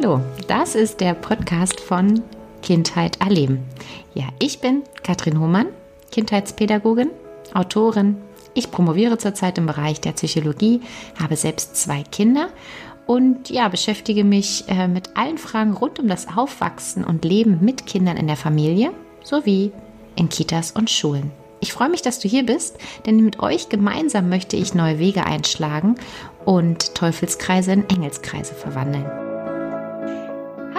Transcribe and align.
Hallo, 0.00 0.20
das 0.46 0.76
ist 0.76 1.00
der 1.00 1.14
Podcast 1.14 1.80
von 1.80 2.22
Kindheit 2.62 3.20
erleben. 3.20 3.64
Ja, 4.14 4.26
ich 4.38 4.60
bin 4.60 4.82
Katrin 5.02 5.40
Hohmann, 5.40 5.66
Kindheitspädagogin, 6.12 7.10
Autorin. 7.52 8.16
Ich 8.54 8.70
promoviere 8.70 9.18
zurzeit 9.18 9.58
im 9.58 9.66
Bereich 9.66 10.00
der 10.00 10.12
Psychologie, 10.12 10.82
habe 11.20 11.34
selbst 11.34 11.74
zwei 11.74 12.04
Kinder 12.04 12.50
und 13.06 13.50
ja, 13.50 13.68
beschäftige 13.68 14.22
mich 14.22 14.68
äh, 14.68 14.86
mit 14.86 15.16
allen 15.16 15.36
Fragen 15.38 15.72
rund 15.72 15.98
um 15.98 16.06
das 16.06 16.28
Aufwachsen 16.28 17.02
und 17.02 17.24
Leben 17.24 17.58
mit 17.60 17.86
Kindern 17.86 18.18
in 18.18 18.28
der 18.28 18.36
Familie 18.36 18.92
sowie 19.24 19.72
in 20.14 20.28
Kitas 20.28 20.70
und 20.70 20.90
Schulen. 20.90 21.32
Ich 21.58 21.72
freue 21.72 21.88
mich, 21.88 22.02
dass 22.02 22.20
du 22.20 22.28
hier 22.28 22.46
bist, 22.46 22.76
denn 23.04 23.24
mit 23.24 23.40
euch 23.40 23.68
gemeinsam 23.68 24.28
möchte 24.28 24.56
ich 24.56 24.74
neue 24.74 25.00
Wege 25.00 25.26
einschlagen 25.26 25.96
und 26.44 26.94
Teufelskreise 26.94 27.72
in 27.72 27.88
Engelskreise 27.90 28.54
verwandeln. 28.54 29.27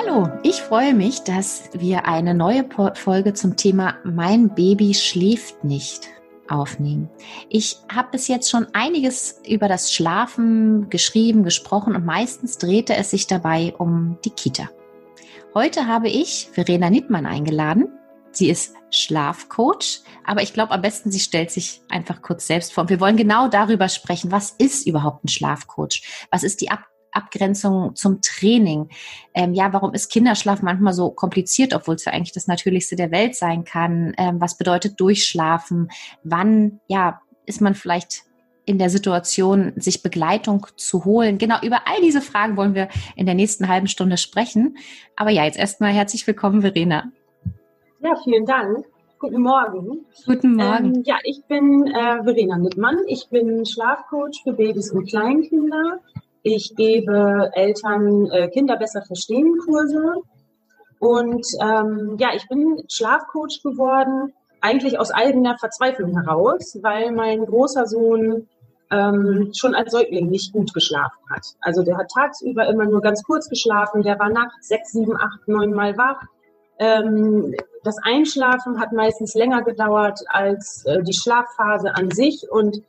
Hallo, 0.10 0.28
ich 0.42 0.56
freue 0.56 0.96
mich, 0.96 1.22
dass 1.22 1.70
wir 1.74 2.06
eine 2.06 2.34
neue 2.34 2.68
Folge 2.96 3.34
zum 3.36 3.56
Thema 3.58 3.96
Mein 4.04 4.56
Baby 4.56 4.96
schläft 4.96 5.64
nicht 5.64 6.08
aufnehmen. 6.48 7.12
Ich 7.48 7.78
habe 7.94 8.10
bis 8.14 8.28
jetzt 8.28 8.50
schon 8.50 8.66
einiges 8.74 9.40
über 9.48 9.68
das 9.68 9.94
Schlafen 9.94 10.90
geschrieben, 10.90 11.44
gesprochen 11.44 11.96
und 11.96 12.08
meistens 12.08 12.58
drehte 12.58 12.96
es 12.96 13.12
sich 13.12 13.28
dabei 13.28 13.76
um 13.78 14.18
die 14.26 14.32
Kita. 14.32 14.70
Heute 15.54 15.86
habe 15.86 16.10
ich 16.10 16.50
Verena 16.54 16.90
Nittmann 16.90 17.28
eingeladen. 17.28 17.90
Sie 18.32 18.50
ist 18.50 18.76
Schlafcoach, 18.90 20.02
aber 20.26 20.42
ich 20.42 20.54
glaube 20.54 20.72
am 20.72 20.82
besten, 20.82 21.12
sie 21.12 21.20
stellt 21.20 21.52
sich 21.52 21.82
einfach 21.88 22.24
kurz 22.24 22.48
selbst 22.48 22.74
vor. 22.74 22.90
wir 22.90 23.00
wollen 23.00 23.18
genau 23.18 23.48
darüber 23.48 23.90
sprechen, 23.90 24.32
was 24.32 24.56
ist 24.58 24.88
überhaupt 24.88 25.26
ein 25.26 25.28
Schlafcoach? 25.28 26.02
Was 26.32 26.42
ist 26.42 26.62
die 26.62 26.72
Ab 26.72 26.89
Abgrenzung 27.12 27.96
zum 27.96 28.22
Training? 28.22 28.90
Ähm, 29.34 29.54
ja, 29.54 29.72
warum 29.74 29.94
ist 29.94 30.12
Kinderschlaf 30.12 30.62
manchmal 30.62 30.94
so 30.94 31.12
kompliziert, 31.12 31.74
obwohl 31.74 31.96
es 31.96 32.06
ja 32.06 32.14
eigentlich 32.14 32.34
das 32.34 32.48
Natürlichste 32.48 32.96
der 32.96 33.12
Welt 33.12 33.36
sein 33.36 33.64
kann? 33.64 34.14
Ähm, 34.18 34.40
was 34.40 34.58
bedeutet 34.58 35.00
Durchschlafen? 35.00 35.90
Wann, 36.24 36.80
ja, 36.88 37.22
ist 37.46 37.62
man 37.62 37.76
vielleicht 37.76 38.24
in 38.66 38.78
der 38.78 38.92
Situation, 38.92 39.74
sich 39.78 40.04
Begleitung 40.04 40.68
zu 40.76 41.04
holen? 41.04 41.40
Genau, 41.40 41.56
über 41.64 41.88
all 41.88 42.02
diese 42.02 42.22
Fragen 42.22 42.56
wollen 42.56 42.76
wir 42.76 42.88
in 43.16 43.26
der 43.26 43.34
nächsten 43.34 43.68
halben 43.68 43.88
Stunde 43.88 44.18
sprechen. 44.18 44.78
Aber 45.16 45.32
ja, 45.32 45.44
jetzt 45.46 45.58
erstmal 45.58 45.92
herzlich 45.92 46.28
willkommen, 46.28 46.62
Verena. 46.62 47.12
Ja, 48.02 48.16
vielen 48.24 48.46
Dank. 48.46 48.86
Guten 49.18 49.42
Morgen. 49.42 50.06
Guten 50.26 50.56
Morgen. 50.56 50.96
Ähm, 50.96 51.04
ja, 51.04 51.18
ich 51.24 51.44
bin 51.46 51.88
äh, 51.88 52.24
Verena 52.24 52.58
Nittmann. 52.58 53.00
Ich 53.08 53.28
bin 53.30 53.66
Schlafcoach 53.66 54.44
für 54.44 54.54
Babys 54.54 54.92
und 54.92 55.10
Kleinkinder. 55.10 56.00
Ich 56.44 56.74
gebe 56.76 57.52
Eltern 57.54 58.28
äh, 58.32 58.48
Kinder 58.50 58.78
besser 58.78 59.02
verstehen 59.02 59.58
Kurse. 59.66 60.16
Und 61.00 61.46
ähm, 61.62 62.18
ja, 62.20 62.30
ich 62.36 62.48
bin 62.48 62.84
Schlafcoach 62.90 63.62
geworden, 63.64 64.34
eigentlich 64.62 65.00
aus 65.00 65.12
eigener 65.12 65.58
Verzweiflung 65.58 66.22
heraus, 66.22 66.78
weil 66.82 67.12
mein 67.12 67.46
großer 67.46 67.86
Sohn 67.86 68.48
ähm, 68.92 69.52
schon 69.56 69.76
als 69.76 69.92
Säugling 69.92 70.30
nicht 70.30 70.52
gut 70.52 70.74
geschlafen 70.74 71.20
hat. 71.30 71.46
Also 71.62 71.84
der 71.84 71.98
hat 71.98 72.12
tagsüber 72.14 72.68
immer 72.68 72.86
nur 72.86 73.02
ganz 73.02 73.24
kurz 73.24 73.48
geschlafen, 73.48 74.02
der 74.02 74.20
war 74.20 74.30
nachts 74.30 74.68
sechs, 74.68 74.92
sieben, 74.92 75.16
acht, 75.16 75.48
neun 75.48 75.72
Mal 75.72 75.98
wach 75.98 76.22
ähm, 76.80 77.54
das 77.84 77.98
Einschlafen 78.04 78.80
hat 78.80 78.94
meistens 78.94 79.36
länger 79.36 79.62
gedauert 79.64 80.20
als 80.30 80.84
äh, 80.86 81.04
die 81.04 81.14
Schlafphase 81.14 81.94
an 81.96 82.10
sich. 82.10 82.50
Und 82.50 82.82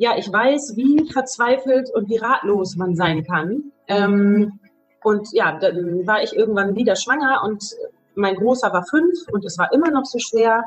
ja, 0.00 0.16
ich 0.16 0.32
weiß, 0.32 0.78
wie 0.78 1.12
verzweifelt 1.12 1.90
und 1.94 2.08
wie 2.08 2.16
ratlos 2.16 2.74
man 2.74 2.96
sein 2.96 3.22
kann. 3.22 3.70
Ähm, 3.86 4.58
und 5.04 5.28
ja, 5.32 5.58
dann 5.58 6.06
war 6.06 6.22
ich 6.22 6.34
irgendwann 6.34 6.74
wieder 6.74 6.96
schwanger 6.96 7.42
und 7.44 7.62
mein 8.14 8.36
Großer 8.36 8.72
war 8.72 8.86
fünf 8.86 9.18
und 9.30 9.44
es 9.44 9.58
war 9.58 9.70
immer 9.74 9.90
noch 9.90 10.06
so 10.06 10.18
schwer. 10.18 10.64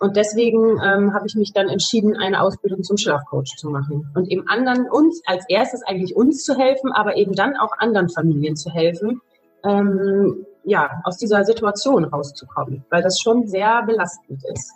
Und 0.00 0.16
deswegen 0.16 0.78
ähm, 0.84 1.14
habe 1.14 1.26
ich 1.26 1.34
mich 1.34 1.54
dann 1.54 1.70
entschieden, 1.70 2.14
eine 2.18 2.42
Ausbildung 2.42 2.82
zum 2.82 2.98
Schlafcoach 2.98 3.56
zu 3.56 3.70
machen 3.70 4.10
und 4.14 4.30
eben 4.30 4.46
anderen 4.48 4.86
uns 4.90 5.22
als 5.24 5.46
erstes 5.48 5.82
eigentlich 5.84 6.14
uns 6.14 6.44
zu 6.44 6.54
helfen, 6.54 6.92
aber 6.92 7.16
eben 7.16 7.32
dann 7.32 7.56
auch 7.56 7.72
anderen 7.78 8.10
Familien 8.10 8.54
zu 8.54 8.68
helfen, 8.70 9.22
ähm, 9.64 10.44
ja, 10.64 11.00
aus 11.04 11.16
dieser 11.16 11.42
Situation 11.44 12.04
rauszukommen, 12.04 12.84
weil 12.90 13.02
das 13.02 13.18
schon 13.18 13.46
sehr 13.48 13.82
belastend 13.86 14.44
ist. 14.52 14.74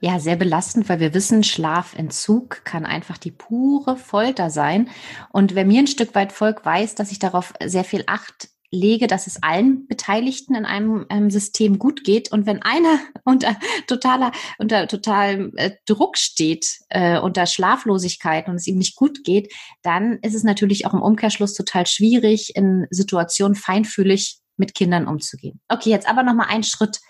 Ja, 0.00 0.18
sehr 0.18 0.36
belastend, 0.36 0.88
weil 0.88 1.00
wir 1.00 1.14
wissen, 1.14 1.44
Schlafentzug 1.44 2.64
kann 2.64 2.84
einfach 2.84 3.18
die 3.18 3.30
pure 3.30 3.96
Folter 3.96 4.50
sein. 4.50 4.88
Und 5.30 5.54
wer 5.54 5.64
mir 5.64 5.80
ein 5.80 5.86
Stück 5.86 6.14
weit 6.14 6.32
folgt, 6.32 6.64
weiß, 6.64 6.94
dass 6.94 7.12
ich 7.12 7.18
darauf 7.18 7.54
sehr 7.64 7.84
viel 7.84 8.04
Acht 8.06 8.48
lege, 8.74 9.06
dass 9.06 9.26
es 9.26 9.42
allen 9.42 9.86
Beteiligten 9.86 10.54
in 10.54 10.64
einem 10.64 11.06
ähm, 11.08 11.30
System 11.30 11.78
gut 11.78 12.04
geht. 12.04 12.32
Und 12.32 12.44
wenn 12.46 12.62
einer 12.62 12.98
unter 13.24 13.56
totaler, 13.86 14.32
unter 14.58 14.86
totalem 14.88 15.52
äh, 15.56 15.70
Druck 15.86 16.18
steht, 16.18 16.66
äh, 16.90 17.18
unter 17.18 17.46
Schlaflosigkeit 17.46 18.48
und 18.48 18.56
es 18.56 18.66
ihm 18.66 18.76
nicht 18.76 18.96
gut 18.96 19.24
geht, 19.24 19.52
dann 19.82 20.18
ist 20.22 20.34
es 20.34 20.42
natürlich 20.42 20.86
auch 20.86 20.94
im 20.94 21.02
Umkehrschluss 21.02 21.54
total 21.54 21.86
schwierig, 21.86 22.56
in 22.56 22.86
Situationen 22.90 23.54
feinfühlig 23.54 24.38
mit 24.56 24.74
Kindern 24.74 25.06
umzugehen. 25.06 25.60
Okay, 25.68 25.90
jetzt 25.90 26.08
aber 26.08 26.22
noch 26.22 26.34
mal 26.34 26.46
einen 26.46 26.62
Schritt 26.62 27.00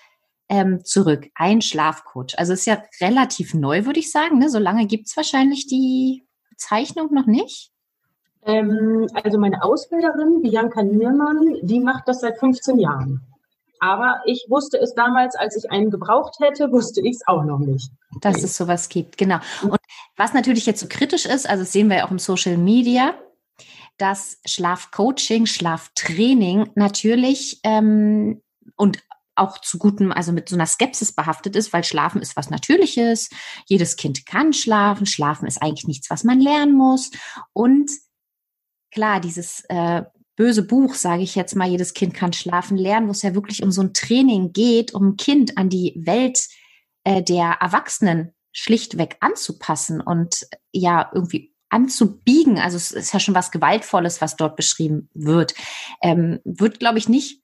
ähm, 0.48 0.84
zurück. 0.84 1.26
Ein 1.34 1.62
Schlafcoach. 1.62 2.38
Also 2.38 2.52
ist 2.52 2.66
ja 2.66 2.82
relativ 3.00 3.54
neu, 3.54 3.84
würde 3.86 4.00
ich 4.00 4.10
sagen. 4.10 4.38
Ne? 4.38 4.50
So 4.50 4.58
lange 4.58 4.86
gibt 4.86 5.06
es 5.06 5.16
wahrscheinlich 5.16 5.66
die 5.66 6.26
Bezeichnung 6.50 7.12
noch 7.12 7.26
nicht. 7.26 7.70
Ähm, 8.46 9.06
also 9.14 9.38
meine 9.38 9.62
Ausbilderin, 9.62 10.42
Bianca 10.42 10.82
Niermann, 10.82 11.56
die 11.62 11.80
macht 11.80 12.08
das 12.08 12.20
seit 12.20 12.38
15 12.38 12.78
Jahren. 12.78 13.22
Aber 13.80 14.20
ich 14.24 14.46
wusste 14.48 14.78
es 14.78 14.94
damals, 14.94 15.34
als 15.34 15.56
ich 15.56 15.70
einen 15.70 15.90
gebraucht 15.90 16.36
hätte, 16.40 16.72
wusste 16.72 17.00
ich 17.00 17.16
es 17.16 17.26
auch 17.26 17.44
noch 17.44 17.58
nicht. 17.58 17.90
Dass 18.20 18.42
es 18.42 18.56
sowas 18.56 18.88
gibt, 18.88 19.18
genau. 19.18 19.38
Und 19.62 19.78
was 20.16 20.32
natürlich 20.32 20.64
jetzt 20.64 20.80
so 20.80 20.86
kritisch 20.88 21.26
ist, 21.26 21.48
also 21.48 21.64
das 21.64 21.72
sehen 21.72 21.88
wir 21.88 21.98
ja 21.98 22.06
auch 22.06 22.10
im 22.10 22.18
Social 22.18 22.56
Media, 22.56 23.14
dass 23.98 24.38
Schlafcoaching, 24.46 25.46
Schlaftraining 25.46 26.70
natürlich 26.74 27.60
ähm, 27.62 28.42
und 28.76 29.02
auch 29.36 29.58
zu 29.58 29.78
gutem, 29.78 30.12
also 30.12 30.32
mit 30.32 30.48
so 30.48 30.56
einer 30.56 30.66
Skepsis 30.66 31.12
behaftet 31.12 31.56
ist, 31.56 31.72
weil 31.72 31.84
Schlafen 31.84 32.22
ist 32.22 32.36
was 32.36 32.50
Natürliches. 32.50 33.30
Jedes 33.66 33.96
Kind 33.96 34.26
kann 34.26 34.52
schlafen. 34.52 35.06
Schlafen 35.06 35.46
ist 35.46 35.62
eigentlich 35.62 35.86
nichts, 35.86 36.10
was 36.10 36.24
man 36.24 36.40
lernen 36.40 36.76
muss. 36.76 37.10
Und 37.52 37.90
klar, 38.90 39.20
dieses 39.20 39.64
äh, 39.68 40.02
böse 40.36 40.62
Buch, 40.62 40.94
sage 40.94 41.22
ich 41.22 41.34
jetzt 41.34 41.56
mal, 41.56 41.68
jedes 41.68 41.94
Kind 41.94 42.14
kann 42.14 42.32
schlafen 42.32 42.76
lernen, 42.76 43.06
wo 43.06 43.12
es 43.12 43.22
ja 43.22 43.34
wirklich 43.34 43.62
um 43.62 43.70
so 43.70 43.82
ein 43.82 43.92
Training 43.94 44.52
geht, 44.52 44.94
um 44.94 45.10
ein 45.10 45.16
Kind 45.16 45.58
an 45.58 45.68
die 45.68 45.94
Welt 45.96 46.48
äh, 47.04 47.22
der 47.22 47.58
Erwachsenen 47.60 48.32
schlichtweg 48.52 49.16
anzupassen 49.20 50.00
und 50.00 50.46
ja 50.72 51.10
irgendwie 51.12 51.54
anzubiegen. 51.70 52.58
Also 52.58 52.76
es 52.76 52.92
ist 52.92 53.12
ja 53.12 53.20
schon 53.20 53.34
was 53.34 53.50
Gewaltvolles, 53.50 54.20
was 54.20 54.36
dort 54.36 54.54
beschrieben 54.56 55.08
wird. 55.12 55.54
Ähm, 56.02 56.40
wird, 56.44 56.78
glaube 56.78 56.98
ich, 56.98 57.08
nicht 57.08 57.43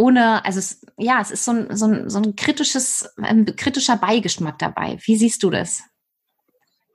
ohne, 0.00 0.44
also 0.44 0.58
es, 0.58 0.80
ja, 0.96 1.20
es 1.20 1.30
ist 1.30 1.44
so 1.44 1.52
ein, 1.52 1.76
so 1.76 1.86
ein, 1.86 2.08
so 2.08 2.18
ein 2.18 2.34
kritisches, 2.34 3.14
ein 3.20 3.44
kritischer 3.44 3.96
Beigeschmack 3.96 4.58
dabei. 4.58 4.98
Wie 5.04 5.16
siehst 5.16 5.42
du 5.42 5.50
das? 5.50 5.82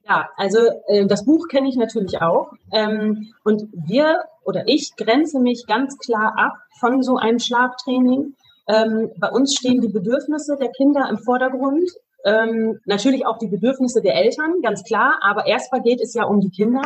Ja, 0.08 0.30
also 0.38 0.60
äh, 0.88 1.06
das 1.06 1.26
Buch 1.26 1.48
kenne 1.48 1.70
ich 1.70 1.76
natürlich 1.76 2.22
auch. 2.22 2.52
Ähm, 2.72 3.34
und 3.44 3.64
wir 3.74 4.24
oder 4.44 4.68
ich 4.68 4.96
grenze 4.96 5.40
mich 5.40 5.66
ganz 5.68 5.98
klar 5.98 6.34
ab 6.38 6.54
von 6.80 7.04
so 7.04 7.18
einem 7.18 7.40
Schlaftraining. 7.40 8.36
Ähm, 8.68 9.12
bei 9.18 9.30
uns 9.30 9.56
stehen 9.56 9.82
die 9.82 9.94
Bedürfnisse 9.94 10.58
der 10.58 10.70
Kinder 10.70 11.08
im 11.10 11.20
Vordergrund. 11.20 11.90
Ähm, 12.24 12.80
natürlich 12.86 13.26
auch 13.28 13.38
die 13.38 13.48
Bedürfnisse 13.48 14.02
der 14.02 14.16
Eltern, 14.16 14.62
ganz 14.64 14.84
klar. 14.84 15.20
Aber 15.22 15.46
erstmal 15.46 15.82
geht 15.82 16.02
es 16.02 16.14
ja 16.16 16.24
um 16.26 16.40
die 16.40 16.50
Kinder. 16.50 16.84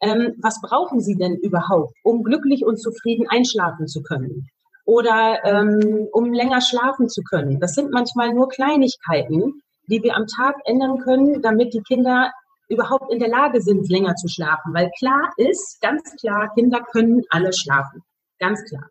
Ähm, 0.00 0.34
was 0.42 0.60
brauchen 0.60 1.00
sie 1.00 1.16
denn 1.16 1.36
überhaupt, 1.36 1.94
um 2.02 2.22
glücklich 2.22 2.64
und 2.64 2.78
zufrieden 2.78 3.26
einschlafen 3.28 3.86
zu 3.86 4.02
können? 4.02 4.48
Oder 4.84 5.44
ähm, 5.44 6.08
um 6.12 6.32
länger 6.32 6.60
schlafen 6.60 7.08
zu 7.08 7.22
können? 7.22 7.58
Das 7.60 7.74
sind 7.74 7.90
manchmal 7.90 8.34
nur 8.34 8.48
Kleinigkeiten, 8.48 9.62
die 9.88 10.02
wir 10.02 10.16
am 10.16 10.26
Tag 10.26 10.56
ändern 10.64 10.98
können, 10.98 11.42
damit 11.42 11.72
die 11.74 11.82
Kinder 11.82 12.32
überhaupt 12.68 13.12
in 13.12 13.18
der 13.18 13.28
Lage 13.28 13.60
sind, 13.60 13.88
länger 13.88 14.14
zu 14.14 14.28
schlafen. 14.28 14.74
Weil 14.74 14.90
klar 14.98 15.32
ist, 15.36 15.80
ganz 15.80 16.14
klar, 16.16 16.52
Kinder 16.54 16.80
können 16.92 17.22
alle 17.30 17.52
schlafen. 17.52 18.02
Ganz 18.38 18.62
klar. 18.64 18.84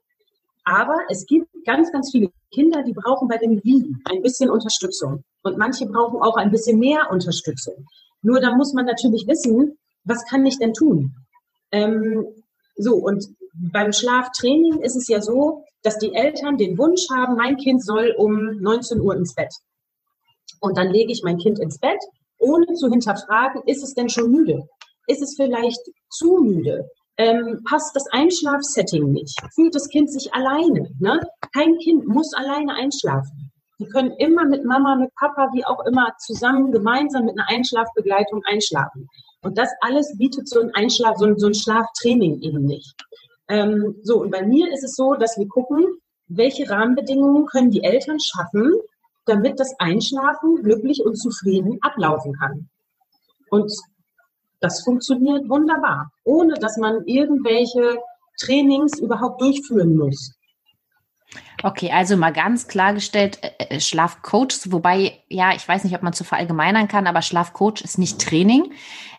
Aber 0.63 0.97
es 1.09 1.25
gibt 1.25 1.47
ganz, 1.65 1.91
ganz 1.91 2.11
viele 2.11 2.29
Kinder, 2.53 2.83
die 2.83 2.93
brauchen 2.93 3.27
bei 3.27 3.37
dem 3.37 3.63
Wiegen 3.63 4.01
ein 4.05 4.21
bisschen 4.21 4.49
Unterstützung. 4.49 5.23
Und 5.41 5.57
manche 5.57 5.85
brauchen 5.85 6.21
auch 6.21 6.37
ein 6.37 6.51
bisschen 6.51 6.79
mehr 6.79 7.11
Unterstützung. 7.11 7.85
Nur 8.21 8.39
da 8.39 8.55
muss 8.55 8.73
man 8.73 8.85
natürlich 8.85 9.27
wissen, 9.27 9.77
was 10.05 10.25
kann 10.25 10.45
ich 10.45 10.57
denn 10.57 10.73
tun? 10.73 11.13
Ähm, 11.71 12.25
so, 12.77 12.95
und 12.95 13.27
beim 13.53 13.91
Schlaftraining 13.91 14.81
ist 14.81 14.95
es 14.95 15.07
ja 15.07 15.21
so, 15.21 15.62
dass 15.83 15.97
die 15.99 16.13
Eltern 16.13 16.57
den 16.57 16.77
Wunsch 16.77 17.07
haben, 17.11 17.35
mein 17.35 17.57
Kind 17.57 17.83
soll 17.83 18.13
um 18.17 18.61
19 18.61 19.01
Uhr 19.01 19.15
ins 19.15 19.35
Bett. 19.35 19.53
Und 20.59 20.77
dann 20.77 20.89
lege 20.91 21.11
ich 21.11 21.23
mein 21.23 21.37
Kind 21.37 21.59
ins 21.59 21.79
Bett 21.79 21.99
ohne 22.39 22.65
zu 22.73 22.89
hinterfragen, 22.89 23.61
ist 23.67 23.83
es 23.83 23.93
denn 23.93 24.09
schon 24.09 24.31
müde? 24.31 24.67
Ist 25.07 25.21
es 25.21 25.35
vielleicht 25.35 25.79
zu 26.09 26.39
müde? 26.41 26.89
ähm, 27.17 27.63
passt 27.69 27.95
das 27.95 28.05
Einschlafsetting 28.11 29.11
nicht, 29.11 29.39
fühlt 29.53 29.75
das 29.75 29.89
Kind 29.89 30.11
sich 30.11 30.33
alleine. 30.33 30.89
Ne? 30.99 31.19
Kein 31.55 31.77
Kind 31.77 32.07
muss 32.07 32.33
alleine 32.33 32.73
einschlafen. 32.73 33.51
Die 33.79 33.85
können 33.85 34.11
immer 34.17 34.45
mit 34.45 34.65
Mama, 34.65 34.95
mit 34.95 35.13
Papa, 35.15 35.49
wie 35.53 35.65
auch 35.65 35.85
immer, 35.85 36.13
zusammen, 36.19 36.71
gemeinsam 36.71 37.25
mit 37.25 37.37
einer 37.37 37.49
Einschlafbegleitung 37.49 38.41
einschlafen. 38.45 39.07
Und 39.41 39.57
das 39.57 39.69
alles 39.81 40.15
bietet 40.17 40.47
so 40.47 40.61
ein 40.61 40.73
Einschlaf, 40.73 41.17
so 41.17 41.25
ein, 41.25 41.37
so 41.37 41.47
ein 41.47 41.53
Schlaftraining 41.53 42.41
eben 42.41 42.65
nicht. 42.65 42.93
Ähm, 43.53 43.97
so, 44.01 44.19
und 44.21 44.31
bei 44.31 44.43
mir 44.43 44.73
ist 44.73 44.83
es 44.83 44.95
so, 44.95 45.13
dass 45.13 45.37
wir 45.37 45.47
gucken, 45.47 45.85
welche 46.27 46.67
Rahmenbedingungen 46.67 47.45
können 47.45 47.69
die 47.69 47.83
Eltern 47.83 48.17
schaffen, 48.19 48.73
damit 49.25 49.59
das 49.59 49.75
Einschlafen 49.77 50.63
glücklich 50.63 51.05
und 51.05 51.17
zufrieden 51.17 51.77
ablaufen 51.81 52.33
kann. 52.33 52.67
Und 53.51 53.71
das 54.59 54.83
funktioniert 54.83 55.47
wunderbar, 55.47 56.11
ohne 56.23 56.55
dass 56.55 56.77
man 56.77 57.05
irgendwelche 57.05 57.99
Trainings 58.39 58.99
überhaupt 58.99 59.39
durchführen 59.39 59.97
muss. 59.97 60.33
Okay, 61.63 61.91
also 61.91 62.17
mal 62.17 62.33
ganz 62.33 62.67
klargestellt, 62.67 63.39
äh, 63.41 63.75
äh, 63.75 63.79
Schlafcoach, 63.79 64.71
wobei, 64.71 65.23
ja, 65.29 65.53
ich 65.55 65.67
weiß 65.67 65.83
nicht, 65.83 65.95
ob 65.95 66.03
man 66.03 66.13
zu 66.13 66.23
verallgemeinern 66.23 66.87
kann, 66.87 67.07
aber 67.07 67.21
Schlafcoach 67.21 67.81
ist 67.81 67.97
nicht 67.97 68.19
Training. 68.19 68.73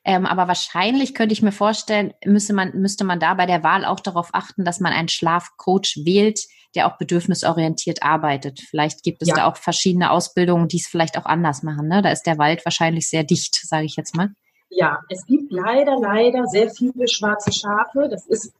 Ähm, 0.04 0.26
aber 0.26 0.46
wahrscheinlich 0.46 1.14
könnte 1.14 1.32
ich 1.32 1.42
mir 1.42 1.52
vorstellen, 1.52 2.12
müsste 2.24 2.52
man, 2.52 2.72
müsste 2.74 3.04
man 3.04 3.20
da 3.20 3.34
bei 3.34 3.46
der 3.46 3.62
Wahl 3.62 3.84
auch 3.84 4.00
darauf 4.00 4.28
achten, 4.32 4.64
dass 4.64 4.80
man 4.80 4.92
einen 4.92 5.08
Schlafcoach 5.08 6.02
wählt, 6.04 6.40
der 6.74 6.86
auch 6.86 6.98
bedürfnisorientiert 6.98 8.02
arbeitet. 8.02 8.60
Vielleicht 8.60 9.02
gibt 9.02 9.22
es 9.22 9.28
ja. 9.28 9.36
da 9.36 9.46
auch 9.46 9.56
verschiedene 9.56 10.10
Ausbildungen, 10.10 10.68
die 10.68 10.76
es 10.76 10.86
vielleicht 10.86 11.16
auch 11.16 11.24
anders 11.24 11.62
machen. 11.62 11.88
Ne? 11.88 12.02
Da 12.02 12.10
ist 12.10 12.24
der 12.24 12.36
Wald 12.36 12.64
wahrscheinlich 12.66 13.08
sehr 13.08 13.24
dicht, 13.24 13.54
sage 13.54 13.86
ich 13.86 13.96
jetzt 13.96 14.14
mal. 14.14 14.30
Ja, 14.68 14.98
es 15.08 15.24
gibt 15.24 15.50
leider, 15.52 15.96
leider 15.98 16.46
sehr 16.46 16.68
viele 16.68 17.08
schwarze 17.08 17.52
Schafe. 17.52 18.08
Das 18.10 18.26
ist 18.26 18.52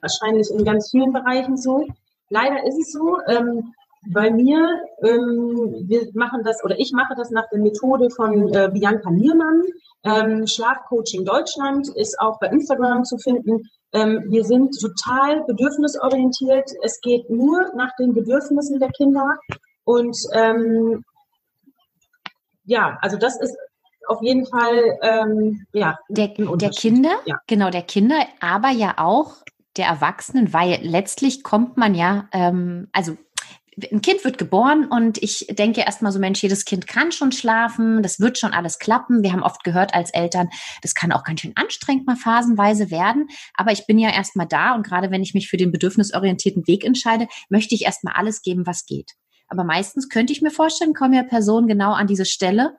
wahrscheinlich 0.00 0.50
in 0.50 0.64
ganz 0.64 0.90
vielen 0.90 1.12
Bereichen 1.12 1.56
so. 1.56 1.86
Leider 2.30 2.66
ist 2.66 2.78
es 2.78 2.92
so. 2.92 3.18
Ähm, 3.26 3.72
bei 4.06 4.30
mir, 4.30 4.80
ähm, 5.02 5.84
wir 5.86 6.08
machen 6.14 6.42
das 6.44 6.62
oder 6.64 6.78
ich 6.78 6.92
mache 6.92 7.14
das 7.16 7.30
nach 7.30 7.48
der 7.50 7.58
Methode 7.58 8.10
von 8.10 8.52
äh, 8.54 8.70
Bianca 8.72 9.10
Niermann. 9.10 9.62
Ähm, 10.04 10.46
Schlafcoaching 10.46 11.24
Deutschland 11.24 11.88
ist 11.96 12.18
auch 12.20 12.38
bei 12.38 12.48
Instagram 12.48 13.04
zu 13.04 13.18
finden. 13.18 13.68
Ähm, 13.92 14.24
wir 14.28 14.44
sind 14.44 14.78
total 14.80 15.44
bedürfnisorientiert. 15.46 16.70
Es 16.82 17.00
geht 17.00 17.28
nur 17.28 17.72
nach 17.74 17.90
den 17.98 18.14
Bedürfnissen 18.14 18.78
der 18.78 18.90
Kinder. 18.90 19.38
Und 19.84 20.16
ähm, 20.32 21.04
ja, 22.64 22.98
also 23.00 23.16
das 23.16 23.40
ist 23.40 23.56
auf 24.06 24.22
jeden 24.22 24.46
Fall 24.46 24.98
ähm, 25.02 25.66
ja 25.72 25.98
der, 26.08 26.28
der 26.28 26.70
Kinder, 26.70 27.10
ja. 27.26 27.36
genau 27.46 27.70
der 27.70 27.82
Kinder, 27.82 28.24
aber 28.40 28.70
ja 28.70 28.94
auch 28.98 29.36
der 29.78 29.86
Erwachsenen, 29.86 30.52
weil 30.52 30.80
letztlich 30.82 31.42
kommt 31.42 31.76
man 31.76 31.94
ja, 31.94 32.28
ähm, 32.32 32.88
also 32.92 33.16
ein 33.92 34.02
Kind 34.02 34.24
wird 34.24 34.38
geboren 34.38 34.86
und 34.86 35.22
ich 35.22 35.46
denke 35.50 35.82
erstmal 35.82 36.12
so, 36.12 36.18
Mensch, 36.18 36.42
jedes 36.42 36.64
Kind 36.64 36.86
kann 36.86 37.12
schon 37.12 37.32
schlafen, 37.32 38.02
das 38.02 38.18
wird 38.20 38.38
schon 38.38 38.52
alles 38.52 38.78
klappen. 38.78 39.22
Wir 39.22 39.32
haben 39.32 39.42
oft 39.42 39.62
gehört 39.62 39.94
als 39.94 40.10
Eltern, 40.10 40.48
das 40.82 40.94
kann 40.94 41.12
auch 41.12 41.22
ganz 41.22 41.40
schön 41.40 41.52
anstrengend 41.54 42.06
mal 42.06 42.16
phasenweise 42.16 42.90
werden. 42.90 43.28
Aber 43.54 43.72
ich 43.72 43.86
bin 43.86 43.98
ja 43.98 44.10
erstmal 44.10 44.48
da 44.48 44.74
und 44.74 44.84
gerade 44.84 45.10
wenn 45.10 45.22
ich 45.22 45.34
mich 45.34 45.48
für 45.48 45.56
den 45.56 45.72
bedürfnisorientierten 45.72 46.66
Weg 46.66 46.84
entscheide, 46.84 47.28
möchte 47.48 47.74
ich 47.74 47.84
erstmal 47.84 48.14
alles 48.14 48.42
geben, 48.42 48.66
was 48.66 48.84
geht. 48.84 49.12
Aber 49.48 49.64
meistens 49.64 50.08
könnte 50.08 50.32
ich 50.32 50.42
mir 50.42 50.50
vorstellen, 50.50 50.92
kommen 50.92 51.14
ja 51.14 51.22
Personen 51.22 51.68
genau 51.68 51.92
an 51.92 52.06
diese 52.06 52.26
Stelle, 52.26 52.76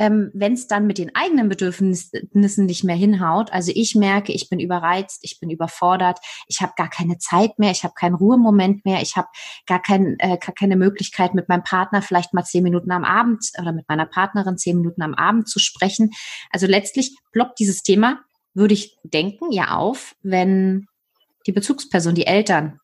ähm, 0.00 0.30
wenn 0.32 0.54
es 0.54 0.66
dann 0.66 0.86
mit 0.86 0.96
den 0.96 1.14
eigenen 1.14 1.50
Bedürfnissen 1.50 2.64
nicht 2.64 2.84
mehr 2.84 2.96
hinhaut. 2.96 3.52
Also 3.52 3.70
ich 3.74 3.94
merke, 3.94 4.32
ich 4.32 4.48
bin 4.48 4.58
überreizt, 4.58 5.18
ich 5.20 5.38
bin 5.38 5.50
überfordert, 5.50 6.18
ich 6.48 6.62
habe 6.62 6.72
gar 6.74 6.88
keine 6.88 7.18
Zeit 7.18 7.58
mehr, 7.58 7.70
ich 7.70 7.84
habe 7.84 7.92
keinen 7.92 8.14
Ruhemoment 8.14 8.86
mehr, 8.86 9.02
ich 9.02 9.16
habe 9.16 9.28
gar, 9.66 9.82
kein, 9.82 10.16
äh, 10.18 10.38
gar 10.38 10.54
keine 10.54 10.76
Möglichkeit, 10.76 11.34
mit 11.34 11.50
meinem 11.50 11.64
Partner 11.64 12.00
vielleicht 12.00 12.32
mal 12.32 12.44
zehn 12.44 12.62
Minuten 12.62 12.90
am 12.92 13.04
Abend 13.04 13.44
oder 13.60 13.72
mit 13.72 13.90
meiner 13.90 14.06
Partnerin 14.06 14.56
zehn 14.56 14.78
Minuten 14.78 15.02
am 15.02 15.12
Abend 15.12 15.50
zu 15.50 15.58
sprechen. 15.58 16.12
Also 16.48 16.66
letztlich 16.66 17.14
ploppt 17.32 17.58
dieses 17.58 17.82
Thema, 17.82 18.20
würde 18.54 18.72
ich 18.72 18.96
denken, 19.04 19.52
ja 19.52 19.76
auf, 19.76 20.16
wenn 20.22 20.86
die 21.46 21.52
Bezugsperson, 21.52 22.14
die 22.14 22.26
Eltern 22.26 22.79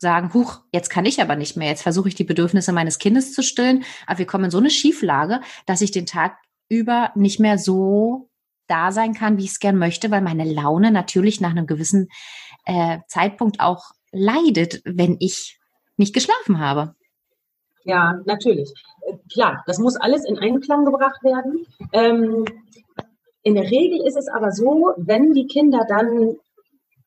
sagen, 0.00 0.32
huch, 0.32 0.60
jetzt 0.72 0.88
kann 0.88 1.04
ich 1.04 1.20
aber 1.20 1.36
nicht 1.36 1.56
mehr, 1.56 1.68
jetzt 1.68 1.82
versuche 1.82 2.08
ich 2.08 2.14
die 2.14 2.24
Bedürfnisse 2.24 2.72
meines 2.72 2.98
Kindes 2.98 3.34
zu 3.34 3.42
stillen, 3.42 3.84
aber 4.06 4.18
wir 4.18 4.26
kommen 4.26 4.44
in 4.44 4.50
so 4.50 4.58
eine 4.58 4.70
Schieflage, 4.70 5.40
dass 5.66 5.82
ich 5.82 5.90
den 5.90 6.06
Tag 6.06 6.38
über 6.68 7.10
nicht 7.14 7.38
mehr 7.38 7.58
so 7.58 8.30
da 8.66 8.92
sein 8.92 9.14
kann, 9.14 9.36
wie 9.36 9.44
ich 9.44 9.50
es 9.50 9.60
gern 9.60 9.76
möchte, 9.76 10.10
weil 10.10 10.22
meine 10.22 10.44
Laune 10.44 10.90
natürlich 10.90 11.40
nach 11.40 11.50
einem 11.50 11.66
gewissen 11.66 12.08
äh, 12.64 12.98
Zeitpunkt 13.08 13.60
auch 13.60 13.90
leidet, 14.10 14.80
wenn 14.84 15.16
ich 15.20 15.58
nicht 15.96 16.14
geschlafen 16.14 16.60
habe. 16.60 16.94
Ja, 17.84 18.20
natürlich. 18.24 18.72
Äh, 19.02 19.16
klar, 19.32 19.62
das 19.66 19.78
muss 19.78 19.96
alles 19.96 20.24
in 20.24 20.38
Einklang 20.38 20.84
gebracht 20.84 21.22
werden. 21.22 21.66
Ähm, 21.92 22.44
in 23.42 23.54
der 23.54 23.64
Regel 23.64 24.06
ist 24.06 24.16
es 24.16 24.28
aber 24.28 24.52
so, 24.52 24.92
wenn 24.96 25.32
die 25.34 25.46
Kinder 25.46 25.84
dann 25.88 26.36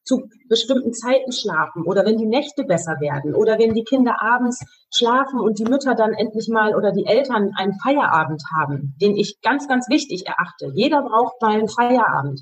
zu 0.04 0.30
bestimmten 0.50 0.94
Zeiten 0.94 1.32
schlafen 1.32 1.84
oder 1.84 2.06
wenn 2.06 2.18
die 2.18 2.26
Nächte 2.26 2.64
besser 2.64 3.00
werden 3.00 3.34
oder 3.34 3.58
wenn 3.58 3.74
die 3.74 3.84
Kinder 3.84 4.22
abends 4.22 4.64
schlafen 4.94 5.40
und 5.40 5.60
die 5.60 5.66
Mütter 5.66 5.96
dann 5.96 6.14
endlich 6.14 6.50
mal 6.50 6.76
oder 6.76 6.92
die 6.92 7.06
Eltern 7.06 7.52
einen 7.56 7.74
Feierabend 7.80 8.44
haben, 8.56 8.96
den 9.02 9.16
ich 9.16 9.42
ganz, 9.42 9.68
ganz 9.68 9.90
wichtig 9.90 10.28
erachte. 10.28 10.72
Jeder 10.76 11.02
braucht 11.02 11.42
mal 11.42 11.58
einen 11.58 11.70
Feierabend 11.70 12.42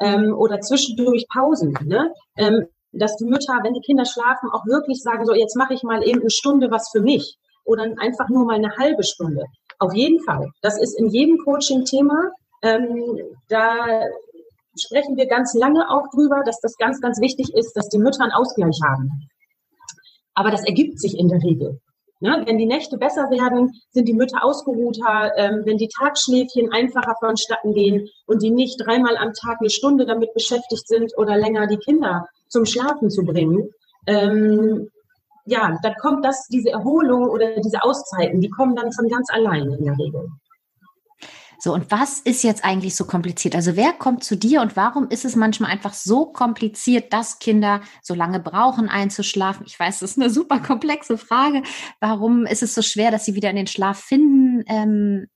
ähm, 0.00 0.34
oder 0.34 0.60
zwischendurch 0.60 1.26
Pausen. 1.28 1.76
Ne? 1.84 2.12
Ähm, 2.36 2.66
dass 2.92 3.16
die 3.16 3.24
Mütter, 3.24 3.58
wenn 3.62 3.74
die 3.74 3.80
Kinder 3.80 4.04
schlafen, 4.04 4.50
auch 4.50 4.66
wirklich 4.66 5.02
sagen, 5.02 5.24
so 5.24 5.34
jetzt 5.34 5.56
mache 5.56 5.74
ich 5.74 5.82
mal 5.82 6.06
eben 6.06 6.20
eine 6.20 6.30
Stunde 6.30 6.70
was 6.70 6.90
für 6.90 7.00
mich 7.00 7.38
oder 7.64 7.84
einfach 7.98 8.28
nur 8.28 8.44
mal 8.44 8.56
eine 8.56 8.76
halbe 8.76 9.02
Stunde. 9.02 9.44
Auf 9.78 9.94
jeden 9.94 10.22
Fall. 10.24 10.50
Das 10.60 10.80
ist 10.80 10.98
in 10.98 11.08
jedem 11.08 11.38
Coaching 11.38 11.84
Thema. 11.84 12.32
Ähm, 12.62 13.18
da 13.48 14.02
sprechen 14.76 15.16
wir 15.16 15.26
ganz 15.26 15.54
lange 15.54 15.90
auch 15.90 16.08
drüber, 16.14 16.42
dass 16.44 16.60
das 16.60 16.76
ganz, 16.76 17.00
ganz 17.00 17.20
wichtig 17.20 17.54
ist, 17.54 17.74
dass 17.74 17.88
die 17.88 17.98
Mütter 17.98 18.22
einen 18.22 18.32
Ausgleich 18.32 18.78
haben. 18.84 19.28
Aber 20.34 20.50
das 20.50 20.64
ergibt 20.64 20.98
sich 21.00 21.18
in 21.18 21.28
der 21.28 21.42
Regel. 21.42 21.80
Ne? 22.20 22.42
Wenn 22.46 22.56
die 22.56 22.66
Nächte 22.66 22.98
besser 22.98 23.30
werden, 23.30 23.72
sind 23.90 24.06
die 24.06 24.14
Mütter 24.14 24.44
ausgeruhter, 24.44 25.32
ähm, 25.36 25.62
wenn 25.64 25.76
die 25.76 25.88
Tagschläfchen 25.88 26.72
einfacher 26.72 27.16
vonstatten 27.18 27.74
gehen 27.74 28.08
und 28.26 28.42
die 28.42 28.50
nicht 28.50 28.80
dreimal 28.80 29.16
am 29.16 29.32
Tag 29.32 29.58
eine 29.60 29.70
Stunde 29.70 30.06
damit 30.06 30.32
beschäftigt 30.32 30.86
sind 30.86 31.12
oder 31.18 31.36
länger 31.36 31.66
die 31.66 31.78
Kinder 31.78 32.28
zum 32.48 32.64
Schlafen 32.64 33.10
zu 33.10 33.24
bringen. 33.24 33.70
Ähm, 34.06 34.88
ja, 35.46 35.76
dann 35.82 35.94
kommt 36.00 36.24
das, 36.24 36.46
diese 36.46 36.70
Erholung 36.70 37.28
oder 37.28 37.60
diese 37.60 37.82
Auszeiten, 37.82 38.40
die 38.40 38.50
kommen 38.50 38.76
dann 38.76 38.92
von 38.92 39.08
ganz 39.08 39.28
alleine 39.30 39.76
in 39.76 39.84
der 39.84 39.98
Regel. 39.98 40.28
So, 41.64 41.72
und 41.72 41.92
was 41.92 42.18
ist 42.18 42.42
jetzt 42.42 42.64
eigentlich 42.64 42.96
so 42.96 43.04
kompliziert? 43.04 43.54
Also 43.54 43.76
wer 43.76 43.92
kommt 43.92 44.24
zu 44.24 44.36
dir 44.36 44.62
und 44.62 44.74
warum 44.74 45.06
ist 45.10 45.24
es 45.24 45.36
manchmal 45.36 45.70
einfach 45.70 45.94
so 45.94 46.26
kompliziert, 46.26 47.12
dass 47.12 47.38
Kinder 47.38 47.82
so 48.02 48.14
lange 48.14 48.40
brauchen, 48.40 48.88
einzuschlafen? 48.88 49.64
Ich 49.64 49.78
weiß, 49.78 50.00
das 50.00 50.10
ist 50.10 50.18
eine 50.18 50.28
super 50.28 50.58
komplexe 50.58 51.16
Frage. 51.16 51.62
Warum 52.00 52.46
ist 52.46 52.64
es 52.64 52.74
so 52.74 52.82
schwer, 52.82 53.12
dass 53.12 53.26
sie 53.26 53.36
wieder 53.36 53.48
in 53.48 53.54
den 53.54 53.68
Schlaf 53.68 54.00
finden? 54.00 54.64
Ähm 54.66 55.28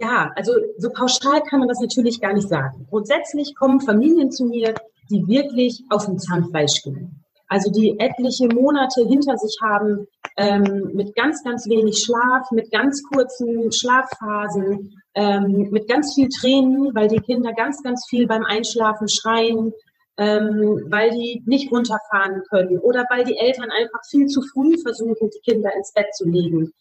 ja, 0.00 0.32
also 0.34 0.54
so 0.78 0.90
pauschal 0.90 1.40
kann 1.44 1.60
man 1.60 1.68
das 1.68 1.78
natürlich 1.78 2.20
gar 2.20 2.32
nicht 2.32 2.48
sagen. 2.48 2.84
Grundsätzlich 2.90 3.54
kommen 3.54 3.80
Familien 3.80 4.32
zu 4.32 4.46
mir, 4.46 4.74
die 5.08 5.24
wirklich 5.28 5.84
auf 5.88 6.04
dem 6.04 6.18
Zahnfleisch 6.18 6.82
gehen 6.82 7.24
also 7.48 7.70
die 7.70 7.98
etliche 7.98 8.46
Monate 8.48 9.06
hinter 9.06 9.36
sich 9.38 9.58
haben 9.62 10.06
ähm, 10.36 10.90
mit 10.94 11.14
ganz, 11.16 11.42
ganz 11.42 11.66
wenig 11.66 11.98
Schlaf, 11.98 12.50
mit 12.52 12.70
ganz 12.70 13.02
kurzen 13.02 13.72
Schlafphasen, 13.72 14.94
ähm, 15.14 15.68
mit 15.70 15.88
ganz 15.88 16.14
viel 16.14 16.28
Tränen, 16.28 16.94
weil 16.94 17.08
die 17.08 17.20
Kinder 17.20 17.52
ganz, 17.52 17.82
ganz 17.82 18.06
viel 18.08 18.26
beim 18.26 18.44
Einschlafen 18.44 19.08
schreien, 19.08 19.72
ähm, 20.18 20.86
weil 20.90 21.10
die 21.10 21.42
nicht 21.46 21.72
runterfahren 21.72 22.42
können 22.50 22.78
oder 22.78 23.04
weil 23.10 23.24
die 23.24 23.38
Eltern 23.38 23.70
einfach 23.70 24.00
viel 24.10 24.26
zu 24.26 24.42
früh 24.42 24.76
versuchen, 24.78 25.30
die 25.30 25.50
Kinder 25.50 25.70
ins 25.74 25.92
Bett 25.92 26.14
zu 26.14 26.28
legen. 26.28 26.72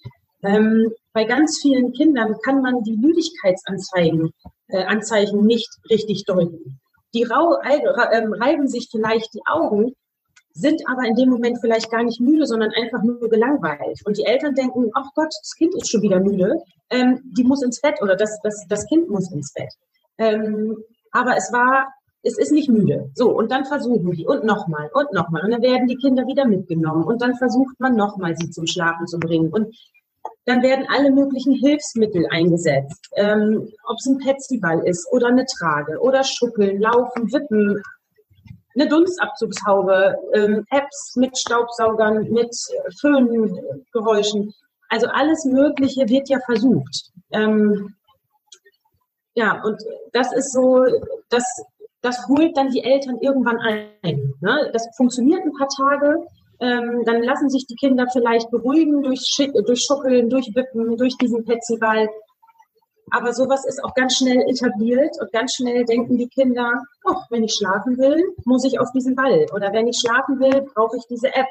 Ähm, 0.44 0.92
bei 1.14 1.24
ganz 1.24 1.60
vielen 1.62 1.94
Kindern 1.94 2.36
kann 2.44 2.62
man 2.62 2.84
die 2.84 2.98
Müdigkeitsanzeigen 2.98 4.34
äh, 4.68 4.84
Anzeichen 4.84 5.46
nicht 5.46 5.70
richtig 5.90 6.26
deuten. 6.26 6.80
Die 7.14 7.24
rau, 7.24 7.56
äh, 7.64 7.80
reiben 8.40 8.68
sich 8.68 8.90
vielleicht 8.92 9.34
die 9.34 9.42
Augen, 9.48 9.94
sind 10.58 10.82
aber 10.88 11.04
in 11.08 11.16
dem 11.16 11.30
Moment 11.30 11.60
vielleicht 11.62 11.92
gar 11.92 12.04
nicht 12.04 12.20
müde, 12.20 12.46
sondern 12.46 12.72
einfach 12.72 13.04
nur 13.04 13.30
gelangweilt. 13.30 14.02
Und 14.06 14.18
die 14.18 14.26
Eltern 14.26 14.56
denken, 14.56 14.90
ach 14.94 15.10
Gott, 15.16 15.34
das 15.42 15.54
Kind 15.58 15.76
ist 15.76 15.90
schon 15.90 16.02
wieder 16.02 16.20
müde, 16.20 16.62
ähm, 16.90 17.22
die 17.38 17.44
muss 17.44 17.64
ins 17.64 17.80
Bett 17.82 18.02
oder 18.02 18.16
das, 18.16 18.40
das, 18.44 18.66
das 18.68 18.86
Kind 18.88 19.10
muss 19.10 19.32
ins 19.32 19.54
Bett. 19.54 19.72
Ähm, 20.18 20.78
aber 21.12 21.38
es 21.38 21.52
war, 21.54 21.94
es 22.24 22.38
ist 22.38 22.52
nicht 22.52 22.70
müde. 22.70 23.12
So, 23.14 23.30
und 23.32 23.52
dann 23.52 23.66
versuchen 23.66 24.12
die 24.12 24.26
und 24.26 24.44
nochmal 24.44 24.90
und 24.94 25.14
nochmal. 25.14 25.44
Und 25.44 25.52
dann 25.52 25.62
werden 25.62 25.88
die 25.88 25.98
Kinder 25.98 26.26
wieder 26.26 26.46
mitgenommen 26.46 27.04
und 27.04 27.22
dann 27.22 27.36
versucht 27.36 27.80
man 27.80 27.96
nochmal, 27.96 28.36
sie 28.36 28.50
zum 28.50 28.66
Schlafen 28.66 29.06
zu 29.08 29.20
bringen. 29.20 29.50
Und 29.50 29.76
dann 30.46 30.64
werden 30.64 30.88
alle 30.90 31.12
möglichen 31.12 31.54
Hilfsmittel 31.54 32.26
eingesetzt. 32.32 33.10
Ähm, 33.16 33.70
Ob 33.86 33.98
es 33.98 34.08
ein 34.08 34.18
Petsyball 34.18 34.88
ist 34.88 35.08
oder 35.12 35.28
eine 35.28 35.46
Trage 35.46 36.00
oder 36.00 36.24
Schuppeln, 36.24 36.82
Laufen, 36.82 37.32
Wippen, 37.32 37.82
eine 38.78 38.90
Dunstabzugshaube, 38.90 40.16
ähm, 40.34 40.66
Apps 40.70 41.16
mit 41.16 41.38
Staubsaugern, 41.38 42.30
mit 42.30 42.56
Föhngeräuschen. 43.00 44.54
Also 44.90 45.08
alles 45.08 45.46
Mögliche 45.46 46.08
wird 46.08 46.30
ja 46.30 46.40
versucht. 46.46 47.12
Ähm, 47.32 47.96
ja, 49.34 49.62
und 49.64 49.82
das 50.14 50.34
ist 50.34 50.54
so, 50.54 50.86
das, 51.30 51.44
das 52.02 52.28
holt 52.28 52.56
dann 52.56 52.70
die 52.70 52.84
Eltern 52.84 53.18
irgendwann 53.22 53.58
ein. 53.60 54.34
Ne? 54.42 54.70
Das 54.74 54.88
funktioniert 54.96 55.44
ein 55.44 55.54
paar 55.54 55.70
Tage, 55.70 56.26
ähm, 56.60 57.04
dann 57.06 57.22
lassen 57.22 57.50
sich 57.50 57.68
die 57.68 57.76
Kinder 57.76 58.08
vielleicht 58.12 58.50
beruhigen 58.50 59.04
durch, 59.04 59.22
durch 59.66 59.84
Schuckeln, 59.84 60.30
durch 60.30 60.48
Wippen, 60.56 60.98
durch 60.98 61.16
diesen 61.18 61.46
Petsyball. 61.46 62.10
Aber 63.12 63.34
sowas 63.34 63.66
ist 63.66 63.84
auch 63.84 63.94
ganz 63.94 64.16
schnell 64.16 64.42
etabliert 64.50 65.16
und 65.20 65.32
ganz 65.32 65.56
schnell 65.56 65.86
denken 65.86 66.18
die 66.18 66.28
Kinder, 66.28 66.84
oh, 67.06 67.16
wenn 67.30 67.44
ich 67.44 67.54
schlafen 67.54 67.98
will, 67.98 68.22
muss 68.46 68.66
ich 68.66 68.80
auf 68.80 68.92
diesen 68.92 69.16
Ball. 69.16 69.46
Oder 69.54 69.72
wenn 69.72 69.88
ich 69.88 69.98
schlafen 69.98 70.40
will, 70.40 70.68
brauche 70.74 70.98
ich 70.98 71.04
diese 71.10 71.34
App. 71.34 71.48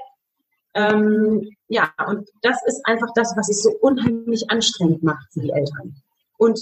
Ähm, 0.75 1.49
ja, 1.69 1.91
und 2.07 2.29
das 2.43 2.59
ist 2.67 2.81
einfach 2.85 3.09
das, 3.15 3.35
was 3.37 3.49
es 3.49 3.63
so 3.63 3.71
unheimlich 3.81 4.51
anstrengend 4.51 5.03
macht 5.03 5.33
für 5.33 5.41
die 5.41 5.51
Eltern. 5.51 5.95
Und 6.37 6.61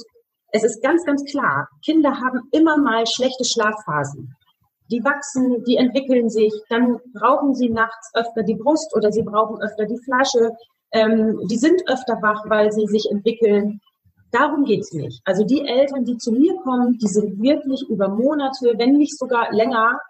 es 0.52 0.62
ist 0.62 0.82
ganz, 0.82 1.04
ganz 1.04 1.24
klar, 1.24 1.68
Kinder 1.84 2.20
haben 2.20 2.48
immer 2.52 2.76
mal 2.76 3.04
schlechte 3.06 3.44
Schlafphasen 3.44 4.36
die 4.90 5.02
wachsen, 5.02 5.64
die 5.64 5.76
entwickeln 5.76 6.28
sich, 6.28 6.52
dann 6.68 6.98
brauchen 7.14 7.54
sie 7.54 7.70
nachts 7.70 8.10
öfter 8.14 8.42
die 8.42 8.54
Brust 8.54 8.94
oder 8.94 9.12
sie 9.12 9.22
brauchen 9.22 9.60
öfter 9.62 9.86
die 9.86 9.98
Flasche. 9.98 10.52
Ähm, 10.92 11.40
die 11.48 11.56
sind 11.56 11.82
öfter 11.88 12.20
wach, 12.20 12.44
weil 12.48 12.70
sie 12.70 12.86
sich 12.86 13.10
entwickeln. 13.10 13.80
Darum 14.34 14.64
geht's 14.64 14.92
nicht. 14.92 15.22
Also 15.24 15.44
die 15.44 15.64
Eltern, 15.64 16.04
die 16.04 16.16
zu 16.16 16.32
mir 16.32 16.56
kommen, 16.64 16.98
die 16.98 17.06
sind 17.06 17.40
wirklich 17.40 17.88
über 17.88 18.08
Monate, 18.08 18.74
wenn 18.76 18.96
nicht 18.96 19.16
sogar 19.16 19.52
länger, 19.52 20.00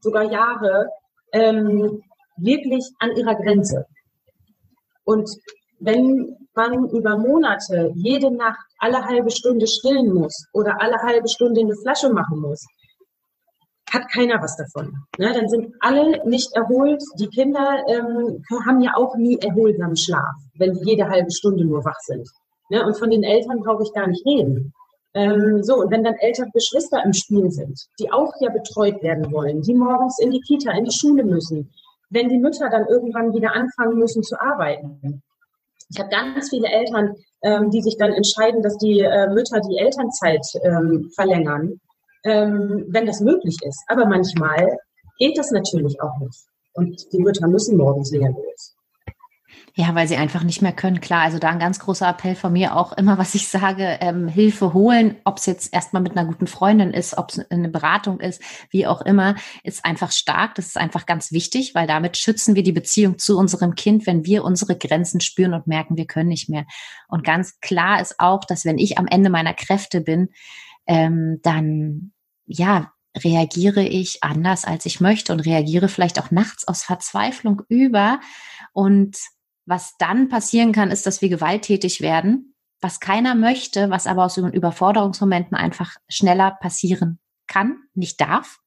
sogar 0.00 0.24
Jahre, 0.24 0.90
ähm, 1.32 2.02
wirklich 2.36 2.84
an 2.98 3.16
ihrer 3.16 3.34
Grenze. 3.34 3.86
Und 5.04 5.26
wenn 5.80 6.36
man 6.54 6.90
über 6.90 7.16
Monate 7.16 7.92
jede 7.94 8.30
Nacht 8.30 8.60
alle 8.78 9.02
halbe 9.06 9.30
Stunde 9.30 9.66
stillen 9.66 10.12
muss 10.12 10.46
oder 10.52 10.78
alle 10.78 10.98
halbe 10.98 11.28
Stunde 11.30 11.62
eine 11.62 11.74
Flasche 11.76 12.10
machen 12.12 12.40
muss, 12.40 12.62
hat 13.90 14.02
keiner 14.12 14.42
was 14.42 14.54
davon. 14.58 14.92
Ne? 15.16 15.32
Dann 15.32 15.48
sind 15.48 15.74
alle 15.80 16.22
nicht 16.28 16.54
erholt. 16.54 17.02
Die 17.18 17.28
Kinder 17.28 17.82
ähm, 17.88 18.44
haben 18.66 18.82
ja 18.82 18.92
auch 18.96 19.16
nie 19.16 19.38
erholsamen 19.38 19.96
Schlaf, 19.96 20.34
wenn 20.58 20.74
die 20.74 20.90
jede 20.90 21.08
halbe 21.08 21.30
Stunde 21.30 21.64
nur 21.64 21.82
wach 21.86 22.00
sind. 22.00 22.28
Ne? 22.72 22.84
Und 22.84 22.98
von 22.98 23.10
den 23.10 23.22
Eltern 23.22 23.60
brauche 23.60 23.82
ich 23.82 23.92
gar 23.92 24.08
nicht 24.08 24.26
reden. 24.26 24.72
Ähm, 25.14 25.62
so, 25.62 25.76
und 25.76 25.90
wenn 25.90 26.02
dann 26.02 26.14
ältere 26.16 26.48
Geschwister 26.52 27.04
im 27.04 27.12
Spiel 27.12 27.50
sind, 27.50 27.78
die 28.00 28.10
auch 28.10 28.32
ja 28.40 28.50
betreut 28.50 29.02
werden 29.02 29.30
wollen, 29.30 29.62
die 29.62 29.74
morgens 29.74 30.18
in 30.18 30.30
die 30.30 30.40
Kita, 30.40 30.72
in 30.72 30.84
die 30.84 30.92
Schule 30.92 31.22
müssen, 31.22 31.70
wenn 32.10 32.28
die 32.28 32.38
Mütter 32.38 32.68
dann 32.70 32.86
irgendwann 32.86 33.32
wieder 33.34 33.54
anfangen 33.54 33.98
müssen 33.98 34.22
zu 34.22 34.40
arbeiten. 34.40 35.22
Ich 35.90 35.98
habe 35.98 36.08
ganz 36.08 36.48
viele 36.48 36.68
Eltern, 36.68 37.14
ähm, 37.42 37.70
die 37.70 37.82
sich 37.82 37.96
dann 37.98 38.12
entscheiden, 38.12 38.62
dass 38.62 38.78
die 38.78 39.00
äh, 39.00 39.28
Mütter 39.28 39.60
die 39.60 39.76
Elternzeit 39.76 40.46
ähm, 40.62 41.10
verlängern 41.14 41.78
ähm, 42.24 42.86
wenn 42.88 43.06
das 43.06 43.20
möglich 43.20 43.56
ist. 43.62 43.84
Aber 43.88 44.06
manchmal 44.06 44.76
geht 45.18 45.38
das 45.38 45.50
natürlich 45.50 46.00
auch 46.00 46.18
nicht. 46.20 46.44
Und 46.74 47.12
die 47.12 47.18
Mütter 47.18 47.46
müssen 47.48 47.76
morgens 47.76 48.12
wieder 48.12 48.30
los. 48.30 48.74
Ja, 49.74 49.94
weil 49.94 50.06
sie 50.06 50.16
einfach 50.16 50.42
nicht 50.42 50.60
mehr 50.60 50.74
können. 50.74 51.00
Klar, 51.00 51.22
also 51.22 51.38
da 51.38 51.48
ein 51.48 51.58
ganz 51.58 51.78
großer 51.78 52.06
Appell 52.06 52.34
von 52.34 52.52
mir 52.52 52.76
auch 52.76 52.92
immer, 52.92 53.16
was 53.18 53.34
ich 53.34 53.48
sage, 53.48 53.98
ähm, 54.00 54.28
Hilfe 54.28 54.74
holen, 54.74 55.16
ob 55.24 55.38
es 55.38 55.46
jetzt 55.46 55.72
erstmal 55.72 56.02
mit 56.02 56.12
einer 56.12 56.26
guten 56.26 56.46
Freundin 56.46 56.90
ist, 56.90 57.16
ob 57.16 57.30
es 57.30 57.38
eine 57.50 57.70
Beratung 57.70 58.20
ist, 58.20 58.42
wie 58.70 58.86
auch 58.86 59.00
immer, 59.00 59.34
ist 59.62 59.84
einfach 59.86 60.12
stark. 60.12 60.54
Das 60.56 60.66
ist 60.66 60.76
einfach 60.76 61.06
ganz 61.06 61.32
wichtig, 61.32 61.74
weil 61.74 61.86
damit 61.86 62.18
schützen 62.18 62.54
wir 62.54 62.62
die 62.62 62.72
Beziehung 62.72 63.18
zu 63.18 63.38
unserem 63.38 63.74
Kind, 63.74 64.06
wenn 64.06 64.26
wir 64.26 64.44
unsere 64.44 64.76
Grenzen 64.76 65.22
spüren 65.22 65.54
und 65.54 65.66
merken, 65.66 65.96
wir 65.96 66.06
können 66.06 66.28
nicht 66.28 66.50
mehr. 66.50 66.66
Und 67.08 67.24
ganz 67.24 67.58
klar 67.60 68.00
ist 68.00 68.20
auch, 68.20 68.44
dass 68.44 68.66
wenn 68.66 68.78
ich 68.78 68.98
am 68.98 69.06
Ende 69.06 69.30
meiner 69.30 69.54
Kräfte 69.54 70.02
bin, 70.02 70.28
ähm, 70.86 71.40
dann 71.42 72.12
ja 72.44 72.92
reagiere 73.16 73.84
ich 73.84 74.22
anders, 74.22 74.64
als 74.64 74.86
ich 74.86 75.00
möchte 75.00 75.32
und 75.32 75.40
reagiere 75.40 75.88
vielleicht 75.88 76.18
auch 76.18 76.30
nachts 76.30 76.66
aus 76.66 76.82
Verzweiflung 76.82 77.62
über. 77.68 78.20
Und 78.72 79.18
was 79.66 79.96
dann 79.98 80.28
passieren 80.28 80.72
kann, 80.72 80.90
ist, 80.90 81.06
dass 81.06 81.22
wir 81.22 81.28
gewalttätig 81.28 82.00
werden, 82.00 82.54
was 82.80 83.00
keiner 83.00 83.34
möchte, 83.34 83.90
was 83.90 84.06
aber 84.06 84.24
aus 84.24 84.36
Überforderungsmomenten 84.36 85.56
einfach 85.56 85.96
schneller 86.08 86.56
passieren 86.60 87.20
kann, 87.46 87.76
nicht 87.94 88.20
darf. 88.20 88.58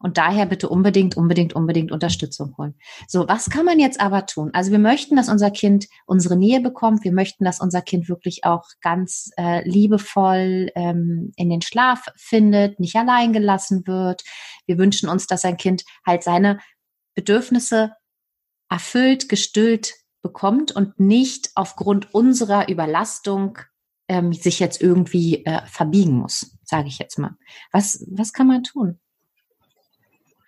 Und 0.00 0.16
daher 0.16 0.46
bitte 0.46 0.68
unbedingt, 0.68 1.16
unbedingt, 1.16 1.52
unbedingt 1.52 1.92
Unterstützung 1.92 2.56
holen. 2.56 2.74
So, 3.06 3.28
was 3.28 3.50
kann 3.50 3.64
man 3.64 3.78
jetzt 3.78 4.00
aber 4.00 4.26
tun? 4.26 4.50
Also 4.52 4.70
wir 4.70 4.78
möchten, 4.78 5.16
dass 5.16 5.28
unser 5.28 5.50
Kind 5.50 5.86
unsere 6.06 6.36
Nähe 6.36 6.60
bekommt. 6.60 7.04
Wir 7.04 7.12
möchten, 7.12 7.44
dass 7.44 7.60
unser 7.60 7.82
Kind 7.82 8.08
wirklich 8.08 8.44
auch 8.44 8.64
ganz 8.80 9.30
äh, 9.36 9.68
liebevoll 9.68 10.70
ähm, 10.74 11.32
in 11.36 11.50
den 11.50 11.62
Schlaf 11.62 12.06
findet, 12.16 12.80
nicht 12.80 12.96
allein 12.96 13.32
gelassen 13.32 13.86
wird. 13.86 14.22
Wir 14.66 14.78
wünschen 14.78 15.08
uns, 15.08 15.26
dass 15.26 15.44
ein 15.44 15.56
Kind 15.56 15.84
halt 16.06 16.22
seine 16.22 16.58
Bedürfnisse 17.14 17.92
erfüllt, 18.70 19.28
gestillt 19.28 19.94
bekommt 20.28 20.76
und 20.76 21.00
nicht 21.00 21.50
aufgrund 21.54 22.14
unserer 22.14 22.68
Überlastung 22.68 23.58
ähm, 24.08 24.32
sich 24.32 24.60
jetzt 24.60 24.80
irgendwie 24.82 25.44
äh, 25.44 25.60
verbiegen 25.66 26.14
muss, 26.18 26.58
sage 26.64 26.88
ich 26.88 26.98
jetzt 26.98 27.18
mal. 27.18 27.34
Was, 27.72 28.04
was 28.10 28.32
kann 28.32 28.46
man 28.46 28.62
tun? 28.62 28.98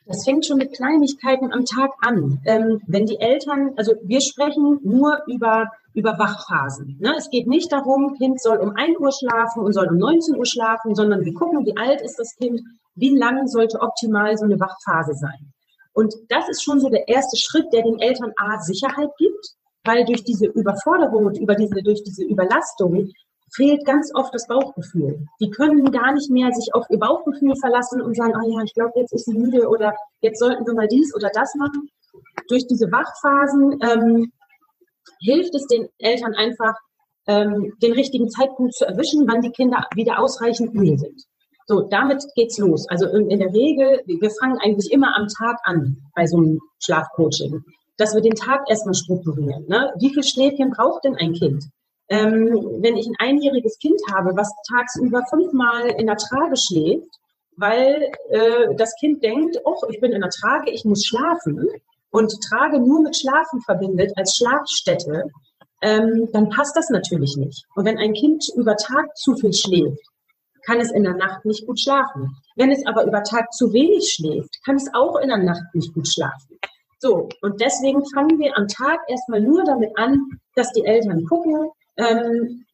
Das 0.07 0.25
fängt 0.25 0.45
schon 0.45 0.59
mit 0.59 0.75
Kleinigkeiten 0.75 1.53
am 1.53 1.65
Tag 1.65 1.93
an. 2.01 2.41
Ähm, 2.45 2.83
wenn 2.87 3.07
die 3.07 3.21
Eltern, 3.21 3.73
also 3.77 3.93
wir 4.03 4.21
sprechen 4.21 4.81
nur 4.83 5.23
über, 5.27 5.71
über 5.95 6.19
Wachphasen. 6.19 6.99
Ne? 7.01 7.15
Es 7.17 7.31
geht 7.31 7.47
nicht 7.47 7.71
darum, 7.73 8.15
Kind 8.19 8.41
soll 8.41 8.59
um 8.59 8.75
1 8.75 8.99
Uhr 8.99 9.13
schlafen 9.13 9.63
und 9.63 9.73
soll 9.73 9.89
um 9.89 9.99
19 9.99 10.37
Uhr 10.37 10.47
schlafen, 10.47 10.95
sondern 10.95 11.25
wir 11.25 11.33
gucken, 11.33 11.65
wie 11.65 11.77
alt 11.77 12.01
ist 12.01 12.19
das 12.19 12.35
Kind, 12.37 12.61
wie 12.97 13.17
lang 13.17 13.47
sollte 13.47 13.81
optimal 13.81 14.37
so 14.37 14.45
eine 14.45 14.59
Wachphase 14.59 15.15
sein. 15.15 15.53
Und 15.93 16.15
das 16.29 16.49
ist 16.49 16.63
schon 16.63 16.81
so 16.81 16.89
der 16.89 17.09
erste 17.09 17.37
Schritt, 17.37 17.73
der 17.73 17.83
den 17.83 17.99
Eltern 17.99 18.33
A 18.37 18.59
Sicherheit 18.61 19.11
gibt, 19.17 19.55
weil 19.85 20.05
durch 20.05 20.25
diese 20.25 20.47
Überforderung 20.47 21.27
und 21.27 21.39
über 21.39 21.55
diese, 21.55 21.83
durch 21.83 22.03
diese 22.03 22.25
Überlastung 22.25 23.11
fehlt 23.53 23.85
ganz 23.85 24.15
oft 24.15 24.33
das 24.35 24.47
Bauchgefühl. 24.47 25.27
Die 25.41 25.51
können 25.51 25.91
gar 25.91 26.13
nicht 26.13 26.31
mehr 26.31 26.53
sich 26.53 26.73
auf 26.75 26.87
ihr 26.91 26.99
Bauchgefühl 26.99 27.57
verlassen 27.57 28.01
und 28.01 28.17
sagen, 28.17 28.35
ah 28.35 28.47
ja, 28.47 28.63
ich 28.63 28.75
glaube, 28.75 28.93
jetzt 28.97 29.13
ist 29.13 29.25
sie 29.25 29.35
müde 29.35 29.69
oder 29.69 29.95
jetzt 30.21 30.39
sollten 30.39 30.67
wir 30.67 30.75
mal 30.75 30.89
dies 30.89 31.15
oder 31.15 31.31
das 31.33 31.55
machen. 31.57 31.89
Durch 32.49 32.67
diese 32.67 32.91
Wachphasen 32.93 33.79
ähm, 33.83 34.33
hilft 35.21 35.55
es 35.55 35.67
den 35.67 35.89
Eltern 35.99 36.35
einfach, 36.35 36.75
ähm, 37.27 37.73
den 37.83 37.93
richtigen 37.93 38.29
Zeitpunkt 38.31 38.75
zu 38.75 38.87
erwischen, 38.87 39.27
wann 39.29 39.43
die 39.43 39.51
Kinder 39.51 39.85
wieder 39.95 40.19
ausreichend 40.21 40.75
müde 40.75 40.99
sind. 40.99 41.25
So, 41.67 41.83
damit 41.83 42.25
geht's 42.35 42.59
los. 42.59 42.89
Also 42.89 43.07
in, 43.07 43.31
in 43.31 43.39
der 43.39 43.53
Regel, 43.53 44.03
wir 44.07 44.31
fangen 44.41 44.59
eigentlich 44.59 44.91
immer 44.91 45.17
am 45.17 45.29
Tag 45.29 45.57
an 45.65 45.99
bei 46.15 46.27
so 46.27 46.39
einem 46.39 46.59
Schlafcoaching, 46.83 47.63
dass 48.01 48.15
wir 48.15 48.23
den 48.23 48.35
Tag 48.35 48.63
erstmal 48.69 48.95
strukturieren. 48.95 49.67
Ne? 49.69 49.93
Wie 49.99 50.13
viel 50.13 50.25
Schläfchen 50.25 50.71
braucht 50.71 51.05
denn 51.05 51.17
ein 51.17 51.35
Kind? 51.35 51.67
Ähm, 52.09 52.49
wenn 52.81 52.97
ich 52.97 53.07
ein 53.07 53.17
einjähriges 53.19 53.79
Kind 53.79 54.01
habe, 54.11 54.35
was 54.35 54.51
tagsüber 54.69 55.23
fünfmal 55.29 55.91
in 55.91 56.07
der 56.07 56.17
Trage 56.17 56.57
schläft, 56.57 57.11
weil 57.57 58.11
äh, 58.31 58.75
das 58.77 58.95
Kind 58.99 59.23
denkt, 59.23 59.59
oh, 59.65 59.77
ich 59.91 60.01
bin 60.01 60.13
in 60.13 60.23
der 60.23 60.31
Trage, 60.31 60.71
ich 60.71 60.85
muss 60.85 61.05
schlafen 61.05 61.69
und 62.11 62.33
Trage 62.49 62.81
nur 62.81 63.03
mit 63.03 63.17
Schlafen 63.17 63.61
verbindet 63.61 64.13
als 64.17 64.35
Schlafstätte, 64.35 65.31
ähm, 65.83 66.29
dann 66.33 66.49
passt 66.49 66.77
das 66.77 66.89
natürlich 66.89 67.37
nicht. 67.37 67.65
Und 67.75 67.85
wenn 67.85 67.99
ein 67.99 68.15
Kind 68.15 68.45
über 68.57 68.77
Tag 68.77 69.17
zu 69.17 69.37
viel 69.37 69.53
schläft, 69.53 70.01
kann 70.65 70.81
es 70.81 70.91
in 70.91 71.05
der 71.05 71.15
Nacht 71.15 71.45
nicht 71.45 71.67
gut 71.67 71.81
schlafen. 71.81 72.37
Wenn 72.57 72.73
es 72.73 72.85
aber 72.87 73.05
über 73.05 73.23
Tag 73.23 73.53
zu 73.53 73.73
wenig 73.73 74.11
schläft, 74.11 74.59
kann 74.65 74.77
es 74.77 74.89
auch 74.95 75.17
in 75.17 75.29
der 75.29 75.39
Nacht 75.39 75.75
nicht 75.75 75.95
gut 75.95 76.09
schlafen. 76.09 76.59
So, 77.03 77.31
und 77.41 77.61
deswegen 77.63 78.05
fangen 78.13 78.39
wir 78.39 78.57
am 78.59 78.69
Tag 78.69 79.01
erstmal 79.09 79.41
nur 79.41 79.65
damit 79.65 79.97
an, 79.97 80.21
dass 80.55 80.71
die 80.73 80.85
Eltern 80.85 81.25
gucken, 81.25 81.71
ähm, 81.97 82.67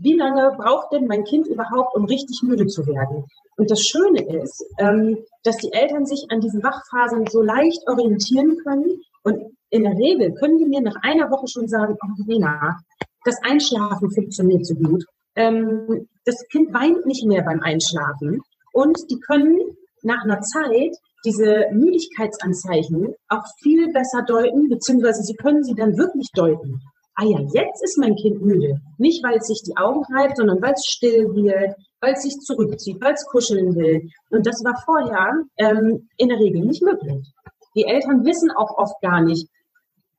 wie 0.00 0.14
lange 0.14 0.54
braucht 0.56 0.92
denn 0.92 1.06
mein 1.06 1.24
Kind 1.24 1.48
überhaupt, 1.48 1.96
um 1.96 2.04
richtig 2.04 2.42
müde 2.42 2.66
zu 2.66 2.86
werden? 2.86 3.24
Und 3.56 3.70
das 3.70 3.80
Schöne 3.80 4.22
ist, 4.42 4.64
ähm, 4.78 5.18
dass 5.42 5.56
die 5.56 5.72
Eltern 5.72 6.06
sich 6.06 6.26
an 6.30 6.40
diesen 6.40 6.62
Wachphasen 6.62 7.26
so 7.26 7.42
leicht 7.42 7.88
orientieren 7.88 8.56
können. 8.64 9.02
Und 9.24 9.56
in 9.70 9.82
der 9.82 9.94
Regel 9.94 10.32
können 10.34 10.58
die 10.58 10.66
mir 10.66 10.80
nach 10.80 10.96
einer 11.02 11.30
Woche 11.30 11.48
schon 11.48 11.68
sagen, 11.68 11.96
oh, 12.00 12.22
Lena, 12.26 12.78
das 13.24 13.36
Einschlafen 13.42 14.10
funktioniert 14.12 14.64
so 14.64 14.74
gut. 14.74 15.04
Ähm, 15.34 16.08
das 16.24 16.46
Kind 16.48 16.72
weint 16.72 17.04
nicht 17.06 17.24
mehr 17.26 17.42
beim 17.42 17.60
Einschlafen. 17.60 18.42
Und 18.72 18.98
die 19.10 19.18
können 19.18 19.58
nach 20.02 20.22
einer 20.22 20.40
Zeit 20.40 20.96
diese 21.24 21.66
Müdigkeitsanzeichen 21.72 23.14
auch 23.28 23.44
viel 23.62 23.92
besser 23.92 24.22
deuten, 24.22 24.68
beziehungsweise 24.68 25.22
sie 25.22 25.34
können 25.34 25.64
sie 25.64 25.74
dann 25.74 25.96
wirklich 25.96 26.28
deuten. 26.34 26.80
ah 27.16 27.24
ja, 27.24 27.38
jetzt 27.52 27.82
ist 27.82 27.98
mein 27.98 28.16
Kind 28.16 28.42
müde. 28.42 28.80
Nicht, 28.98 29.22
weil 29.22 29.36
es 29.36 29.46
sich 29.46 29.62
die 29.62 29.76
Augen 29.76 30.02
reibt, 30.12 30.36
sondern 30.36 30.60
weil 30.60 30.72
es 30.72 30.84
still 30.84 31.32
wird, 31.34 31.76
weil 32.00 32.14
es 32.14 32.22
sich 32.22 32.36
zurückzieht, 32.40 33.00
weil 33.00 33.14
es 33.14 33.24
kuscheln 33.26 33.74
will. 33.76 34.10
Und 34.30 34.46
das 34.46 34.62
war 34.64 34.76
vorher 34.84 35.32
ähm, 35.58 36.08
in 36.16 36.28
der 36.28 36.38
Regel 36.38 36.62
nicht 36.62 36.82
möglich. 36.82 37.32
Die 37.76 37.84
Eltern 37.84 38.24
wissen 38.24 38.50
auch 38.50 38.76
oft 38.76 39.00
gar 39.00 39.20
nicht, 39.20 39.48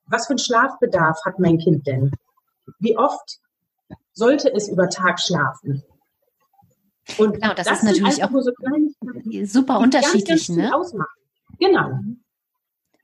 was 0.07 0.27
für 0.27 0.31
einen 0.31 0.39
Schlafbedarf 0.39 1.17
hat 1.25 1.39
mein 1.39 1.57
Kind 1.57 1.85
denn? 1.87 2.11
Wie 2.79 2.97
oft 2.97 3.39
sollte 4.13 4.53
es 4.53 4.69
über 4.69 4.89
Tag 4.89 5.19
schlafen? 5.19 5.83
Und 7.17 7.33
genau, 7.33 7.53
das, 7.53 7.67
das 7.67 7.79
ist 7.79 7.83
natürlich 7.83 8.23
auch 8.23 8.31
so 8.31 8.51
super 9.45 9.79
unterschiedlich, 9.79 10.47
ganz, 10.47 10.47
ganz 10.47 10.57
ne? 10.57 10.75
Ausmachen. 10.75 11.07
Genau. 11.59 11.99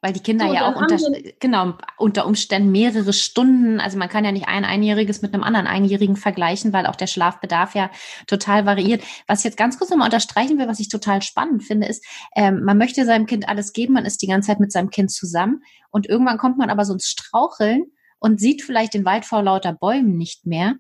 Weil 0.04 0.14
die 0.14 0.20
Kinder 0.20 0.48
so, 0.48 0.54
ja 0.54 0.68
auch 0.68 0.82
unter, 0.82 0.98
genau, 1.40 1.74
unter 1.98 2.26
Umständen 2.26 2.72
mehrere 2.72 3.14
Stunden, 3.14 3.80
also 3.80 4.00
man 4.00 4.10
kann 4.10 4.26
ja 4.26 4.32
nicht 4.32 4.48
ein 4.48 4.66
Einjähriges 4.66 5.22
mit 5.22 5.32
einem 5.32 5.44
anderen 5.44 5.68
Einjährigen 5.68 6.16
vergleichen, 6.16 6.74
weil 6.74 6.88
auch 6.88 6.96
der 6.96 7.06
Schlafbedarf 7.06 7.76
ja 7.76 7.92
total 8.26 8.66
variiert. 8.66 9.04
Was 9.28 9.40
ich 9.40 9.46
jetzt 9.46 9.58
ganz 9.58 9.78
kurz 9.78 9.92
nochmal 9.92 10.08
unterstreichen 10.08 10.58
will, 10.58 10.68
was 10.68 10.80
ich 10.80 10.90
total 10.90 11.22
spannend 11.22 11.64
finde, 11.64 11.86
ist, 11.86 12.04
ähm, 12.36 12.64
man 12.64 12.80
möchte 12.80 13.06
seinem 13.06 13.28
Kind 13.28 13.48
alles 13.48 13.74
geben, 13.74 13.94
man 13.94 14.06
ist 14.06 14.24
die 14.24 14.28
ganze 14.28 14.48
Zeit 14.48 14.60
mit 14.60 14.72
seinem 14.72 14.90
Kind 14.90 15.12
zusammen 15.12 15.62
und 15.92 16.10
irgendwann 16.10 16.40
kommt 16.40 16.58
man 16.58 16.72
aber 16.72 16.84
so 16.84 16.94
ins 16.94 17.06
Straucheln 17.06 17.84
und 18.18 18.40
sieht 18.40 18.64
vielleicht 18.64 18.96
den 18.96 19.06
Wald 19.06 19.26
vor 19.26 19.44
lauter 19.44 19.74
Bäumen 19.74 20.18
nicht 20.18 20.48
mehr. 20.48 20.76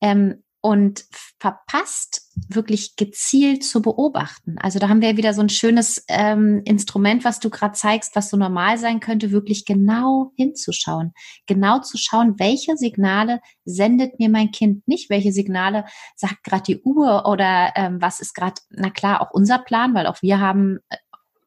Ähm, 0.00 0.43
und 0.64 1.04
verpasst, 1.12 2.22
wirklich 2.48 2.96
gezielt 2.96 3.64
zu 3.64 3.82
beobachten. 3.82 4.56
Also 4.58 4.78
da 4.78 4.88
haben 4.88 5.02
wir 5.02 5.18
wieder 5.18 5.34
so 5.34 5.42
ein 5.42 5.50
schönes 5.50 6.02
ähm, 6.08 6.62
Instrument, 6.64 7.22
was 7.22 7.38
du 7.38 7.50
gerade 7.50 7.74
zeigst, 7.74 8.16
was 8.16 8.30
so 8.30 8.38
normal 8.38 8.78
sein 8.78 8.98
könnte, 8.98 9.30
wirklich 9.30 9.66
genau 9.66 10.32
hinzuschauen. 10.36 11.12
Genau 11.44 11.80
zu 11.80 11.98
schauen, 11.98 12.38
welche 12.38 12.78
Signale 12.78 13.42
sendet 13.66 14.18
mir 14.18 14.30
mein 14.30 14.52
Kind 14.52 14.88
nicht, 14.88 15.10
welche 15.10 15.32
Signale 15.32 15.84
sagt 16.16 16.42
gerade 16.44 16.62
die 16.62 16.80
Uhr 16.80 17.26
oder 17.26 17.74
ähm, 17.76 18.00
was 18.00 18.20
ist 18.20 18.32
gerade, 18.32 18.62
na 18.70 18.88
klar, 18.88 19.20
auch 19.20 19.32
unser 19.32 19.58
Plan, 19.58 19.92
weil 19.92 20.06
auch 20.06 20.22
wir 20.22 20.40
haben 20.40 20.78
äh, 20.88 20.96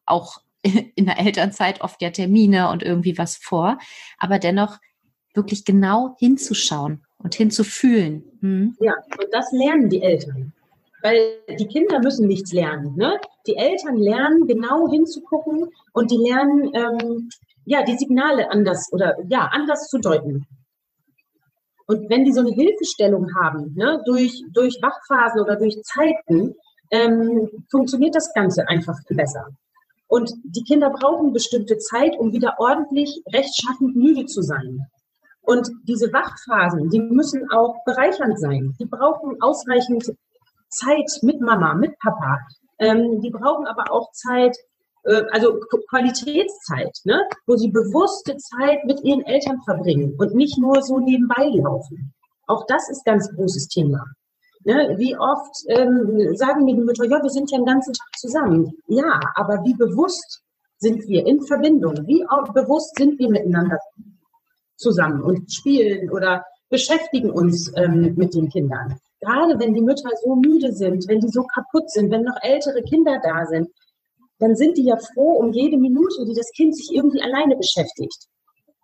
auch 0.06 0.38
in 0.62 1.06
der 1.06 1.18
Elternzeit 1.18 1.80
oft 1.80 2.00
ja 2.02 2.10
Termine 2.10 2.70
und 2.70 2.84
irgendwie 2.84 3.18
was 3.18 3.36
vor, 3.36 3.78
aber 4.16 4.38
dennoch 4.38 4.78
wirklich 5.34 5.64
genau 5.64 6.14
hinzuschauen 6.20 7.02
und 7.18 7.34
hinzufühlen. 7.34 8.24
Hm? 8.40 8.76
Ja, 8.80 8.94
und 9.18 9.28
das 9.32 9.50
lernen 9.52 9.88
die 9.88 10.02
Eltern. 10.02 10.52
Weil 11.02 11.38
die 11.58 11.66
Kinder 11.66 12.00
müssen 12.00 12.26
nichts 12.26 12.52
lernen. 12.52 12.96
Ne? 12.96 13.20
Die 13.46 13.56
Eltern 13.56 13.96
lernen 13.96 14.46
genau 14.46 14.88
hinzugucken 14.90 15.68
und 15.92 16.10
die 16.10 16.16
lernen 16.16 16.70
ähm, 16.74 17.28
ja 17.64 17.84
die 17.84 17.96
Signale 17.96 18.50
anders 18.50 18.88
oder 18.92 19.16
ja 19.28 19.48
anders 19.52 19.88
zu 19.88 19.98
deuten. 19.98 20.46
Und 21.86 22.10
wenn 22.10 22.24
die 22.24 22.32
so 22.32 22.40
eine 22.40 22.50
Hilfestellung 22.50 23.34
haben, 23.34 23.74
ne, 23.74 24.02
durch, 24.04 24.42
durch 24.52 24.78
Wachphasen 24.82 25.40
oder 25.40 25.56
durch 25.56 25.80
Zeiten, 25.82 26.54
ähm, 26.90 27.48
funktioniert 27.70 28.14
das 28.14 28.32
Ganze 28.34 28.68
einfach 28.68 28.94
viel 29.06 29.16
besser. 29.16 29.46
Und 30.06 30.32
die 30.42 30.64
Kinder 30.64 30.90
brauchen 30.90 31.32
bestimmte 31.32 31.78
Zeit, 31.78 32.18
um 32.18 32.32
wieder 32.32 32.56
ordentlich 32.58 33.22
rechtschaffend 33.32 33.96
müde 33.96 34.26
zu 34.26 34.42
sein. 34.42 34.86
Und 35.48 35.66
diese 35.84 36.12
Wachphasen, 36.12 36.90
die 36.90 37.00
müssen 37.00 37.50
auch 37.50 37.82
bereichernd 37.86 38.38
sein. 38.38 38.76
Die 38.78 38.84
brauchen 38.84 39.40
ausreichend 39.40 40.12
Zeit 40.68 41.10
mit 41.22 41.40
Mama, 41.40 41.72
mit 41.72 41.98
Papa. 42.00 42.36
Ähm, 42.78 43.22
die 43.22 43.30
brauchen 43.30 43.66
aber 43.66 43.90
auch 43.90 44.12
Zeit, 44.12 44.54
äh, 45.04 45.22
also 45.30 45.58
Qualitätszeit, 45.88 46.94
ne? 47.04 47.26
wo 47.46 47.56
sie 47.56 47.70
bewusste 47.70 48.36
Zeit 48.36 48.84
mit 48.84 49.02
ihren 49.04 49.24
Eltern 49.24 49.62
verbringen 49.64 50.14
und 50.18 50.34
nicht 50.34 50.58
nur 50.58 50.82
so 50.82 50.98
nebenbei 50.98 51.48
laufen. 51.54 52.12
Auch 52.46 52.66
das 52.66 52.90
ist 52.90 53.06
ganz 53.06 53.34
großes 53.34 53.68
Thema. 53.68 54.04
Ne? 54.64 54.96
Wie 54.98 55.16
oft 55.16 55.56
ähm, 55.68 56.36
sagen 56.36 56.66
mir 56.66 56.74
die 56.74 56.82
Mütter, 56.82 57.06
ja, 57.06 57.22
wir 57.22 57.30
sind 57.30 57.50
ja 57.50 57.56
den 57.56 57.64
ganzen 57.64 57.94
Tag 57.94 58.08
zusammen. 58.18 58.70
Ja, 58.86 59.18
aber 59.34 59.64
wie 59.64 59.74
bewusst 59.74 60.42
sind 60.76 61.08
wir 61.08 61.26
in 61.26 61.40
Verbindung? 61.40 62.06
Wie 62.06 62.22
bewusst 62.52 62.96
sind 62.98 63.18
wir 63.18 63.30
miteinander 63.30 63.78
zusammen 64.78 65.22
und 65.22 65.52
spielen 65.52 66.10
oder 66.10 66.44
beschäftigen 66.70 67.30
uns 67.30 67.70
ähm, 67.76 68.14
mit 68.16 68.34
den 68.34 68.48
Kindern. 68.48 68.98
Gerade 69.20 69.58
wenn 69.58 69.74
die 69.74 69.80
Mütter 69.80 70.10
so 70.22 70.36
müde 70.36 70.72
sind, 70.72 71.06
wenn 71.08 71.20
die 71.20 71.28
so 71.28 71.42
kaputt 71.42 71.90
sind, 71.90 72.10
wenn 72.10 72.22
noch 72.22 72.36
ältere 72.42 72.82
Kinder 72.82 73.20
da 73.22 73.46
sind, 73.46 73.68
dann 74.38 74.54
sind 74.54 74.78
die 74.78 74.84
ja 74.84 74.96
froh 74.96 75.32
um 75.32 75.52
jede 75.52 75.76
Minute, 75.76 76.24
die 76.26 76.34
das 76.34 76.50
Kind 76.52 76.76
sich 76.76 76.94
irgendwie 76.94 77.20
alleine 77.20 77.56
beschäftigt. 77.56 78.28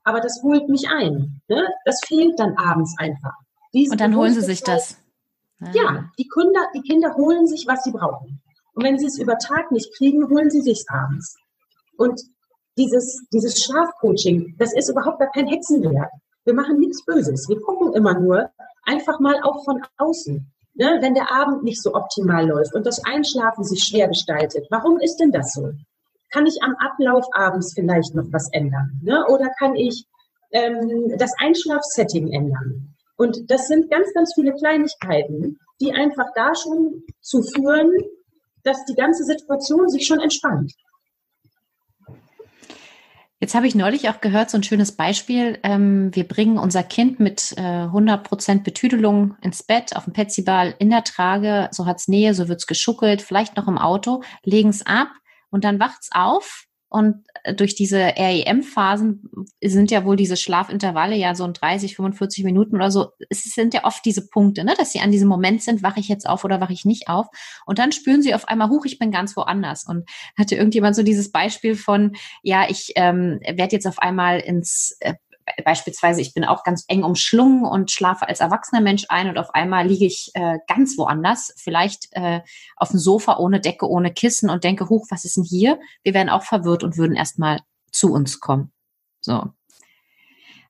Aber 0.02 0.20
das 0.20 0.40
holt 0.42 0.68
mich 0.68 0.88
ein. 0.88 1.40
Ne? 1.48 1.68
Das 1.85 2.00
fehlt 2.04 2.38
dann 2.38 2.57
abends 2.57 2.94
einfach. 2.98 3.35
Diese 3.72 3.92
und 3.92 4.00
dann 4.00 4.16
holen 4.16 4.35
sie 4.35 4.42
sich 4.42 4.62
das. 4.62 4.96
Ja, 5.61 5.70
ja 5.74 6.04
die, 6.18 6.28
Kinder, 6.28 6.61
die 6.74 6.83
Kinder 6.83 7.14
holen 7.14 7.46
sich, 7.46 7.66
was 7.66 7.85
sie 7.85 7.92
brauchen. 7.92 8.42
Und 8.74 8.85
wenn 8.85 8.98
sie 8.98 9.07
es 9.07 9.18
über 9.18 9.38
Tag 9.38 9.70
nicht 9.70 9.94
kriegen, 9.96 10.28
holen 10.28 10.50
sie 10.50 10.61
sich 10.61 10.85
abends. 10.88 11.37
Und 11.96 12.20
dieses, 12.76 13.24
dieses 13.32 13.62
Schlafcoaching, 13.62 14.56
das 14.58 14.74
ist 14.74 14.88
überhaupt 14.88 15.18
gar 15.18 15.30
kein 15.30 15.46
Hexenwerk. 15.46 16.10
Wir 16.44 16.54
machen 16.54 16.78
nichts 16.78 17.04
Böses. 17.04 17.48
Wir 17.48 17.60
gucken 17.60 17.94
immer 17.94 18.18
nur 18.18 18.50
einfach 18.84 19.18
mal 19.20 19.40
auch 19.42 19.64
von 19.64 19.80
außen. 19.98 20.50
Ne, 20.76 20.98
wenn 21.00 21.14
der 21.14 21.30
Abend 21.30 21.62
nicht 21.62 21.80
so 21.80 21.94
optimal 21.94 22.48
läuft 22.48 22.74
und 22.74 22.84
das 22.84 23.04
Einschlafen 23.04 23.62
sich 23.62 23.84
schwer 23.84 24.08
gestaltet, 24.08 24.66
warum 24.70 24.98
ist 24.98 25.18
denn 25.18 25.30
das 25.30 25.52
so? 25.52 25.70
Kann 26.32 26.46
ich 26.46 26.60
am 26.64 26.74
Ablauf 26.80 27.24
abends 27.32 27.74
vielleicht 27.74 28.12
noch 28.16 28.24
was 28.32 28.48
ändern? 28.52 29.00
Ne? 29.00 29.24
Oder 29.28 29.50
kann 29.56 29.76
ich 29.76 30.04
ähm, 30.50 31.14
das 31.16 31.30
Einschlafsetting 31.38 32.32
ändern? 32.32 32.92
Und 33.16 33.48
das 33.52 33.68
sind 33.68 33.88
ganz, 33.88 34.12
ganz 34.14 34.34
viele 34.34 34.52
Kleinigkeiten, 34.52 35.60
die 35.80 35.92
einfach 35.92 36.26
da 36.34 36.56
schon 36.56 37.04
zu 37.20 37.40
führen, 37.42 37.92
dass 38.64 38.84
die 38.87 38.94
ganze 38.94 39.22
Situation 39.22 39.88
sich 39.88 40.04
schon 40.04 40.18
entspannt. 40.18 40.72
Jetzt 43.44 43.54
habe 43.54 43.66
ich 43.66 43.74
neulich 43.74 44.09
auch 44.09 44.22
gehört, 44.22 44.48
so 44.48 44.57
ein 44.57 44.62
schönes 44.62 44.92
Beispiel. 44.92 45.59
Ähm, 45.64 46.09
wir 46.16 46.26
bringen 46.26 46.57
unser 46.57 46.83
Kind 46.83 47.20
mit 47.20 47.52
äh, 47.59 47.61
100% 47.61 48.62
Betüdelung 48.62 49.37
ins 49.42 49.62
Bett, 49.62 49.94
auf 49.94 50.04
dem 50.04 50.14
Petsyball, 50.14 50.74
in 50.78 50.88
der 50.88 51.04
Trage, 51.04 51.68
so 51.70 51.85
hat 51.85 51.98
es 51.98 52.09
Nähe, 52.09 52.33
so 52.33 52.48
wird 52.48 52.61
es 52.61 52.66
geschuckelt, 52.66 53.20
vielleicht 53.20 53.59
noch 53.59 53.68
im 53.68 53.76
Auto, 53.76 54.22
legen 54.44 54.70
es 54.70 54.87
ab 54.87 55.09
und 55.50 55.62
dann 55.62 55.78
wacht 55.78 55.98
es 56.00 56.09
auf 56.11 56.64
und 56.94 57.24
äh, 57.42 57.54
durch 57.54 57.74
diese 57.74 57.98
REM-Phasen 57.98 59.28
sind 59.61 59.90
ja 59.90 60.04
wohl 60.04 60.14
diese 60.14 60.37
Schlafintervalle 60.37 61.16
ja 61.16 61.35
so 61.35 61.44
in 61.44 61.52
30, 61.52 61.96
45 61.96 62.44
Minuten 62.44 62.76
oder 62.76 62.92
so. 62.92 63.09
Es 63.30 63.42
sind 63.42 63.74
ja 63.74 63.83
oft 63.83 64.04
diese 64.04 64.28
Punkte, 64.28 64.62
ne, 64.62 64.74
dass 64.78 64.92
sie 64.92 65.00
an 65.00 65.11
diesem 65.11 65.26
Moment 65.26 65.61
sind, 65.61 65.83
wache 65.83 65.98
ich 65.98 66.07
jetzt 66.07 66.28
auf 66.28 66.44
oder 66.44 66.61
wache 66.61 66.72
ich 66.72 66.85
nicht 66.85 67.09
auf. 67.09 67.26
Und 67.66 67.80
dann 67.80 67.90
spüren 67.90 68.22
sie 68.22 68.33
auf 68.33 68.46
einmal, 68.46 68.68
huch, 68.68 68.85
ich 68.85 69.00
bin 69.00 69.11
ganz 69.11 69.37
woanders. 69.37 69.85
Und 69.88 70.09
hatte 70.38 70.54
irgendjemand 70.54 70.94
so 70.94 71.02
dieses 71.02 71.33
Beispiel 71.33 71.74
von, 71.74 72.12
ja, 72.44 72.66
ich 72.70 72.92
ähm, 72.94 73.40
werde 73.42 73.74
jetzt 73.74 73.88
auf 73.88 73.98
einmal 73.98 74.38
ins 74.38 74.96
äh, 75.00 75.14
beispielsweise, 75.64 76.20
ich 76.20 76.35
bin 76.35 76.44
auch 76.44 76.64
ganz 76.64 76.85
eng 76.88 77.02
umschlungen 77.02 77.64
und 77.64 77.90
schlafe 77.90 78.28
als 78.28 78.40
erwachsener 78.40 78.80
Mensch 78.80 79.04
ein 79.09 79.28
und 79.28 79.38
auf 79.38 79.54
einmal 79.54 79.87
liege 79.87 80.07
ich 80.07 80.30
äh, 80.35 80.59
ganz 80.66 80.96
woanders, 80.98 81.52
vielleicht 81.57 82.09
äh, 82.12 82.40
auf 82.76 82.90
dem 82.90 82.98
Sofa 82.98 83.38
ohne 83.38 83.61
Decke, 83.61 83.88
ohne 83.88 84.12
Kissen 84.12 84.50
und 84.50 84.64
denke, 84.64 84.88
huch, 84.88 85.07
was 85.11 85.24
ist 85.24 85.37
denn 85.37 85.44
hier? 85.44 85.78
Wir 86.02 86.14
wären 86.14 86.30
auch 86.30 86.42
verwirrt 86.42 86.83
und 86.83 86.96
würden 86.96 87.16
erstmal 87.16 87.61
zu 87.90 88.12
uns 88.12 88.40
kommen. 88.40 88.72
So. 89.20 89.52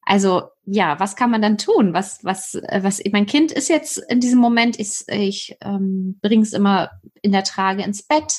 Also 0.02 0.42
ja, 0.66 0.98
was 1.00 1.16
kann 1.16 1.30
man 1.30 1.42
dann 1.42 1.58
tun? 1.58 1.92
Was, 1.92 2.22
was, 2.24 2.54
äh, 2.54 2.80
was, 2.82 3.00
mein 3.12 3.26
Kind 3.26 3.52
ist 3.52 3.68
jetzt 3.68 3.98
in 4.08 4.20
diesem 4.20 4.38
Moment, 4.38 4.76
ist, 4.76 5.10
ich 5.10 5.56
ähm, 5.60 6.18
bringe 6.22 6.42
es 6.42 6.52
immer 6.52 6.90
in 7.22 7.32
der 7.32 7.44
Trage 7.44 7.82
ins 7.82 8.02
Bett, 8.02 8.34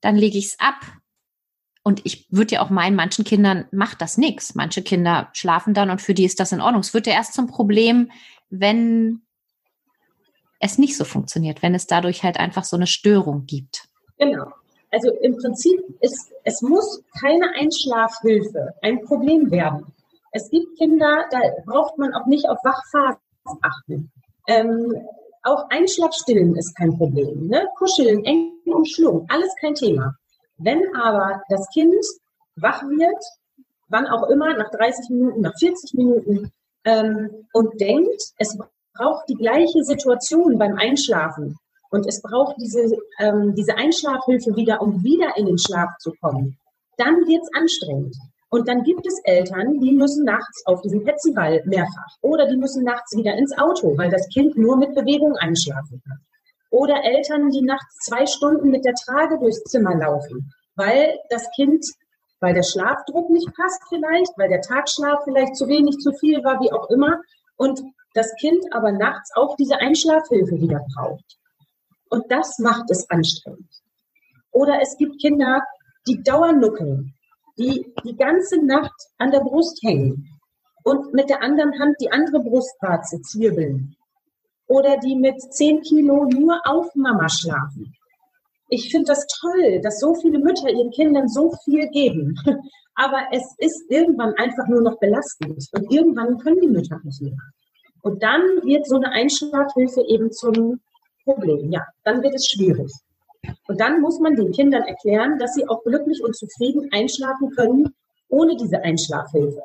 dann 0.00 0.16
lege 0.16 0.38
ich 0.38 0.46
es 0.46 0.60
ab, 0.60 0.80
und 1.86 2.00
ich 2.04 2.26
würde 2.32 2.56
ja 2.56 2.62
auch 2.62 2.70
meinen, 2.70 2.96
manchen 2.96 3.24
Kindern 3.24 3.68
macht 3.70 4.00
das 4.00 4.18
nichts. 4.18 4.56
Manche 4.56 4.82
Kinder 4.82 5.28
schlafen 5.34 5.72
dann 5.72 5.88
und 5.88 6.02
für 6.02 6.14
die 6.14 6.24
ist 6.24 6.40
das 6.40 6.50
in 6.50 6.60
Ordnung. 6.60 6.80
Es 6.80 6.94
wird 6.94 7.06
ja 7.06 7.12
erst 7.12 7.32
zum 7.32 7.46
Problem, 7.46 8.10
wenn 8.50 9.22
es 10.58 10.78
nicht 10.78 10.96
so 10.96 11.04
funktioniert, 11.04 11.62
wenn 11.62 11.76
es 11.76 11.86
dadurch 11.86 12.24
halt 12.24 12.40
einfach 12.40 12.64
so 12.64 12.74
eine 12.74 12.88
Störung 12.88 13.46
gibt. 13.46 13.84
Genau. 14.18 14.48
Also 14.90 15.12
im 15.22 15.36
Prinzip 15.36 15.78
ist, 16.00 16.32
es 16.42 16.60
muss 16.60 17.04
keine 17.20 17.52
Einschlafhilfe 17.54 18.74
ein 18.82 19.04
Problem 19.04 19.48
werden. 19.52 19.86
Es 20.32 20.50
gibt 20.50 20.76
Kinder, 20.78 21.26
da 21.30 21.38
braucht 21.66 21.98
man 21.98 22.12
auch 22.14 22.26
nicht 22.26 22.48
auf 22.48 22.58
Wachphasen 22.64 23.62
achten. 23.62 24.10
Ähm, 24.48 24.92
auch 25.44 25.70
Einschlafstillen 25.70 26.56
ist 26.56 26.74
kein 26.74 26.98
Problem. 26.98 27.46
Ne? 27.46 27.68
Kuscheln, 27.78 28.24
eng 28.24 28.54
umschlungen, 28.64 29.24
alles 29.28 29.54
kein 29.60 29.76
Thema. 29.76 30.16
Wenn 30.58 30.82
aber 30.96 31.42
das 31.48 31.68
Kind 31.72 31.94
wach 32.56 32.82
wird, 32.82 33.22
wann 33.88 34.06
auch 34.06 34.28
immer, 34.28 34.56
nach 34.56 34.70
30 34.70 35.10
Minuten, 35.10 35.40
nach 35.42 35.54
40 35.58 35.94
Minuten, 35.94 36.52
ähm, 36.84 37.30
und 37.52 37.80
denkt, 37.80 38.22
es 38.38 38.56
braucht 38.94 39.28
die 39.28 39.34
gleiche 39.34 39.82
Situation 39.82 40.58
beim 40.58 40.76
Einschlafen 40.76 41.56
und 41.90 42.06
es 42.06 42.22
braucht 42.22 42.56
diese, 42.60 42.96
ähm, 43.18 43.54
diese 43.54 43.76
Einschlafhilfe 43.76 44.56
wieder, 44.56 44.80
um 44.80 45.02
wieder 45.02 45.36
in 45.36 45.46
den 45.46 45.58
Schlaf 45.58 45.90
zu 45.98 46.12
kommen, 46.20 46.56
dann 46.96 47.14
wird 47.26 47.42
es 47.42 47.50
anstrengend. 47.60 48.16
Und 48.48 48.68
dann 48.68 48.84
gibt 48.84 49.06
es 49.06 49.20
Eltern, 49.24 49.80
die 49.80 49.92
müssen 49.92 50.24
nachts 50.24 50.64
auf 50.66 50.80
diesen 50.80 51.04
Petsyball 51.04 51.62
mehrfach. 51.66 52.16
Oder 52.22 52.46
die 52.48 52.56
müssen 52.56 52.84
nachts 52.84 53.14
wieder 53.16 53.34
ins 53.34 53.56
Auto, 53.58 53.98
weil 53.98 54.08
das 54.08 54.28
Kind 54.28 54.56
nur 54.56 54.76
mit 54.76 54.94
Bewegung 54.94 55.34
einschlafen 55.36 56.00
kann. 56.06 56.18
Oder 56.76 57.02
Eltern, 57.04 57.48
die 57.48 57.62
nachts 57.62 58.04
zwei 58.04 58.26
Stunden 58.26 58.68
mit 58.68 58.84
der 58.84 58.92
Trage 58.92 59.38
durchs 59.38 59.64
Zimmer 59.64 59.96
laufen, 59.96 60.52
weil 60.74 61.18
das 61.30 61.50
Kind, 61.56 61.86
weil 62.40 62.52
der 62.52 62.64
Schlafdruck 62.64 63.30
nicht 63.30 63.48
passt 63.56 63.82
vielleicht, 63.88 64.36
weil 64.36 64.50
der 64.50 64.60
Tagschlaf 64.60 65.24
vielleicht 65.24 65.56
zu 65.56 65.68
wenig, 65.68 65.96
zu 66.00 66.12
viel 66.12 66.44
war, 66.44 66.60
wie 66.60 66.70
auch 66.70 66.90
immer. 66.90 67.22
Und 67.56 67.82
das 68.12 68.30
Kind 68.38 68.62
aber 68.72 68.92
nachts 68.92 69.30
auch 69.36 69.56
diese 69.56 69.78
Einschlafhilfe 69.78 70.60
wieder 70.60 70.84
braucht. 70.94 71.38
Und 72.10 72.30
das 72.30 72.58
macht 72.58 72.90
es 72.90 73.08
anstrengend. 73.08 73.72
Oder 74.50 74.82
es 74.82 74.98
gibt 74.98 75.18
Kinder, 75.18 75.62
die 76.06 76.22
dauernuckeln, 76.22 77.14
die 77.56 77.90
die 78.04 78.16
ganze 78.16 78.62
Nacht 78.62 78.92
an 79.16 79.30
der 79.30 79.40
Brust 79.40 79.82
hängen 79.82 80.28
und 80.84 81.14
mit 81.14 81.30
der 81.30 81.42
anderen 81.42 81.80
Hand 81.80 81.96
die 82.02 82.12
andere 82.12 82.40
Brustwarze 82.40 83.22
zwirbeln. 83.22 83.95
Oder 84.68 84.96
die 84.98 85.14
mit 85.14 85.40
10 85.40 85.82
Kilo 85.82 86.24
nur 86.24 86.60
auf 86.64 86.94
Mama 86.94 87.28
schlafen. 87.28 87.94
Ich 88.68 88.90
finde 88.90 89.06
das 89.06 89.26
toll, 89.40 89.80
dass 89.80 90.00
so 90.00 90.14
viele 90.14 90.38
Mütter 90.38 90.68
ihren 90.68 90.90
Kindern 90.90 91.28
so 91.28 91.52
viel 91.64 91.88
geben. 91.90 92.36
Aber 92.96 93.20
es 93.30 93.44
ist 93.58 93.84
irgendwann 93.90 94.34
einfach 94.34 94.66
nur 94.68 94.80
noch 94.80 94.98
belastend. 94.98 95.68
Und 95.72 95.92
irgendwann 95.92 96.38
können 96.38 96.60
die 96.60 96.68
Mütter 96.68 96.98
nicht 97.04 97.22
mehr. 97.22 97.36
Und 98.02 98.22
dann 98.22 98.42
wird 98.64 98.86
so 98.86 98.96
eine 98.96 99.10
Einschlafhilfe 99.12 100.02
eben 100.08 100.32
zum 100.32 100.80
Problem. 101.24 101.70
Ja, 101.70 101.84
dann 102.04 102.22
wird 102.22 102.34
es 102.34 102.46
schwierig. 102.46 102.90
Und 103.68 103.80
dann 103.80 104.00
muss 104.00 104.18
man 104.18 104.34
den 104.34 104.52
Kindern 104.52 104.82
erklären, 104.82 105.38
dass 105.38 105.54
sie 105.54 105.68
auch 105.68 105.82
glücklich 105.84 106.22
und 106.22 106.34
zufrieden 106.34 106.88
einschlafen 106.92 107.50
können 107.50 107.94
ohne 108.28 108.56
diese 108.56 108.82
Einschlafhilfe. 108.82 109.62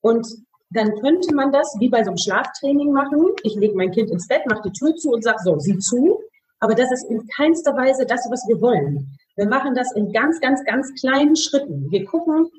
Und 0.00 0.26
dann 0.74 0.94
könnte 1.00 1.34
man 1.34 1.52
das 1.52 1.74
wie 1.78 1.88
bei 1.88 2.02
so 2.02 2.10
einem 2.10 2.18
Schlaftraining 2.18 2.92
machen. 2.92 3.28
Ich 3.42 3.54
lege 3.54 3.76
mein 3.76 3.92
Kind 3.92 4.10
ins 4.10 4.26
Bett, 4.26 4.42
mache 4.46 4.68
die 4.68 4.72
Tür 4.72 4.94
zu 4.96 5.12
und 5.12 5.22
sage 5.22 5.38
so, 5.44 5.58
sieh 5.58 5.78
zu. 5.78 6.20
Aber 6.58 6.74
das 6.74 6.90
ist 6.92 7.10
in 7.10 7.26
keinster 7.28 7.76
Weise 7.76 8.06
das, 8.06 8.26
was 8.30 8.44
wir 8.48 8.60
wollen. 8.60 9.16
Wir 9.36 9.46
machen 9.46 9.74
das 9.74 9.92
in 9.92 10.12
ganz, 10.12 10.40
ganz, 10.40 10.64
ganz 10.64 10.92
kleinen 11.00 11.36
Schritten. 11.36 11.90
Wir 11.90 12.04
gucken, 12.04 12.50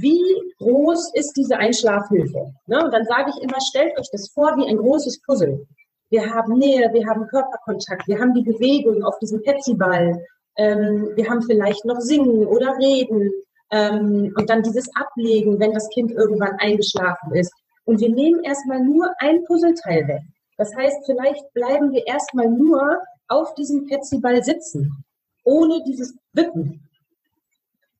wie 0.00 0.22
groß 0.58 1.12
ist 1.14 1.32
diese 1.36 1.56
Einschlafhilfe? 1.56 2.52
Ne? 2.66 2.84
Und 2.84 2.92
dann 2.92 3.06
sage 3.06 3.32
ich 3.34 3.42
immer, 3.42 3.58
stellt 3.60 3.98
euch 3.98 4.08
das 4.12 4.30
vor 4.30 4.56
wie 4.56 4.68
ein 4.68 4.76
großes 4.76 5.22
Puzzle. 5.22 5.66
Wir 6.10 6.32
haben 6.32 6.58
Nähe, 6.58 6.90
wir 6.92 7.06
haben 7.06 7.26
Körperkontakt, 7.26 8.06
wir 8.06 8.18
haben 8.18 8.34
die 8.34 8.42
Bewegung 8.42 9.02
auf 9.02 9.18
diesem 9.18 9.42
Petsyball, 9.42 10.24
ähm, 10.56 11.10
wir 11.14 11.28
haben 11.28 11.42
vielleicht 11.42 11.84
noch 11.84 12.00
Singen 12.00 12.46
oder 12.46 12.76
Reden 12.78 13.30
ähm, 13.70 14.32
und 14.36 14.50
dann 14.50 14.62
dieses 14.62 14.88
Ablegen, 14.94 15.58
wenn 15.58 15.72
das 15.72 15.88
Kind 15.90 16.12
irgendwann 16.12 16.56
eingeschlafen 16.58 17.34
ist. 17.34 17.52
Und 17.84 18.00
wir 18.00 18.10
nehmen 18.10 18.42
erstmal 18.44 18.80
nur 18.80 19.10
ein 19.18 19.44
Puzzleteil 19.44 20.06
weg. 20.08 20.22
Das 20.56 20.74
heißt, 20.74 21.06
vielleicht 21.06 21.52
bleiben 21.54 21.92
wir 21.92 22.06
erstmal 22.06 22.48
nur 22.48 23.00
auf 23.28 23.54
diesem 23.54 23.86
Petsyball 23.86 24.42
sitzen, 24.42 25.04
ohne 25.44 25.82
dieses 25.84 26.14
Wippen 26.32 26.88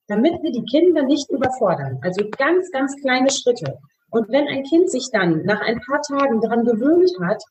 damit 0.09 0.41
wir 0.41 0.51
die 0.51 0.65
Kinder 0.65 1.03
nicht 1.03 1.29
überfordern. 1.29 1.99
Also 2.01 2.25
ganz, 2.37 2.69
ganz 2.71 2.95
kleine 2.99 3.29
Schritte. 3.29 3.77
Und 4.09 4.27
wenn 4.29 4.47
ein 4.47 4.63
Kind 4.63 4.89
sich 4.89 5.07
dann 5.13 5.45
nach 5.45 5.61
ein 5.61 5.79
paar 5.87 6.01
Tagen 6.01 6.41
daran 6.41 6.65
gewöhnt 6.65 7.11
hat, 7.23 7.41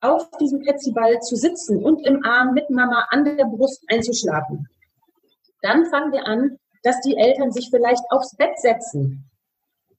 auf 0.00 0.28
diesem 0.40 0.60
Petsyball 0.62 1.20
zu 1.20 1.36
sitzen 1.36 1.82
und 1.82 2.04
im 2.04 2.24
Arm 2.24 2.54
mit 2.54 2.68
Mama 2.70 3.06
an 3.10 3.24
der 3.24 3.44
Brust 3.44 3.84
einzuschlafen, 3.88 4.68
dann 5.62 5.86
fangen 5.86 6.12
wir 6.12 6.26
an, 6.26 6.58
dass 6.82 7.00
die 7.00 7.16
Eltern 7.16 7.52
sich 7.52 7.68
vielleicht 7.70 8.02
aufs 8.10 8.36
Bett 8.36 8.58
setzen. 8.58 9.30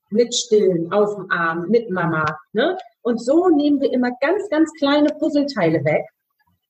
Mit 0.09 0.35
Stillen, 0.35 0.91
auf 0.93 1.15
dem 1.15 1.31
Arm, 1.31 1.69
mit 1.69 1.89
Mama. 1.89 2.25
Ne? 2.51 2.77
Und 3.01 3.23
so 3.23 3.49
nehmen 3.49 3.81
wir 3.81 3.91
immer 3.91 4.11
ganz, 4.21 4.47
ganz 4.49 4.71
kleine 4.77 5.09
Puzzleteile 5.09 5.83
weg, 5.83 6.05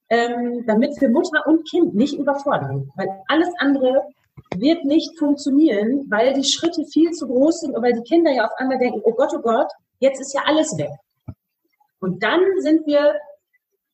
ähm, 0.10 0.64
damit 0.66 1.00
wir 1.02 1.10
Mutter 1.10 1.46
und 1.46 1.70
Kind 1.70 1.94
nicht 1.94 2.18
überfordern. 2.18 2.90
Weil 2.96 3.10
alles 3.28 3.50
andere 3.60 4.04
wird 4.56 4.86
nicht 4.86 5.18
funktionieren, 5.20 6.06
weil 6.10 6.34
die 6.34 6.44
Schritte 6.44 6.86
viel 6.86 7.12
zu 7.12 7.28
groß 7.28 7.62
sind 7.62 7.76
und 7.76 7.84
weil 7.84 7.94
die 7.94 8.04
Kinder 8.04 8.32
ja 8.32 8.46
auf 8.46 8.54
einmal 8.58 8.78
denken, 8.78 9.02
oh 9.04 9.14
Gott, 9.14 9.34
oh 9.36 9.42
Gott, 9.42 9.68
jetzt 10.00 10.22
ist 10.22 10.34
ja 10.34 10.42
alles 10.46 10.78
weg. 10.78 10.92
Und 12.00 12.22
dann 12.24 12.42
sind 12.60 12.86
wir 12.86 13.14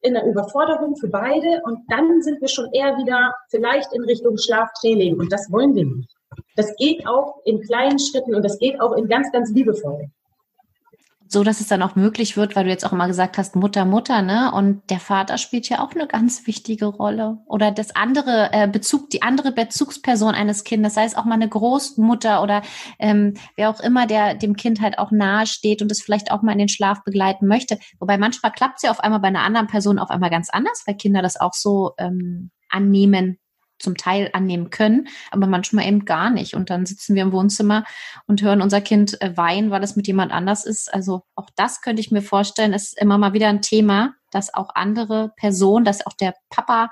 in 0.02 0.14
der 0.14 0.26
Überforderung 0.26 0.96
für 0.96 1.10
beide 1.10 1.62
und 1.66 1.80
dann 1.90 2.22
sind 2.22 2.42
wir 2.42 2.48
schon 2.48 2.72
eher 2.74 2.98
wieder 2.98 3.34
vielleicht 3.50 3.94
in 3.94 4.04
Richtung 4.04 4.38
Schlaftraining 4.38 5.20
und 5.20 5.32
das 5.32 5.52
wollen 5.52 5.76
wir 5.76 5.86
nicht. 5.86 6.16
Das 6.56 6.76
geht 6.78 7.06
auch 7.08 7.42
in 7.46 7.62
kleinen 7.62 8.00
Schritten 8.00 8.36
und 8.36 8.44
das 8.44 8.58
geht 8.60 8.80
auch 8.80 8.94
in 8.94 9.08
ganz, 9.08 9.32
ganz 9.32 9.52
liebevoll 9.52 10.10
so 11.32 11.44
dass 11.44 11.62
es 11.62 11.68
dann 11.68 11.84
auch 11.84 11.96
möglich 11.96 12.38
wird, 12.38 12.56
weil 12.56 12.64
du 12.64 12.72
jetzt 12.72 12.84
auch 12.84 12.92
immer 12.92 13.08
gesagt 13.08 13.38
hast, 13.38 13.56
Mutter, 13.56 13.86
Mutter, 13.86 14.24
ne? 14.24 14.52
Und 14.52 14.82
der 14.90 15.00
Vater 15.00 15.38
spielt 15.38 15.70
ja 15.70 15.80
auch 15.80 15.92
eine 15.92 16.08
ganz 16.08 16.48
wichtige 16.48 16.88
Rolle. 16.88 17.38
Oder 17.46 17.72
das 17.72 17.96
andere 17.96 18.50
äh, 18.52 18.68
Bezug, 18.68 19.12
die 19.12 19.22
andere 19.22 19.52
Bezugsperson 19.52 20.34
eines 20.34 20.64
Kindes, 20.64 20.96
sei 20.96 21.06
es 21.06 21.16
auch 21.16 21.26
mal 21.26 21.36
eine 21.36 21.48
Großmutter 21.48 22.42
oder 22.42 22.64
ähm, 22.98 23.36
wer 23.56 23.70
auch 23.70 23.80
immer, 23.80 24.08
der 24.08 24.34
dem 24.34 24.56
Kind 24.56 24.82
halt 24.82 24.98
auch 24.98 25.12
nahe 25.12 25.46
steht 25.46 25.84
und 25.84 25.92
es 25.92 26.02
vielleicht 26.02 26.32
auch 26.32 26.42
mal 26.42 26.54
in 26.54 26.58
den 26.58 26.68
Schlaf 26.68 27.04
begleiten 27.04 27.46
möchte. 27.46 27.78
Wobei 28.00 28.18
manchmal 28.18 28.52
klappt 28.52 28.78
es 28.78 28.84
ja 28.84 28.92
auf 28.92 29.00
einmal 29.00 29.20
bei 29.20 29.28
einer 29.28 29.44
anderen 29.44 29.68
Person 29.68 30.00
auf 30.00 30.10
einmal 30.10 30.32
ganz 30.32 30.50
anders, 30.50 30.84
weil 30.88 30.96
Kinder 30.96 31.22
das 31.22 31.40
auch 31.40 31.54
so 31.54 31.92
ähm, 32.00 32.50
annehmen, 32.70 33.38
zum 33.80 33.96
Teil 33.96 34.30
annehmen 34.34 34.70
können, 34.70 35.08
aber 35.32 35.48
manchmal 35.48 35.88
eben 35.88 36.06
gar 36.06 36.30
nicht. 36.30 36.54
Und 36.54 36.70
dann 36.70 36.86
sitzen 36.86 37.16
wir 37.16 37.24
im 37.24 37.32
Wohnzimmer 37.32 37.86
und 38.28 38.42
hören 38.42 38.62
unser 38.62 38.82
Kind 38.82 39.22
äh, 39.22 39.36
weinen, 39.36 39.72
weil 39.72 39.84
es 39.84 39.96
mit 39.96 40.08
jemand 40.08 40.32
anders 40.32 40.66
ist. 40.66 40.94
Also 40.94 41.24
auch 41.36 41.50
das 41.56 41.82
könnte 41.82 42.02
ich 42.02 42.12
mir 42.12 42.22
vorstellen, 42.22 42.74
ist 42.74 43.00
immer 43.00 43.18
mal 43.18 43.34
wieder 43.34 43.48
ein 43.48 43.62
Thema, 43.62 44.14
dass 44.32 44.54
auch 44.54 44.70
andere 44.76 45.32
Personen, 45.38 45.86
dass 45.86 46.06
auch 46.06 46.14
der 46.14 46.34
Papa 46.50 46.92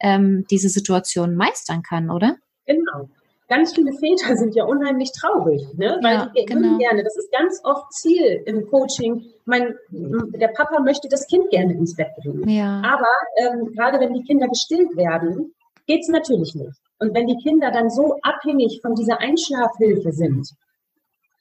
ähm, 0.00 0.44
diese 0.50 0.68
Situation 0.68 1.36
meistern 1.36 1.82
kann, 1.82 2.10
oder? 2.10 2.36
Genau. 2.66 3.08
Ganz 3.48 3.74
viele 3.74 3.92
Väter 3.92 4.34
sind 4.36 4.54
ja 4.54 4.64
unheimlich 4.64 5.12
traurig, 5.12 5.62
ne? 5.76 5.98
weil 6.02 6.14
ja, 6.14 6.32
die 6.34 6.46
genau. 6.46 6.78
gerne, 6.78 7.04
das 7.04 7.16
ist 7.18 7.30
ganz 7.32 7.60
oft 7.64 7.92
Ziel 7.92 8.42
im 8.46 8.66
Coaching, 8.68 9.26
mein, 9.44 9.74
der 9.90 10.48
Papa 10.48 10.80
möchte 10.80 11.06
das 11.08 11.26
Kind 11.26 11.50
gerne 11.50 11.74
ins 11.74 11.94
Bett 11.94 12.08
bringen. 12.16 12.48
Ja. 12.48 12.80
Aber 12.82 13.06
ähm, 13.36 13.72
gerade 13.74 14.00
wenn 14.00 14.14
die 14.14 14.22
Kinder 14.22 14.48
gestillt 14.48 14.96
werden, 14.96 15.52
Geht's 15.86 16.08
natürlich 16.08 16.54
nicht. 16.54 16.78
Und 16.98 17.14
wenn 17.14 17.26
die 17.26 17.36
Kinder 17.42 17.70
dann 17.70 17.90
so 17.90 18.18
abhängig 18.22 18.80
von 18.80 18.94
dieser 18.94 19.18
Einschlafhilfe 19.20 20.12
sind, 20.12 20.48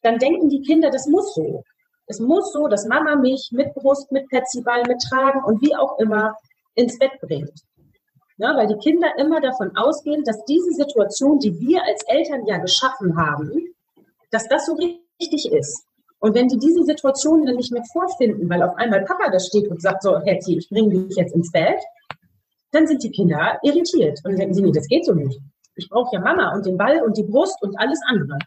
dann 0.02 0.18
denken 0.18 0.50
die 0.50 0.62
Kinder, 0.62 0.90
das 0.90 1.08
muss 1.08 1.36
so. 1.36 1.64
Es 2.08 2.20
muss 2.20 2.52
so, 2.52 2.68
dass 2.68 2.88
Mama 2.88 3.16
mich 3.16 3.50
mit 3.52 3.74
Brust, 3.76 4.12
mit 4.12 4.28
Petsyball, 4.30 4.84
mit 4.88 5.02
Tragen 5.02 5.44
und 5.44 5.62
wie 5.62 5.76
auch 5.76 6.00
immer 6.00 6.36
ins 6.76 6.98
Bett 6.98 7.12
bringt. 7.22 7.54
Ja, 8.38 8.58
weil 8.58 8.68
die 8.68 8.78
Kinder 8.78 9.08
immer 9.20 9.40
davon 9.40 9.76
ausgehen, 9.78 10.24
dass 10.24 10.44
diese 10.46 10.72
Situation, 10.72 11.38
die 11.40 11.60
wir 11.60 11.84
als 11.84 12.04
Eltern 12.08 12.46
ja 12.48 12.58
geschaffen 12.58 13.16
haben, 13.16 13.76
dass 14.32 14.48
das 14.48 14.66
so 14.66 14.74
richtig 14.74 15.52
ist. 15.52 15.86
Und 16.20 16.36
wenn 16.36 16.48
die 16.48 16.58
diese 16.58 16.84
Situation 16.84 17.46
dann 17.46 17.56
nicht 17.56 17.72
mehr 17.72 17.84
vorfinden, 17.92 18.50
weil 18.50 18.64
auf 18.64 18.76
einmal 18.78 19.04
Papa 19.06 19.30
da 19.32 19.40
steht 19.40 19.68
und 19.70 19.82
sagt 19.82 20.04
so, 20.04 20.20
Hetty, 20.20 20.58
ich 20.58 20.70
bringe 20.70 21.06
dich 21.06 21.16
jetzt 21.16 21.36
ins 21.36 21.52
Bett, 21.52 21.80
dann 22.72 22.88
sind 22.88 23.04
die 23.04 23.12
Kinder 23.12 23.60
irritiert 23.64 24.20
und 24.24 24.38
denken 24.38 24.54
sie, 24.54 24.62
nee, 24.62 24.72
das 24.72 24.88
geht 24.88 25.06
so 25.06 25.14
nicht. 25.14 25.40
Ich 25.76 25.90
brauche 25.90 26.16
ja 26.16 26.22
Mama 26.22 26.54
und 26.54 26.66
den 26.66 26.78
Ball 26.78 27.02
und 27.02 27.18
die 27.18 27.24
Brust 27.24 27.62
und 27.62 27.78
alles 27.80 28.00
andere. 28.08 28.38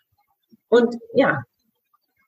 Und 0.68 0.96
ja, 1.14 1.42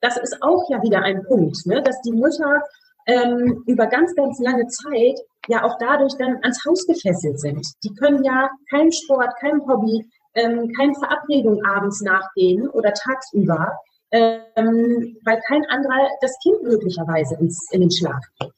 das 0.00 0.16
ist 0.16 0.37
auch 0.40 0.68
ja 0.70 0.82
wieder 0.82 1.02
ein 1.02 1.24
Punkt, 1.24 1.66
ne, 1.66 1.82
dass 1.82 2.00
die 2.02 2.12
Mütter 2.12 2.62
ähm, 3.06 3.62
über 3.66 3.87
ganz, 3.87 4.14
ganz 4.14 4.38
lange 4.40 4.66
Zeit 4.66 5.18
ja 5.48 5.64
auch 5.64 5.76
dadurch 5.78 6.14
dann 6.18 6.38
ans 6.42 6.64
Haus 6.66 6.87
gefesselt 6.87 7.40
sind. 7.40 7.66
Die 7.85 7.94
können 7.94 8.24
ja 8.24 8.50
keinen 8.70 8.92
Sport, 8.92 9.32
kein 9.40 9.61
Hobby, 9.66 10.04
ähm, 10.35 10.72
keine 10.76 10.94
Verabredung 10.94 11.64
abends 11.64 12.02
nachgehen 12.02 12.68
oder 12.68 12.92
tagsüber, 12.92 13.78
ähm, 14.11 15.16
weil 15.24 15.40
kein 15.48 15.64
anderer 15.66 16.09
das 16.20 16.37
Kind 16.42 16.62
möglicherweise 16.62 17.37
ins, 17.37 17.68
in 17.70 17.80
den 17.80 17.90
Schlaf 17.90 18.22
kriegt. 18.38 18.54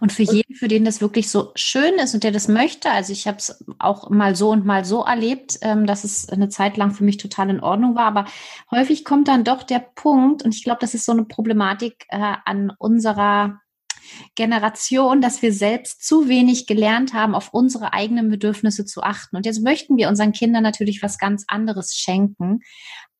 Und 0.00 0.12
für 0.12 0.22
jeden, 0.22 0.54
für 0.54 0.68
den 0.68 0.84
das 0.84 1.00
wirklich 1.00 1.30
so 1.30 1.52
schön 1.54 1.94
ist 1.94 2.14
und 2.14 2.24
der 2.24 2.32
das 2.32 2.48
möchte, 2.48 2.90
also 2.90 3.12
ich 3.12 3.26
habe 3.26 3.38
es 3.38 3.64
auch 3.78 4.10
mal 4.10 4.36
so 4.36 4.50
und 4.50 4.64
mal 4.64 4.84
so 4.84 5.04
erlebt, 5.04 5.58
ähm, 5.62 5.86
dass 5.86 6.04
es 6.04 6.28
eine 6.28 6.48
Zeit 6.48 6.76
lang 6.76 6.92
für 6.92 7.04
mich 7.04 7.16
total 7.16 7.50
in 7.50 7.60
Ordnung 7.60 7.94
war, 7.94 8.06
aber 8.06 8.26
häufig 8.70 9.04
kommt 9.04 9.28
dann 9.28 9.44
doch 9.44 9.62
der 9.62 9.80
Punkt, 9.80 10.42
und 10.42 10.54
ich 10.54 10.64
glaube, 10.64 10.78
das 10.80 10.94
ist 10.94 11.06
so 11.06 11.12
eine 11.12 11.24
Problematik 11.24 12.06
äh, 12.08 12.34
an 12.44 12.72
unserer 12.78 13.60
Generation, 14.34 15.20
dass 15.20 15.42
wir 15.42 15.52
selbst 15.52 16.06
zu 16.06 16.28
wenig 16.28 16.66
gelernt 16.66 17.14
haben, 17.14 17.34
auf 17.34 17.52
unsere 17.52 17.92
eigenen 17.92 18.28
Bedürfnisse 18.28 18.84
zu 18.84 19.02
achten. 19.02 19.36
Und 19.36 19.46
jetzt 19.46 19.62
möchten 19.62 19.96
wir 19.96 20.08
unseren 20.08 20.32
Kindern 20.32 20.62
natürlich 20.62 21.02
was 21.02 21.18
ganz 21.18 21.44
anderes 21.48 21.94
schenken. 21.94 22.60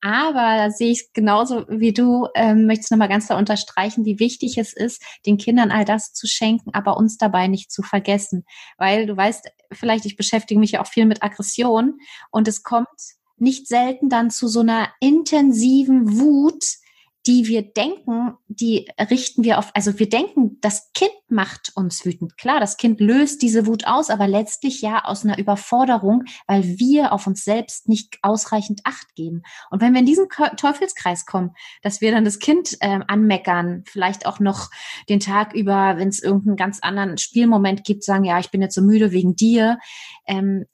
Aber 0.05 0.59
da 0.59 0.71
sehe 0.71 0.90
ich 0.90 1.14
genauso 1.14 1.64
wie 1.67 1.95
du, 1.95 2.29
ähm, 2.35 2.67
möchtest 2.67 2.90
nochmal 2.90 3.09
ganz 3.09 3.29
da 3.29 3.38
unterstreichen, 3.38 4.05
wie 4.05 4.19
wichtig 4.19 4.59
es 4.59 4.75
ist, 4.75 5.03
den 5.25 5.38
Kindern 5.38 5.71
all 5.71 5.87
das 5.87 6.12
zu 6.12 6.27
schenken, 6.27 6.75
aber 6.75 6.99
uns 6.99 7.17
dabei 7.17 7.49
nicht 7.49 7.73
zu 7.73 7.83
vergessen. 7.83 8.45
Weil 8.77 9.07
du 9.07 9.17
weißt, 9.17 9.49
vielleicht, 9.73 10.05
ich 10.05 10.17
beschäftige 10.17 10.61
mich 10.61 10.73
ja 10.73 10.83
auch 10.83 10.87
viel 10.87 11.07
mit 11.07 11.23
Aggression 11.23 12.01
und 12.31 12.49
es 12.49 12.62
kommt 12.62 12.87
nicht 13.38 13.67
selten 13.67 14.11
dann 14.11 14.31
zu 14.31 14.47
so 14.47 14.61
einer 14.61 14.90
intensiven 15.01 16.21
Wut, 16.21 16.64
die 17.27 17.47
wir 17.47 17.63
denken, 17.63 18.35
die 18.49 18.87
richten 18.99 19.45
wir 19.45 19.59
auf, 19.59 19.71
also 19.75 19.99
wir 19.99 20.09
denken, 20.09 20.59
das 20.61 20.93
Kind 20.93 21.13
macht 21.29 21.73
uns 21.75 22.05
wütend. 22.05 22.37
Klar, 22.37 22.61
das 22.61 22.77
Kind 22.77 23.01
löst 23.01 23.41
diese 23.41 23.67
Wut 23.67 23.87
aus, 23.87 24.11
aber 24.11 24.29
letztlich 24.29 24.83
ja 24.83 25.05
aus 25.05 25.25
einer 25.25 25.39
Überforderung, 25.39 26.25
weil 26.47 26.63
wir 26.79 27.13
auf 27.13 27.27
uns 27.27 27.43
selbst 27.45 27.89
nicht 27.89 28.19
ausreichend 28.23 28.83
Acht 28.85 29.15
geben. 29.15 29.43
Und 29.71 29.81
wenn 29.81 29.95
wir 29.95 30.01
in 30.01 30.07
diesen 30.07 30.29
Teufelskreis 30.29 31.25
kommen, 31.25 31.53
dass 31.83 32.03
wir 32.03 32.13
dann 32.13 32.27
das 32.27 32.39
Kind 32.39 32.77
äh, 32.81 33.01
anmeckern, 33.07 33.85
vielleicht 33.87 34.27
auch 34.27 34.39
noch 34.39 34.71
den 35.09 35.21
Tag 35.21 35.55
über, 35.55 35.97
wenn 35.97 36.09
es 36.09 36.23
irgendeinen 36.23 36.57
ganz 36.57 36.81
anderen 36.81 37.17
Spielmoment 37.17 37.85
gibt, 37.85 38.05
sagen, 38.05 38.25
ja, 38.25 38.39
ich 38.39 38.51
bin 38.51 38.61
jetzt 38.61 38.75
so 38.75 38.83
müde 38.83 39.13
wegen 39.13 39.35
dir, 39.35 39.79
ähm, 40.27 40.67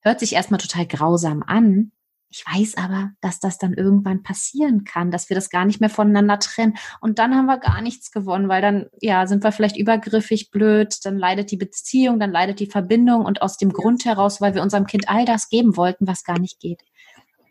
hört 0.00 0.20
sich 0.20 0.34
erstmal 0.34 0.60
total 0.60 0.86
grausam 0.86 1.42
an. 1.46 1.92
Ich 2.36 2.44
weiß 2.44 2.78
aber, 2.78 3.12
dass 3.20 3.38
das 3.38 3.58
dann 3.58 3.74
irgendwann 3.74 4.24
passieren 4.24 4.82
kann, 4.82 5.12
dass 5.12 5.28
wir 5.28 5.36
das 5.36 5.50
gar 5.50 5.64
nicht 5.64 5.80
mehr 5.80 5.88
voneinander 5.88 6.40
trennen. 6.40 6.74
Und 7.00 7.20
dann 7.20 7.32
haben 7.32 7.46
wir 7.46 7.58
gar 7.58 7.80
nichts 7.80 8.10
gewonnen, 8.10 8.48
weil 8.48 8.60
dann, 8.60 8.90
ja, 9.00 9.28
sind 9.28 9.44
wir 9.44 9.52
vielleicht 9.52 9.76
übergriffig, 9.76 10.50
blöd, 10.50 10.96
dann 11.04 11.16
leidet 11.16 11.52
die 11.52 11.56
Beziehung, 11.56 12.18
dann 12.18 12.32
leidet 12.32 12.58
die 12.58 12.66
Verbindung 12.66 13.24
und 13.24 13.40
aus 13.40 13.56
dem 13.56 13.72
Grund 13.72 14.04
heraus, 14.04 14.40
weil 14.40 14.52
wir 14.56 14.62
unserem 14.62 14.88
Kind 14.88 15.08
all 15.08 15.24
das 15.24 15.48
geben 15.48 15.76
wollten, 15.76 16.08
was 16.08 16.24
gar 16.24 16.40
nicht 16.40 16.58
geht. 16.58 16.82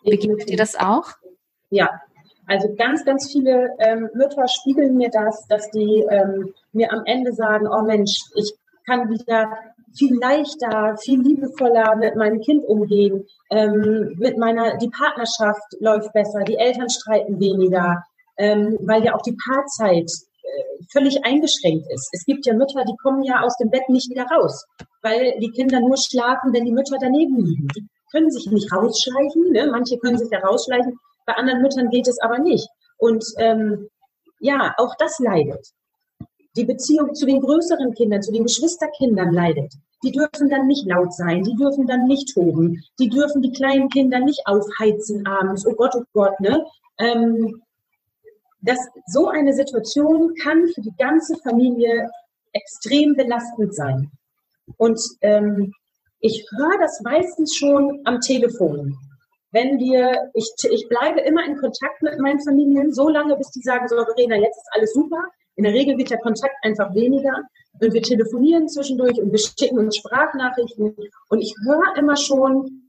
Begegnet 0.04 0.50
dir 0.50 0.58
das 0.58 0.76
auch? 0.76 1.12
Ja, 1.70 2.02
also 2.48 2.76
ganz, 2.76 3.06
ganz 3.06 3.32
viele 3.32 3.70
ähm, 3.80 4.10
Mütter 4.14 4.50
spiegeln 4.50 4.98
mir 4.98 5.10
das, 5.10 5.48
dass 5.48 5.72
die 5.72 6.04
ähm, 6.10 6.54
mir 6.74 6.92
am 6.92 7.04
Ende 7.06 7.32
sagen, 7.32 7.68
oh 7.68 7.84
Mensch, 7.84 8.20
ich 8.36 8.54
kann 8.86 9.10
wieder 9.10 9.50
viel 9.98 10.18
leichter, 10.20 10.98
viel 10.98 11.22
liebevoller 11.22 11.96
mit 11.96 12.16
meinem 12.16 12.42
Kind 12.42 12.66
umgehen, 12.66 13.26
ähm, 13.50 14.16
mit 14.18 14.38
meiner, 14.38 14.78
die 14.78 14.90
Partnerschaft 14.90 15.64
läuft 15.80 16.12
besser, 16.14 16.44
die 16.44 16.58
Eltern 16.58 16.90
streiten 16.90 17.40
weniger, 17.40 18.04
ähm, 18.38 18.78
weil 18.82 19.04
ja 19.04 19.16
auch 19.16 19.22
die 19.22 19.38
Paarzeit 19.46 20.10
äh, 20.44 20.84
völlig 20.92 21.24
eingeschränkt 21.24 21.86
ist. 21.94 22.10
Es 22.12 22.26
gibt 22.26 22.46
ja 22.46 22.54
Mütter, 22.54 22.84
die 22.86 22.98
kommen 23.02 23.24
ja 23.24 23.42
aus 23.42 23.56
dem 23.58 23.70
Bett 23.70 23.88
nicht 23.90 24.10
wieder 24.10 24.26
raus, 24.26 24.66
weil 25.02 25.38
die 25.40 25.52
Kinder 25.52 25.80
nur 25.80 25.98
schlafen, 25.98 26.54
wenn 26.54 26.66
die 26.66 26.72
Mütter 26.72 26.98
daneben 27.00 27.38
liegen. 27.38 27.68
Die 27.76 27.88
können 28.12 28.32
sich 28.32 28.50
nicht 28.52 28.72
rausschleichen, 28.72 29.52
ne? 29.52 29.68
manche 29.72 29.98
können 29.98 30.18
sich 30.18 30.30
ja 30.32 30.40
rausschleichen, 30.40 30.98
bei 31.26 31.34
anderen 31.34 31.62
Müttern 31.62 31.90
geht 31.90 32.08
es 32.08 32.20
aber 32.22 32.40
nicht. 32.40 32.68
Und 32.98 33.24
ähm, 33.38 33.88
ja, 34.40 34.74
auch 34.78 34.96
das 34.98 35.20
leidet 35.20 35.74
die 36.56 36.66
Beziehung 36.66 37.16
zu 37.16 37.26
den 37.26 37.42
größeren 37.42 37.94
Kindern, 37.94 38.22
zu 38.22 38.32
den 38.32 38.44
Geschwisterkindern 38.44 39.34
leidet. 39.34 39.74
Die 40.04 40.12
dürfen 40.12 40.50
dann 40.50 40.68
nicht 40.68 40.86
laut 40.86 41.14
sein, 41.14 41.44
die 41.44 41.56
dürfen 41.56 41.88
dann 41.88 42.06
nicht 42.08 42.34
toben, 42.34 42.84
die 43.00 43.10
dürfen 43.10 43.42
die 43.42 43.52
kleinen 43.52 43.90
Kinder 43.90 44.20
nicht 44.20 44.42
aufheizen 44.46 45.26
abends. 45.26 45.66
Oh 45.66 45.74
Gott, 45.74 45.96
oh 45.96 46.04
Gott, 46.14 46.40
ne? 46.40 46.66
Ähm, 47.00 47.62
das, 48.62 48.80
so 49.08 49.28
eine 49.28 49.54
Situation 49.54 50.34
kann 50.36 50.68
für 50.68 50.82
die 50.82 50.96
ganze 50.98 51.38
Familie 51.38 52.10
extrem 52.54 53.16
belastend 53.16 53.76
sein. 53.76 54.12
Und 54.78 55.02
ähm, 55.22 55.74
ich 56.20 56.46
höre 56.56 56.80
das 56.80 57.02
meistens 57.02 57.56
schon 57.56 58.00
am 58.06 58.22
Telefon. 58.22 58.98
Wenn 59.52 59.80
wir, 59.80 60.32
ich, 60.34 60.52
ich 60.72 60.88
bleibe 60.88 61.20
immer 61.22 61.46
in 61.46 61.58
Kontakt 61.58 62.02
mit 62.02 62.18
meinen 62.20 62.40
Familien, 62.40 62.94
so 62.94 63.10
lange, 63.10 63.36
bis 63.36 63.52
die 63.52 63.62
sagen, 63.62 63.88
so 63.88 63.96
Verena, 63.96 64.38
jetzt 64.38 64.58
ist 64.58 64.70
alles 64.72 64.94
super. 64.94 65.22
In 65.56 65.64
der 65.64 65.74
Regel 65.74 65.98
wird 65.98 66.10
der 66.10 66.20
Kontakt 66.20 66.56
einfach 66.64 66.94
weniger 66.96 67.44
und 67.80 67.94
wir 67.94 68.02
telefonieren 68.02 68.68
zwischendurch 68.68 69.20
und 69.20 69.32
wir 69.32 69.40
schicken 69.40 69.78
uns 69.78 69.98
Sprachnachrichten 69.98 70.96
und 71.30 71.42
ich 71.42 71.54
höre 71.66 71.98
immer 71.98 72.16
schon 72.16 72.84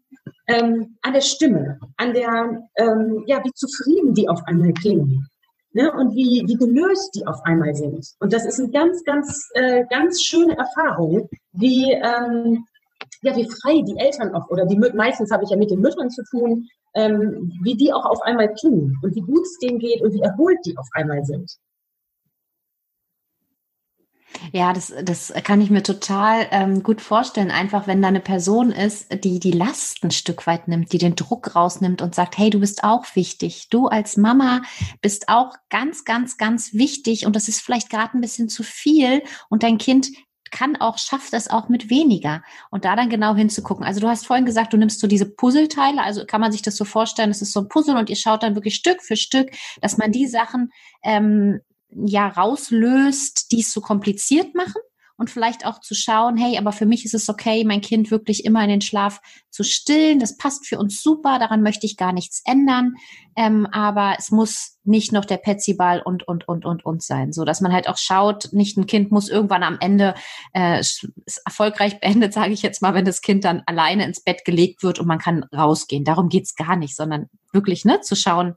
ähm, 0.46 0.96
an 1.02 1.12
der 1.12 1.20
Stimme, 1.20 1.78
an 1.96 2.14
der, 2.14 2.68
ähm, 2.76 3.24
ja, 3.26 3.42
wie 3.44 3.52
zufrieden 3.52 4.14
die 4.14 4.28
auf 4.28 4.40
einmal 4.46 4.72
klingen. 4.72 5.28
Ne, 5.76 5.90
und 5.90 6.14
wie, 6.14 6.44
wie 6.46 6.54
gelöst 6.54 7.16
die 7.16 7.26
auf 7.26 7.40
einmal 7.42 7.74
sind. 7.74 8.06
Und 8.20 8.32
das 8.32 8.46
ist 8.46 8.60
eine 8.60 8.70
ganz, 8.70 9.02
ganz, 9.02 9.48
äh, 9.54 9.82
ganz 9.90 10.22
schöne 10.22 10.56
Erfahrung, 10.56 11.28
wie, 11.50 11.90
ähm, 11.90 12.64
ja, 13.22 13.34
wie 13.34 13.48
frei 13.50 13.82
die 13.82 13.96
Eltern 13.98 14.32
auch, 14.36 14.48
oder 14.50 14.66
die 14.66 14.76
meistens 14.76 15.32
habe 15.32 15.42
ich 15.42 15.50
ja 15.50 15.56
mit 15.56 15.72
den 15.72 15.80
Müttern 15.80 16.10
zu 16.10 16.22
tun, 16.30 16.68
ähm, 16.94 17.50
wie 17.64 17.74
die 17.74 17.92
auch 17.92 18.04
auf 18.04 18.22
einmal 18.22 18.54
klingen 18.54 18.96
und 19.02 19.16
wie 19.16 19.20
gut 19.20 19.42
es 19.42 19.58
denen 19.58 19.80
geht 19.80 20.00
und 20.00 20.12
wie 20.12 20.20
erholt 20.20 20.58
die 20.64 20.78
auf 20.78 20.86
einmal 20.92 21.24
sind. 21.24 21.50
Ja, 24.52 24.72
das, 24.72 24.92
das 25.02 25.32
kann 25.44 25.60
ich 25.60 25.70
mir 25.70 25.82
total 25.82 26.46
ähm, 26.50 26.82
gut 26.82 27.00
vorstellen. 27.00 27.50
Einfach, 27.50 27.86
wenn 27.86 28.02
da 28.02 28.08
eine 28.08 28.20
Person 28.20 28.70
ist, 28.72 29.24
die 29.24 29.40
die 29.40 29.52
Last 29.52 30.04
ein 30.04 30.10
Stück 30.10 30.46
weit 30.46 30.68
nimmt, 30.68 30.92
die 30.92 30.98
den 30.98 31.16
Druck 31.16 31.54
rausnimmt 31.54 32.02
und 32.02 32.14
sagt, 32.14 32.38
hey, 32.38 32.50
du 32.50 32.60
bist 32.60 32.84
auch 32.84 33.04
wichtig. 33.14 33.68
Du 33.70 33.86
als 33.86 34.16
Mama 34.16 34.62
bist 35.00 35.28
auch 35.28 35.54
ganz, 35.70 36.04
ganz, 36.04 36.36
ganz 36.36 36.74
wichtig 36.74 37.26
und 37.26 37.36
das 37.36 37.48
ist 37.48 37.60
vielleicht 37.60 37.90
gerade 37.90 38.16
ein 38.16 38.20
bisschen 38.20 38.48
zu 38.48 38.62
viel 38.62 39.22
und 39.48 39.62
dein 39.62 39.78
Kind 39.78 40.08
kann 40.54 40.76
auch, 40.76 40.98
schafft 40.98 41.34
es 41.34 41.50
auch 41.50 41.68
mit 41.68 41.90
weniger. 41.90 42.42
Und 42.70 42.84
da 42.84 42.94
dann 42.94 43.10
genau 43.10 43.34
hinzugucken. 43.34 43.84
Also 43.84 44.00
du 44.00 44.08
hast 44.08 44.24
vorhin 44.24 44.46
gesagt, 44.46 44.72
du 44.72 44.76
nimmst 44.76 45.00
so 45.00 45.08
diese 45.08 45.26
Puzzleteile, 45.26 46.00
also 46.00 46.24
kann 46.24 46.40
man 46.40 46.52
sich 46.52 46.62
das 46.62 46.76
so 46.76 46.84
vorstellen, 46.84 47.30
es 47.30 47.42
ist 47.42 47.52
so 47.52 47.60
ein 47.60 47.68
Puzzle 47.68 47.96
und 47.96 48.08
ihr 48.08 48.16
schaut 48.16 48.44
dann 48.44 48.54
wirklich 48.54 48.76
Stück 48.76 49.02
für 49.02 49.16
Stück, 49.16 49.50
dass 49.80 49.98
man 49.98 50.12
die 50.12 50.28
Sachen 50.28 50.70
ähm, 51.02 51.60
ja 51.94 52.28
rauslöst, 52.28 53.52
die 53.52 53.60
es 53.60 53.72
so 53.72 53.80
kompliziert 53.80 54.54
machen 54.54 54.80
und 55.16 55.30
vielleicht 55.30 55.64
auch 55.64 55.80
zu 55.80 55.94
schauen, 55.94 56.36
hey, 56.36 56.58
aber 56.58 56.72
für 56.72 56.86
mich 56.86 57.04
ist 57.04 57.14
es 57.14 57.28
okay, 57.28 57.64
mein 57.64 57.80
Kind 57.80 58.10
wirklich 58.10 58.44
immer 58.44 58.62
in 58.64 58.68
den 58.68 58.80
Schlaf 58.80 59.20
zu 59.48 59.62
stillen. 59.62 60.18
Das 60.18 60.36
passt 60.36 60.66
für 60.66 60.78
uns 60.78 61.02
super, 61.02 61.38
daran 61.38 61.62
möchte 61.62 61.86
ich 61.86 61.96
gar 61.96 62.12
nichts 62.12 62.42
ändern. 62.44 62.94
Ähm, 63.36 63.66
aber 63.70 64.16
es 64.18 64.32
muss 64.32 64.78
nicht 64.82 65.12
noch 65.12 65.24
der 65.24 65.36
Petsyball 65.36 66.02
und, 66.04 66.26
und, 66.26 66.48
und, 66.48 66.64
und, 66.64 66.84
und 66.84 67.02
sein. 67.02 67.32
So, 67.32 67.44
dass 67.44 67.60
man 67.60 67.72
halt 67.72 67.88
auch 67.88 67.96
schaut, 67.96 68.48
nicht 68.52 68.76
ein 68.76 68.86
Kind 68.86 69.12
muss 69.12 69.28
irgendwann 69.28 69.62
am 69.62 69.78
Ende 69.80 70.14
äh, 70.52 70.82
erfolgreich 71.44 72.00
beendet, 72.00 72.32
sage 72.32 72.52
ich 72.52 72.62
jetzt 72.62 72.82
mal, 72.82 72.94
wenn 72.94 73.04
das 73.04 73.20
Kind 73.20 73.44
dann 73.44 73.62
alleine 73.66 74.04
ins 74.04 74.22
Bett 74.22 74.44
gelegt 74.44 74.82
wird 74.82 74.98
und 74.98 75.06
man 75.06 75.18
kann 75.18 75.44
rausgehen. 75.54 76.04
Darum 76.04 76.28
geht's 76.28 76.56
gar 76.56 76.74
nicht, 76.74 76.96
sondern 76.96 77.30
wirklich 77.52 77.84
ne, 77.84 78.00
zu 78.00 78.16
schauen, 78.16 78.56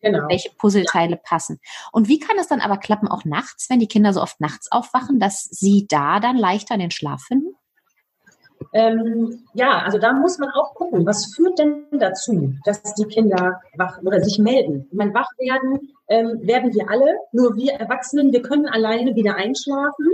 genau. 0.00 0.28
welche 0.28 0.50
Puzzleteile 0.56 1.16
ja. 1.16 1.20
passen. 1.22 1.60
Und 1.92 2.08
wie 2.08 2.18
kann 2.18 2.38
es 2.38 2.48
dann 2.48 2.60
aber 2.60 2.76
klappen, 2.76 3.08
auch 3.08 3.24
nachts, 3.24 3.68
wenn 3.70 3.80
die 3.80 3.88
Kinder 3.88 4.12
so 4.12 4.22
oft 4.22 4.40
nachts 4.40 4.70
aufwachen, 4.70 5.20
dass 5.20 5.44
sie 5.44 5.86
da 5.88 6.20
dann 6.20 6.36
leichter 6.36 6.78
den 6.78 6.90
Schlaf 6.90 7.22
finden? 7.22 7.54
Ähm, 8.72 9.44
ja, 9.54 9.82
also 9.82 9.98
da 9.98 10.12
muss 10.12 10.38
man 10.38 10.50
auch 10.50 10.74
gucken, 10.74 11.04
was 11.06 11.34
führt 11.34 11.58
denn 11.58 11.84
dazu, 11.92 12.54
dass 12.64 12.82
die 12.94 13.04
Kinder 13.04 13.60
wach 13.76 14.00
oder 14.02 14.20
sich 14.20 14.38
melden. 14.38 14.86
Ich 14.90 14.96
meine, 14.96 15.12
wach 15.12 15.28
werden 15.38 15.92
ähm, 16.08 16.40
werden 16.42 16.72
wir 16.72 16.88
alle, 16.88 17.18
nur 17.32 17.56
wir 17.56 17.74
Erwachsenen, 17.74 18.32
wir 18.32 18.42
können 18.42 18.66
alleine 18.66 19.14
wieder 19.14 19.34
einschlafen. 19.34 20.06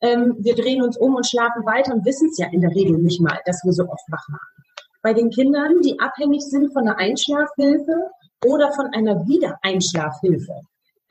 Ähm, 0.00 0.36
wir 0.38 0.54
drehen 0.54 0.82
uns 0.82 0.96
um 0.96 1.14
und 1.14 1.26
schlafen 1.26 1.64
weiter 1.64 1.94
und 1.94 2.04
wissen 2.04 2.28
es 2.28 2.38
ja 2.38 2.48
in 2.50 2.60
der 2.60 2.74
Regel 2.74 2.98
nicht 2.98 3.20
mal, 3.20 3.38
dass 3.46 3.64
wir 3.64 3.72
so 3.72 3.84
oft 3.84 4.04
wach 4.10 4.28
waren. 4.28 4.64
Bei 5.02 5.14
den 5.14 5.30
Kindern, 5.30 5.80
die 5.82 5.98
abhängig 6.00 6.42
sind 6.42 6.72
von 6.72 6.84
der 6.84 6.98
Einschlafhilfe, 6.98 8.10
oder 8.44 8.72
von 8.72 8.86
einer 8.92 9.26
Wiedereinschlafhilfe. 9.26 10.60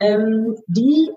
Ähm, 0.00 0.56
die 0.66 1.10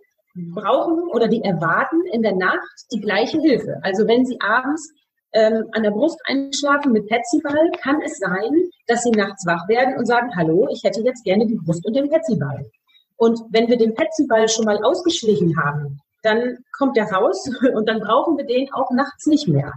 brauchen 0.53 1.09
oder 1.09 1.27
die 1.27 1.43
erwarten 1.43 2.01
in 2.11 2.21
der 2.21 2.35
Nacht 2.35 2.85
die 2.91 3.01
gleiche 3.01 3.39
Hilfe. 3.39 3.79
Also 3.81 4.07
wenn 4.07 4.25
sie 4.25 4.39
abends 4.41 4.93
ähm, 5.33 5.65
an 5.73 5.83
der 5.83 5.91
Brust 5.91 6.19
einschlafen 6.25 6.91
mit 6.91 7.07
Petsyball, 7.07 7.71
kann 7.81 8.01
es 8.01 8.17
sein, 8.17 8.69
dass 8.87 9.03
sie 9.03 9.11
nachts 9.11 9.45
wach 9.45 9.67
werden 9.67 9.97
und 9.97 10.05
sagen, 10.05 10.35
hallo, 10.35 10.67
ich 10.71 10.83
hätte 10.83 11.01
jetzt 11.01 11.23
gerne 11.23 11.45
die 11.45 11.55
Brust 11.55 11.85
und 11.85 11.95
den 11.95 12.09
Petsyball. 12.09 12.69
Und 13.17 13.41
wenn 13.51 13.67
wir 13.67 13.77
den 13.77 13.93
Petsyball 13.93 14.47
schon 14.47 14.65
mal 14.65 14.83
ausgeschlichen 14.83 15.55
haben, 15.61 15.99
dann 16.23 16.57
kommt 16.77 16.97
der 16.97 17.11
raus 17.11 17.49
und 17.73 17.87
dann 17.87 17.99
brauchen 17.99 18.37
wir 18.37 18.45
den 18.45 18.71
auch 18.73 18.91
nachts 18.91 19.25
nicht 19.27 19.47
mehr. 19.47 19.73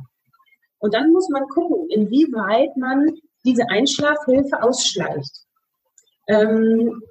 Und 0.78 0.94
dann 0.94 1.12
muss 1.12 1.28
man 1.28 1.46
gucken, 1.48 1.88
inwieweit 1.90 2.76
man 2.76 3.10
diese 3.44 3.68
Einschlafhilfe 3.68 4.62
ausschleicht. 4.62 5.41
Ähm, 6.28 7.02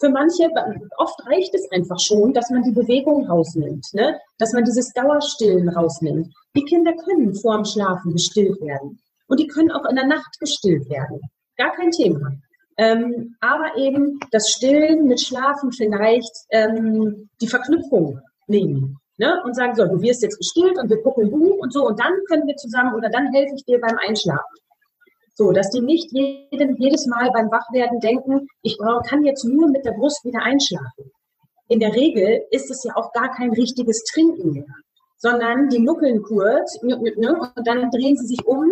für 0.00 0.10
manche, 0.10 0.48
oft 0.98 1.26
reicht 1.26 1.54
es 1.54 1.70
einfach 1.70 2.00
schon, 2.00 2.32
dass 2.32 2.50
man 2.50 2.62
die 2.62 2.72
Bewegung 2.72 3.26
rausnimmt, 3.26 3.86
ne? 3.92 4.18
dass 4.38 4.52
man 4.52 4.64
dieses 4.64 4.92
Dauerstillen 4.92 5.68
rausnimmt. 5.68 6.34
Die 6.56 6.64
Kinder 6.64 6.92
können 7.04 7.34
vor 7.34 7.56
dem 7.56 7.64
Schlafen 7.64 8.12
gestillt 8.12 8.60
werden 8.60 8.98
und 9.28 9.38
die 9.38 9.46
können 9.46 9.70
auch 9.70 9.84
in 9.88 9.96
der 9.96 10.06
Nacht 10.06 10.38
gestillt 10.40 10.88
werden. 10.90 11.20
Gar 11.56 11.74
kein 11.76 11.90
Thema. 11.90 12.32
Ähm, 12.78 13.36
aber 13.40 13.76
eben 13.76 14.18
das 14.30 14.50
Stillen 14.50 15.06
mit 15.06 15.20
Schlafen 15.20 15.72
vielleicht 15.72 16.32
ähm, 16.50 17.28
die 17.40 17.46
Verknüpfung 17.46 18.20
nehmen 18.46 18.98
ne? 19.18 19.40
und 19.44 19.54
sagen, 19.54 19.74
so, 19.74 19.86
du 19.86 20.00
wirst 20.00 20.22
jetzt 20.22 20.38
gestillt 20.38 20.78
und 20.78 20.88
wir 20.90 21.02
gucken 21.02 21.30
Buch 21.30 21.58
und 21.58 21.72
so 21.72 21.86
und 21.86 22.00
dann 22.00 22.12
können 22.28 22.46
wir 22.46 22.56
zusammen 22.56 22.94
oder 22.94 23.08
dann 23.08 23.32
helfe 23.32 23.54
ich 23.54 23.64
dir 23.64 23.80
beim 23.80 23.98
Einschlafen. 23.98 24.56
So, 25.34 25.50
dass 25.52 25.70
die 25.70 25.80
nicht 25.80 26.12
jedem, 26.12 26.76
jedes 26.76 27.06
Mal 27.06 27.30
beim 27.30 27.50
Wachwerden 27.50 28.00
denken, 28.00 28.46
ich 28.62 28.78
kann 29.06 29.24
jetzt 29.24 29.44
nur 29.44 29.68
mit 29.68 29.84
der 29.84 29.92
Brust 29.92 30.24
wieder 30.24 30.42
einschlafen. 30.42 31.10
In 31.68 31.80
der 31.80 31.94
Regel 31.94 32.42
ist 32.50 32.70
es 32.70 32.84
ja 32.84 32.94
auch 32.96 33.12
gar 33.12 33.30
kein 33.34 33.50
richtiges 33.52 34.04
Trinken 34.04 34.52
mehr, 34.52 34.74
sondern 35.16 35.70
die 35.70 35.78
nuckeln 35.78 36.22
kurz 36.22 36.82
ne, 36.82 36.96
und 36.96 37.66
dann 37.66 37.90
drehen 37.90 38.16
sie 38.16 38.26
sich 38.26 38.44
um 38.44 38.70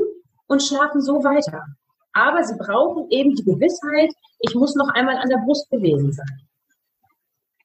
und 0.49 0.62
schlafen 0.62 1.01
so 1.01 1.25
weiter. 1.25 1.64
Aber 2.12 2.42
sie 2.44 2.57
brauchen 2.59 3.07
eben 3.11 3.35
die 3.35 3.44
Gewissheit, 3.44 4.12
ich 4.40 4.55
muss 4.55 4.75
noch 4.75 4.88
einmal 4.90 5.16
an 5.16 5.29
der 5.29 5.38
Brust 5.38 5.70
gewesen 5.70 6.12
sein. 6.12 6.40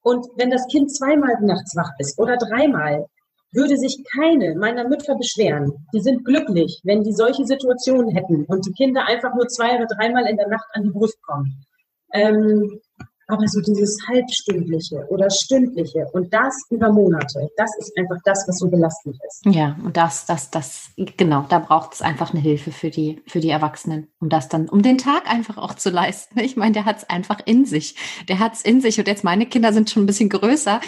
Und 0.04 0.28
wenn 0.36 0.52
das 0.52 0.68
Kind 0.68 0.96
zweimal 0.96 1.36
nachts 1.42 1.76
wach 1.76 1.92
ist 1.98 2.18
oder 2.20 2.38
dreimal, 2.38 3.08
würde 3.56 3.78
sich 3.78 4.04
keine 4.16 4.56
meiner 4.56 4.88
Mütter 4.88 5.16
beschweren. 5.16 5.88
Die 5.94 6.02
sind 6.02 6.26
glücklich, 6.26 6.82
wenn 6.84 7.04
die 7.04 7.14
solche 7.14 7.46
Situationen 7.46 8.14
hätten 8.14 8.46
und 8.46 8.66
die 8.66 8.74
Kinder 8.74 9.06
einfach 9.06 9.34
nur 9.34 9.48
zwei 9.48 9.76
oder 9.76 9.88
dreimal 9.88 10.28
in 10.28 10.38
der 10.38 10.48
Nacht 10.48 10.68
an 10.74 10.84
die 10.84 10.92
Brust 10.92 11.22
kommen. 11.24 11.66
Ähm, 12.14 12.80
aber 13.28 13.48
so 13.48 13.60
dieses 13.62 13.98
halbstündliche 14.08 15.06
oder 15.10 15.30
stündliche 15.30 16.08
und 16.14 16.34
das 16.34 16.56
über 16.70 16.92
Monate, 16.92 17.50
das 17.58 17.72
ist 17.80 17.92
einfach 17.98 18.18
das, 18.24 18.46
was 18.48 18.60
so 18.60 18.70
belastend 18.70 19.18
ist. 19.28 19.42
Ja, 19.46 19.76
und 19.84 19.98
das, 19.98 20.26
das, 20.26 20.52
das, 20.52 20.90
genau, 21.18 21.46
da 21.50 21.60
braucht 21.60 21.94
es 21.94 22.02
einfach 22.02 22.32
eine 22.32 22.42
Hilfe 22.42 22.72
für 22.72 22.90
die, 22.90 23.22
für 23.28 23.40
die 23.40 23.50
Erwachsenen, 23.50 24.08
um 24.20 24.30
das 24.30 24.48
dann, 24.50 24.70
um 24.70 24.82
den 24.82 24.98
Tag 24.98 25.30
einfach 25.30 25.58
auch 25.58 25.74
zu 25.76 25.90
leisten. 25.90 26.40
Ich 26.40 26.56
meine, 26.56 26.74
der 26.74 26.86
hat 26.86 26.98
es 26.98 27.10
einfach 27.10 27.40
in 27.46 27.66
sich. 27.66 27.96
Der 28.28 28.40
hat 28.40 28.54
es 28.54 28.62
in 28.62 28.82
sich. 28.82 29.00
Und 29.00 29.08
jetzt 29.08 29.24
meine 29.24 29.46
Kinder 29.46 29.74
sind 29.74 29.90
schon 29.90 30.04
ein 30.04 30.08
bisschen 30.08 30.30
größer 30.30 30.80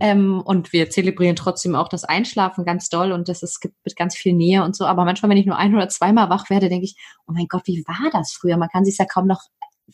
ähm, 0.00 0.40
und 0.44 0.72
wir 0.72 0.90
zelebrieren 0.90 1.36
trotzdem 1.36 1.74
auch 1.74 1.88
das 1.88 2.04
Einschlafen 2.04 2.64
ganz 2.64 2.88
doll 2.88 3.12
und 3.12 3.28
das 3.28 3.42
ist 3.42 3.60
gibt 3.60 3.76
mit 3.84 3.96
ganz 3.96 4.16
viel 4.16 4.32
Nähe 4.32 4.64
und 4.64 4.74
so. 4.76 4.86
Aber 4.86 5.04
manchmal, 5.04 5.30
wenn 5.30 5.38
ich 5.38 5.46
nur 5.46 5.56
ein 5.56 5.74
oder 5.74 5.88
zweimal 5.88 6.28
wach 6.30 6.50
werde, 6.50 6.68
denke 6.68 6.84
ich, 6.84 6.96
oh 7.26 7.32
mein 7.32 7.46
Gott, 7.48 7.62
wie 7.66 7.84
war 7.86 8.10
das 8.10 8.32
früher? 8.32 8.56
Man 8.56 8.68
kann 8.68 8.84
sich 8.84 8.98
ja 8.98 9.04
kaum 9.04 9.26
noch 9.26 9.42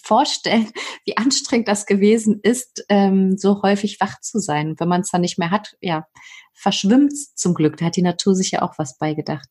vorstellen, 0.02 0.70
wie 1.04 1.16
anstrengend 1.16 1.68
das 1.68 1.86
gewesen 1.86 2.40
ist, 2.42 2.84
ähm, 2.88 3.36
so 3.36 3.62
häufig 3.62 4.00
wach 4.00 4.20
zu 4.20 4.38
sein. 4.38 4.74
wenn 4.78 4.88
man 4.88 5.02
es 5.02 5.10
dann 5.10 5.20
nicht 5.20 5.38
mehr 5.38 5.50
hat, 5.50 5.76
ja, 5.80 6.06
verschwimmt 6.52 7.12
zum 7.34 7.54
Glück. 7.54 7.76
Da 7.76 7.86
hat 7.86 7.96
die 7.96 8.02
Natur 8.02 8.34
sich 8.34 8.50
ja 8.52 8.62
auch 8.62 8.74
was 8.78 8.98
beigedacht. 8.98 9.48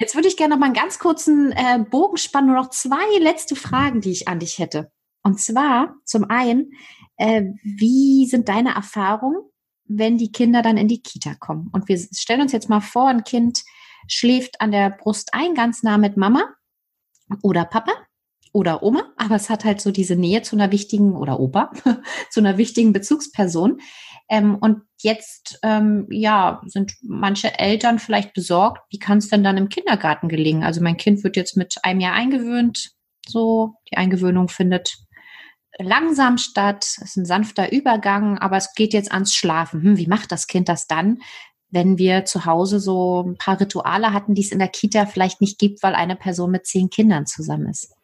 Jetzt 0.00 0.14
würde 0.14 0.28
ich 0.28 0.36
gerne 0.36 0.54
noch 0.54 0.60
mal 0.60 0.66
einen 0.66 0.74
ganz 0.74 0.98
kurzen 0.98 1.52
äh, 1.52 1.84
Bogen 1.90 2.18
spannen, 2.18 2.48
nur 2.48 2.56
noch 2.56 2.70
zwei 2.70 3.18
letzte 3.18 3.56
Fragen, 3.56 4.00
die 4.00 4.12
ich 4.12 4.28
an 4.28 4.38
dich 4.38 4.58
hätte. 4.58 4.92
Und 5.24 5.40
zwar 5.40 5.96
zum 6.04 6.30
einen, 6.30 6.70
äh, 7.16 7.42
wie 7.62 8.26
sind 8.26 8.48
deine 8.48 8.74
Erfahrungen, 8.74 9.42
wenn 9.84 10.16
die 10.16 10.30
Kinder 10.30 10.62
dann 10.62 10.76
in 10.76 10.86
die 10.86 11.02
Kita 11.02 11.34
kommen? 11.34 11.68
Und 11.72 11.88
wir 11.88 11.98
stellen 11.98 12.42
uns 12.42 12.52
jetzt 12.52 12.68
mal 12.68 12.80
vor, 12.80 13.08
ein 13.08 13.24
Kind 13.24 13.64
schläft 14.06 14.60
an 14.60 14.70
der 14.70 14.90
Brust 14.90 15.34
ein, 15.34 15.54
ganz 15.54 15.82
nah 15.82 15.98
mit 15.98 16.16
Mama 16.16 16.44
oder 17.42 17.64
Papa 17.64 17.92
oder 18.52 18.82
Oma, 18.82 19.12
aber 19.16 19.36
es 19.36 19.50
hat 19.50 19.64
halt 19.64 19.80
so 19.80 19.90
diese 19.90 20.16
Nähe 20.16 20.42
zu 20.42 20.56
einer 20.56 20.72
wichtigen 20.72 21.14
oder 21.14 21.40
Opa, 21.40 21.72
zu 22.30 22.40
einer 22.40 22.58
wichtigen 22.58 22.92
Bezugsperson. 22.92 23.80
Ähm, 24.28 24.56
und 24.56 24.82
jetzt, 25.00 25.58
ähm, 25.62 26.06
ja, 26.10 26.60
sind 26.66 26.94
manche 27.02 27.58
Eltern 27.58 27.98
vielleicht 27.98 28.34
besorgt, 28.34 28.82
wie 28.90 28.98
kann 28.98 29.18
es 29.18 29.28
denn 29.28 29.42
dann 29.44 29.56
im 29.56 29.68
Kindergarten 29.68 30.28
gelingen? 30.28 30.64
Also 30.64 30.82
mein 30.82 30.96
Kind 30.96 31.24
wird 31.24 31.36
jetzt 31.36 31.56
mit 31.56 31.76
einem 31.82 32.00
Jahr 32.00 32.14
eingewöhnt, 32.14 32.90
so, 33.26 33.74
die 33.90 33.96
Eingewöhnung 33.96 34.48
findet 34.48 34.98
langsam 35.78 36.38
statt, 36.38 36.84
es 36.84 36.98
ist 36.98 37.16
ein 37.16 37.24
sanfter 37.24 37.72
Übergang, 37.72 38.38
aber 38.38 38.56
es 38.56 38.74
geht 38.74 38.92
jetzt 38.92 39.12
ans 39.12 39.34
Schlafen. 39.34 39.82
Hm, 39.82 39.96
wie 39.96 40.06
macht 40.06 40.32
das 40.32 40.46
Kind 40.46 40.68
das 40.68 40.86
dann, 40.86 41.18
wenn 41.70 41.98
wir 41.98 42.24
zu 42.24 42.44
Hause 42.44 42.80
so 42.80 43.22
ein 43.26 43.36
paar 43.36 43.60
Rituale 43.60 44.12
hatten, 44.12 44.34
die 44.34 44.42
es 44.42 44.52
in 44.52 44.58
der 44.58 44.68
Kita 44.68 45.06
vielleicht 45.06 45.40
nicht 45.40 45.58
gibt, 45.58 45.82
weil 45.82 45.94
eine 45.94 46.16
Person 46.16 46.50
mit 46.50 46.66
zehn 46.66 46.90
Kindern 46.90 47.26
zusammen 47.26 47.68
ist? 47.68 47.94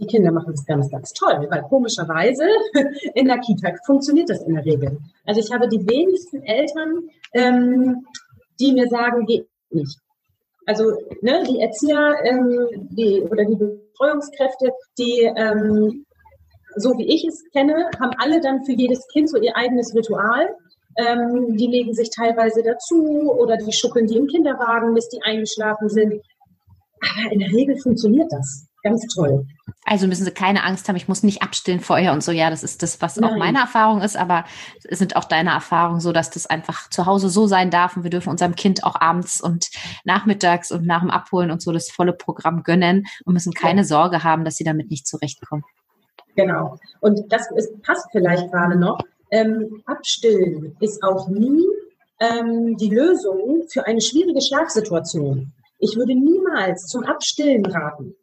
Die 0.00 0.06
Kinder 0.06 0.32
machen 0.32 0.52
das 0.52 0.64
ganz, 0.64 0.90
ganz 0.90 1.12
toll, 1.12 1.46
weil 1.50 1.62
komischerweise 1.62 2.44
in 3.14 3.26
der 3.26 3.38
Kita 3.38 3.72
funktioniert 3.84 4.30
das 4.30 4.42
in 4.42 4.54
der 4.54 4.64
Regel. 4.64 4.98
Also 5.26 5.40
ich 5.40 5.52
habe 5.52 5.68
die 5.68 5.86
wenigsten 5.86 6.42
Eltern, 6.42 7.10
ähm, 7.34 8.06
die 8.58 8.72
mir 8.72 8.88
sagen, 8.88 9.26
geht 9.26 9.46
nicht. 9.70 9.98
Also 10.66 10.84
ne, 11.20 11.42
die 11.48 11.60
Erzieher 11.60 12.16
ähm, 12.24 12.88
die, 12.90 13.20
oder 13.22 13.44
die 13.44 13.56
Betreuungskräfte, 13.56 14.72
die 14.98 15.30
ähm, 15.36 16.06
so 16.76 16.96
wie 16.96 17.06
ich 17.06 17.26
es 17.26 17.44
kenne, 17.52 17.90
haben 18.00 18.12
alle 18.18 18.40
dann 18.40 18.64
für 18.64 18.72
jedes 18.72 19.06
Kind 19.08 19.28
so 19.28 19.38
ihr 19.38 19.56
eigenes 19.56 19.94
Ritual. 19.94 20.54
Ähm, 20.96 21.56
die 21.56 21.66
legen 21.66 21.94
sich 21.94 22.10
teilweise 22.10 22.62
dazu 22.62 23.32
oder 23.32 23.56
die 23.56 23.72
schuppeln 23.72 24.06
die 24.06 24.16
im 24.16 24.26
Kinderwagen, 24.26 24.94
bis 24.94 25.08
die 25.08 25.22
eingeschlafen 25.22 25.88
sind. 25.88 26.22
Aber 27.00 27.32
in 27.32 27.40
der 27.40 27.52
Regel 27.52 27.76
funktioniert 27.78 28.30
das 28.30 28.69
ganz 28.82 29.06
toll. 29.14 29.46
Also 29.84 30.06
müssen 30.06 30.24
Sie 30.24 30.30
keine 30.30 30.64
Angst 30.64 30.88
haben, 30.88 30.96
ich 30.96 31.08
muss 31.08 31.22
nicht 31.22 31.42
abstillen 31.42 31.80
vorher 31.80 32.12
und 32.12 32.22
so. 32.22 32.32
Ja, 32.32 32.50
das 32.50 32.62
ist 32.62 32.82
das, 32.82 33.00
was 33.00 33.16
Nein. 33.16 33.30
auch 33.30 33.36
meine 33.36 33.58
Erfahrung 33.58 34.02
ist, 34.02 34.16
aber 34.16 34.44
es 34.84 34.98
sind 34.98 35.16
auch 35.16 35.24
deine 35.24 35.50
Erfahrungen 35.50 36.00
so, 36.00 36.12
dass 36.12 36.30
das 36.30 36.46
einfach 36.46 36.88
zu 36.90 37.06
Hause 37.06 37.28
so 37.28 37.46
sein 37.46 37.70
darf 37.70 37.96
und 37.96 38.02
wir 38.02 38.10
dürfen 38.10 38.30
unserem 38.30 38.54
Kind 38.54 38.84
auch 38.84 39.00
abends 39.00 39.40
und 39.40 39.70
nachmittags 40.04 40.70
und 40.70 40.86
nach 40.86 41.00
dem 41.00 41.10
Abholen 41.10 41.50
und 41.50 41.62
so 41.62 41.72
das 41.72 41.90
volle 41.90 42.12
Programm 42.12 42.62
gönnen 42.62 43.06
und 43.24 43.34
müssen 43.34 43.52
keine 43.52 43.80
ja. 43.80 43.86
Sorge 43.86 44.24
haben, 44.24 44.44
dass 44.44 44.56
sie 44.56 44.64
damit 44.64 44.90
nicht 44.90 45.06
zurechtkommen. 45.06 45.64
Genau. 46.36 46.78
Und 47.00 47.20
das 47.32 47.50
ist, 47.56 47.82
passt 47.82 48.06
vielleicht 48.12 48.50
gerade 48.50 48.78
noch. 48.78 48.98
Ähm, 49.30 49.82
abstillen 49.86 50.76
ist 50.80 51.02
auch 51.02 51.28
nie 51.28 51.64
ähm, 52.20 52.76
die 52.76 52.90
Lösung 52.90 53.64
für 53.68 53.86
eine 53.86 54.00
schwierige 54.00 54.40
Schlafsituation. 54.40 55.52
Ich 55.78 55.96
würde 55.96 56.14
niemals 56.14 56.86
zum 56.86 57.04
Abstillen 57.04 57.64
raten 57.64 58.14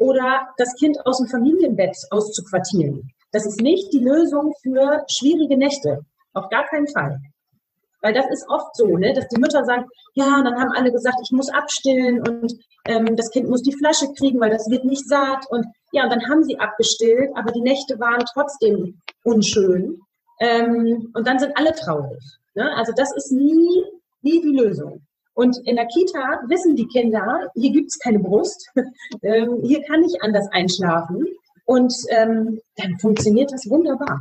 oder 0.00 0.48
das 0.56 0.74
Kind 0.74 0.98
aus 1.06 1.18
dem 1.18 1.28
Familienbett 1.28 1.96
auszuquartieren. 2.10 3.12
Das 3.32 3.46
ist 3.46 3.60
nicht 3.60 3.92
die 3.92 4.00
Lösung 4.00 4.52
für 4.62 5.04
schwierige 5.08 5.56
Nächte. 5.56 6.00
Auf 6.32 6.48
gar 6.48 6.66
keinen 6.66 6.88
Fall. 6.88 7.20
Weil 8.02 8.14
das 8.14 8.24
ist 8.30 8.48
oft 8.48 8.74
so, 8.74 8.96
ne, 8.96 9.12
dass 9.12 9.28
die 9.28 9.38
Mütter 9.38 9.62
sagen, 9.64 9.84
ja, 10.14 10.42
dann 10.42 10.58
haben 10.58 10.72
alle 10.72 10.90
gesagt, 10.90 11.18
ich 11.22 11.30
muss 11.32 11.50
abstillen 11.50 12.26
und 12.26 12.54
ähm, 12.86 13.14
das 13.14 13.30
Kind 13.30 13.48
muss 13.48 13.62
die 13.62 13.76
Flasche 13.76 14.06
kriegen, 14.14 14.40
weil 14.40 14.50
das 14.50 14.70
wird 14.70 14.84
nicht 14.86 15.06
satt. 15.06 15.44
Und 15.50 15.66
ja, 15.92 16.04
und 16.04 16.10
dann 16.10 16.26
haben 16.28 16.42
sie 16.44 16.58
abgestillt, 16.58 17.30
aber 17.34 17.52
die 17.52 17.60
Nächte 17.60 18.00
waren 18.00 18.24
trotzdem 18.32 18.98
unschön. 19.22 20.00
Ähm, 20.40 21.10
und 21.14 21.26
dann 21.26 21.38
sind 21.38 21.56
alle 21.58 21.74
traurig. 21.74 22.22
Ne? 22.54 22.74
Also 22.74 22.92
das 22.96 23.14
ist 23.14 23.32
nie, 23.32 23.84
nie 24.22 24.40
die 24.40 24.56
Lösung. 24.56 25.02
Und 25.40 25.56
in 25.64 25.76
der 25.76 25.86
Kita 25.86 26.42
wissen 26.48 26.76
die 26.76 26.86
Kinder, 26.86 27.50
hier 27.54 27.72
gibt 27.72 27.88
es 27.88 27.98
keine 27.98 28.18
Brust, 28.18 28.70
ähm, 29.22 29.60
hier 29.62 29.82
kann 29.84 30.04
ich 30.04 30.22
anders 30.22 30.46
einschlafen. 30.52 31.24
Und 31.64 31.94
ähm, 32.10 32.60
dann 32.76 32.98
funktioniert 32.98 33.50
das 33.50 33.66
wunderbar. 33.70 34.20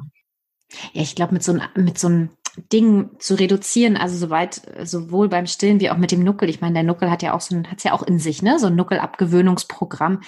Ja, 0.94 1.02
ich 1.02 1.16
glaube, 1.16 1.34
mit 1.34 1.44
so, 1.44 1.58
mit 1.76 2.00
so 2.00 2.08
einem 2.08 2.30
Ding 2.72 3.10
zu 3.20 3.36
reduzieren, 3.36 3.98
also 3.98 4.16
soweit, 4.16 4.62
sowohl 4.84 5.28
beim 5.28 5.46
Stillen 5.46 5.82
wie 5.82 5.90
auch 5.90 5.98
mit 5.98 6.14
dem 6.14 6.24
Nuckel. 6.24 6.48
Ich 6.48 6.62
meine, 6.62 6.76
der 6.76 6.84
Nuckel 6.84 7.12
hat 7.12 7.22
ja 7.22 7.34
auch 7.34 7.42
so 7.42 7.54
ein, 7.54 7.70
hat's 7.70 7.84
ja 7.84 7.92
auch 7.92 8.04
in 8.04 8.20
sich, 8.20 8.42
ne? 8.42 8.58
So 8.58 8.68
ein 8.68 8.76
Nuckelabgewöhnungsprogramm. 8.78 10.22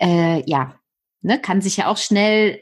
Äh, 0.00 0.42
ja, 0.50 0.74
ne, 1.20 1.40
kann 1.40 1.60
sich 1.60 1.76
ja 1.76 1.86
auch 1.86 1.96
schnell 1.96 2.60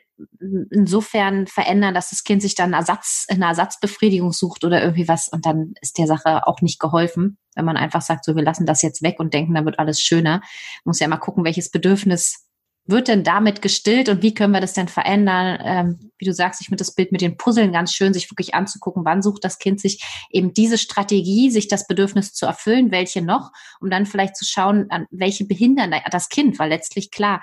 insofern 0.70 1.46
verändern, 1.46 1.94
dass 1.94 2.11
das 2.11 2.24
Kind 2.24 2.42
sich 2.42 2.54
dann 2.54 2.72
Ersatz, 2.72 3.26
eine 3.28 3.46
Ersatzbefriedigung 3.46 4.32
sucht 4.32 4.64
oder 4.64 4.82
irgendwie 4.82 5.08
was 5.08 5.28
und 5.28 5.46
dann 5.46 5.74
ist 5.80 5.98
der 5.98 6.06
Sache 6.06 6.46
auch 6.46 6.61
nicht 6.61 6.80
geholfen, 6.80 7.38
wenn 7.54 7.64
man 7.64 7.76
einfach 7.76 8.02
sagt, 8.02 8.24
so 8.24 8.37
wir 8.37 8.42
lassen 8.42 8.66
das 8.66 8.82
jetzt 8.82 9.02
weg 9.02 9.18
und 9.18 9.35
denken, 9.35 9.54
dann 9.54 9.64
wird 9.64 9.78
alles 9.78 10.00
schöner. 10.00 10.40
Man 10.40 10.90
muss 10.90 11.00
ja 11.00 11.08
mal 11.08 11.16
gucken, 11.16 11.44
welches 11.44 11.70
Bedürfnis 11.70 12.48
wird 12.85 13.08
denn 13.08 13.22
damit 13.22 13.62
gestillt 13.62 14.08
und 14.08 14.22
wie 14.22 14.35
können 14.35 14.52
wir 14.52 14.61
das 14.61 14.72
denn 14.72 14.88
verändern? 14.88 15.58
Ähm, 15.62 16.11
wie 16.18 16.24
du 16.24 16.32
sagst, 16.32 16.61
ich 16.61 16.66
finde 16.66 16.80
das 16.80 16.94
Bild 16.94 17.12
mit 17.12 17.20
den 17.20 17.37
Puzzeln 17.37 17.72
ganz 17.72 17.94
schön, 17.94 18.12
sich 18.12 18.30
wirklich 18.30 18.54
anzugucken, 18.54 19.04
wann 19.04 19.22
sucht 19.22 19.44
das 19.44 19.58
Kind 19.58 19.80
sich 19.80 20.04
eben 20.30 20.52
diese 20.52 20.78
Strategie, 20.78 21.50
sich 21.50 21.68
das 21.68 21.87
Bedürfnis 21.87 22.32
zu 22.32 22.44
erfüllen, 22.46 22.90
welche 22.90 23.22
noch, 23.22 23.52
um 23.80 23.88
dann 23.88 24.06
vielleicht 24.06 24.37
zu 24.37 24.44
schauen, 24.44 24.87
an 24.90 25.06
welche 25.11 25.44
behindern 25.44 25.94
das 26.11 26.28
Kind, 26.28 26.58
weil 26.58 26.70
letztlich 26.70 27.12
klar, 27.12 27.40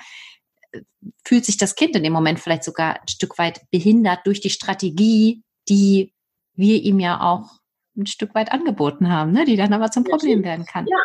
fühlt 1.25 1.45
sich 1.45 1.57
das 1.57 1.75
Kind 1.75 1.95
in 1.95 2.03
dem 2.03 2.13
Moment 2.13 2.39
vielleicht 2.39 2.63
sogar 2.63 3.01
ein 3.01 3.07
Stück 3.07 3.37
weit 3.37 3.61
behindert 3.71 4.19
durch 4.25 4.41
die 4.41 4.49
Strategie, 4.49 5.43
die 5.67 6.13
wir 6.55 6.81
ihm 6.81 6.99
ja 6.99 7.21
auch 7.21 7.59
ein 7.97 8.05
Stück 8.05 8.35
weit 8.35 8.51
angeboten 8.51 9.11
haben, 9.11 9.31
ne? 9.31 9.45
die 9.45 9.57
dann 9.57 9.73
aber 9.73 9.91
zum 9.91 10.03
Problem 10.03 10.43
werden 10.43 10.65
kann. 10.65 10.85
Ja, 10.87 10.97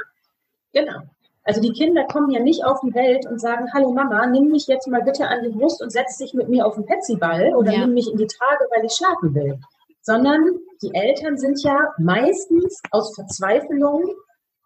genau. 0.72 1.00
Also 1.44 1.60
die 1.60 1.72
Kinder 1.72 2.04
kommen 2.04 2.30
ja 2.30 2.40
nicht 2.40 2.64
auf 2.64 2.80
die 2.80 2.94
Welt 2.94 3.26
und 3.26 3.38
sagen, 3.38 3.70
hallo 3.74 3.92
Mama, 3.92 4.26
nimm 4.26 4.50
mich 4.50 4.66
jetzt 4.66 4.88
mal 4.88 5.02
bitte 5.02 5.28
an 5.28 5.42
die 5.42 5.50
Brust 5.50 5.82
und 5.82 5.90
setz 5.90 6.16
dich 6.16 6.32
mit 6.32 6.48
mir 6.48 6.66
auf 6.66 6.74
den 6.74 6.86
Petsyball 6.86 7.54
oder 7.54 7.72
ja. 7.72 7.80
nimm 7.80 7.94
mich 7.94 8.10
in 8.10 8.16
die 8.16 8.26
Trage, 8.26 8.64
weil 8.74 8.84
ich 8.84 8.92
schlafen 8.92 9.34
will. 9.34 9.60
Sondern 10.00 10.42
die 10.82 10.94
Eltern 10.94 11.36
sind 11.36 11.62
ja 11.62 11.76
meistens 11.98 12.80
aus 12.90 13.14
Verzweiflung 13.14 14.04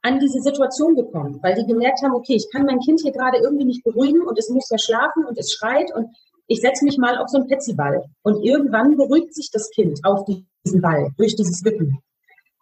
an 0.03 0.19
diese 0.21 0.41
Situation 0.41 0.95
gekommen, 0.95 1.39
weil 1.43 1.55
die 1.55 1.67
gemerkt 1.67 2.03
haben, 2.03 2.15
okay, 2.15 2.35
ich 2.35 2.49
kann 2.53 2.65
mein 2.65 2.81
Kind 2.81 3.01
hier 3.01 3.13
gerade 3.13 3.39
irgendwie 3.39 3.65
nicht 3.65 3.85
beruhigen 3.85 4.23
und 4.23 4.39
es 4.39 4.49
muss 4.49 4.71
ja 4.71 4.79
schlafen 4.79 5.25
und 5.25 5.37
es 5.39 5.53
schreit 5.53 5.95
und 5.95 6.09
ich 6.47 6.61
setze 6.61 6.85
mich 6.85 6.97
mal 6.99 7.19
auf 7.19 7.29
so 7.29 7.39
einen 7.39 7.47
Petsyball. 7.47 8.05
Und 8.23 8.43
irgendwann 8.43 8.97
beruhigt 8.97 9.35
sich 9.35 9.51
das 9.53 9.71
Kind 9.71 10.01
auf 10.05 10.25
diesen 10.25 10.81
Ball 10.81 11.11
durch 11.17 11.37
dieses 11.37 11.63
Wippen. 11.65 11.99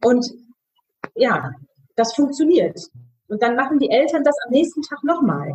Und 0.02 0.26
ja, 1.14 1.52
das 1.94 2.14
funktioniert. 2.14 2.80
Und 3.28 3.42
dann 3.42 3.54
machen 3.54 3.78
die 3.78 3.90
Eltern 3.90 4.24
das 4.24 4.34
am 4.44 4.52
nächsten 4.52 4.82
Tag 4.82 5.02
nochmal. 5.04 5.54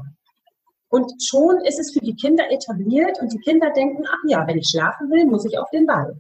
Und 0.89 1.11
schon 1.23 1.61
ist 1.61 1.79
es 1.79 1.93
für 1.93 1.99
die 1.99 2.15
Kinder 2.15 2.51
etabliert 2.51 3.19
und 3.21 3.32
die 3.32 3.39
Kinder 3.39 3.69
denken, 3.71 4.03
ach 4.07 4.29
ja, 4.29 4.45
wenn 4.47 4.57
ich 4.57 4.69
schlafen 4.69 5.09
will, 5.09 5.25
muss 5.25 5.45
ich 5.45 5.57
auf 5.57 5.69
den 5.69 5.86
Ball. 5.86 6.17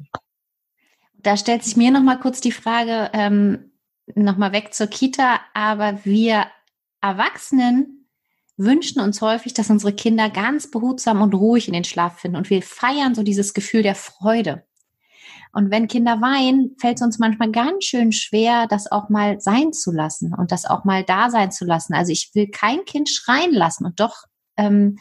Da 1.17 1.37
stellt 1.37 1.63
sich 1.63 1.75
mir 1.75 1.91
nochmal 1.91 2.19
kurz 2.19 2.41
die 2.41 2.53
Frage, 2.53 3.09
ähm, 3.13 3.70
nochmal 4.15 4.51
weg 4.51 4.73
zur 4.73 4.87
Kita, 4.87 5.39
aber 5.53 6.03
wir 6.05 6.45
Erwachsenen 7.01 8.07
wünschen 8.57 9.01
uns 9.01 9.21
häufig, 9.21 9.53
dass 9.53 9.69
unsere 9.69 9.93
Kinder 9.93 10.29
ganz 10.29 10.69
behutsam 10.69 11.21
und 11.21 11.33
ruhig 11.33 11.67
in 11.67 11.73
den 11.73 11.83
Schlaf 11.83 12.19
finden 12.19 12.37
und 12.37 12.49
wir 12.49 12.61
feiern 12.61 13.15
so 13.15 13.23
dieses 13.23 13.53
Gefühl 13.53 13.83
der 13.83 13.95
Freude. 13.95 14.65
Und 15.53 15.69
wenn 15.69 15.87
Kinder 15.87 16.21
weinen, 16.21 16.75
fällt 16.79 16.97
es 16.97 17.01
uns 17.01 17.19
manchmal 17.19 17.51
ganz 17.51 17.83
schön 17.83 18.11
schwer, 18.11 18.67
das 18.67 18.89
auch 18.89 19.09
mal 19.09 19.41
sein 19.41 19.73
zu 19.73 19.91
lassen 19.91 20.33
und 20.33 20.51
das 20.51 20.65
auch 20.65 20.85
mal 20.85 21.03
da 21.03 21.29
sein 21.29 21.51
zu 21.51 21.65
lassen. 21.65 21.93
Also 21.93 22.11
ich 22.11 22.31
will 22.33 22.47
kein 22.49 22.85
Kind 22.85 23.09
schreien 23.09 23.51
lassen 23.51 23.85
und 23.85 23.99
doch 23.99 24.23
ähm, 24.55 24.97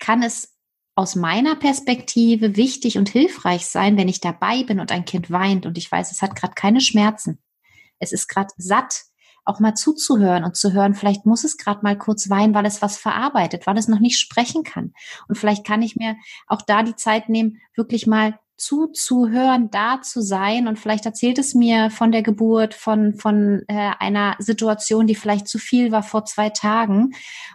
kann 0.00 0.22
es 0.22 0.56
aus 0.96 1.14
meiner 1.14 1.54
Perspektive 1.54 2.56
wichtig 2.56 2.98
und 2.98 3.08
hilfreich 3.08 3.66
sein, 3.66 3.96
wenn 3.96 4.08
ich 4.08 4.20
dabei 4.20 4.64
bin 4.64 4.80
und 4.80 4.90
ein 4.90 5.04
Kind 5.04 5.30
weint 5.30 5.64
und 5.64 5.78
ich 5.78 5.90
weiß, 5.90 6.10
es 6.10 6.22
hat 6.22 6.34
gerade 6.34 6.54
keine 6.54 6.80
Schmerzen. 6.80 7.38
Es 7.98 8.12
ist 8.12 8.28
gerade 8.28 8.50
satt, 8.56 9.02
auch 9.44 9.60
mal 9.60 9.74
zuzuhören 9.74 10.44
und 10.44 10.56
zu 10.56 10.72
hören, 10.72 10.94
vielleicht 10.94 11.24
muss 11.24 11.42
es 11.42 11.56
gerade 11.56 11.80
mal 11.82 11.96
kurz 11.96 12.28
weinen, 12.28 12.54
weil 12.54 12.66
es 12.66 12.82
was 12.82 12.98
verarbeitet, 12.98 13.66
weil 13.66 13.78
es 13.78 13.88
noch 13.88 13.98
nicht 13.98 14.18
sprechen 14.18 14.62
kann. 14.62 14.92
Und 15.26 15.36
vielleicht 15.36 15.66
kann 15.66 15.80
ich 15.80 15.96
mir 15.96 16.16
auch 16.46 16.60
da 16.60 16.82
die 16.82 16.96
Zeit 16.96 17.30
nehmen, 17.30 17.58
wirklich 17.74 18.06
mal 18.06 18.38
zuzuhören, 18.58 19.70
da 19.70 20.02
zu 20.02 20.20
sein 20.20 20.66
und 20.66 20.78
vielleicht 20.78 21.06
erzählt 21.06 21.38
es 21.38 21.54
mir 21.54 21.90
von 21.90 22.10
der 22.10 22.22
Geburt, 22.22 22.74
von, 22.74 23.14
von 23.14 23.62
äh, 23.68 23.92
einer 24.00 24.34
Situation, 24.40 25.06
die 25.06 25.14
vielleicht 25.14 25.46
zu 25.46 25.58
viel 25.58 25.92
war 25.92 26.02
vor 26.02 26.24
zwei 26.24 26.50
Tagen 26.50 27.12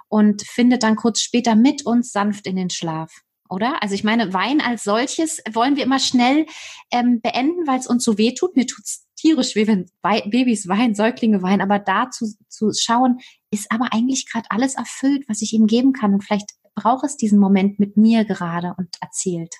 und 0.08 0.44
findet 0.44 0.82
dann 0.82 0.96
kurz 0.96 1.20
später 1.20 1.56
mit 1.56 1.86
uns 1.86 2.14
sanft 2.14 2.48
in 2.48 2.56
den 2.56 2.70
Schlaf 2.70 3.22
oder? 3.54 3.82
Also 3.82 3.95
ich 3.95 4.04
meine, 4.04 4.34
Wein 4.34 4.62
als 4.62 4.84
solches 4.84 5.41
wollen 5.51 5.76
wir 5.76 5.84
immer 5.84 5.99
schnell 5.99 6.45
ähm, 6.91 7.22
beenden, 7.22 7.68
weil 7.68 7.80
es 7.80 7.88
uns 7.88 8.04
so 8.04 8.18
weh 8.18 8.34
tut. 8.34 8.56
Mir 8.56 8.66
tut's 8.66 9.06
tierisch 9.16 9.56
weh, 9.56 9.68
wenn 9.68 9.89
Babys 10.01 10.68
weinen, 10.68 10.95
Säuglinge 10.95 11.41
weinen, 11.41 11.62
aber 11.62 11.80
da 11.80 12.10
zu, 12.10 12.34
zu 12.49 12.72
schauen, 12.74 13.20
ist 13.51 13.72
aber 13.72 13.89
eigentlich 13.91 14.30
gerade 14.30 14.47
alles 14.49 14.76
erfüllt, 14.76 15.24
was 15.30 15.41
ich 15.41 15.54
ihm 15.54 15.68
geben 15.68 15.93
kann. 15.93 16.14
Und 16.14 16.24
vielleicht 16.24 16.51
braucht 16.76 17.06
es 17.06 17.18
diesen 17.18 17.39
Moment 17.39 17.80
mit 17.80 17.95
mir 17.97 18.26
gerade 18.26 18.74
und 18.78 18.89
erzählt. 19.01 19.54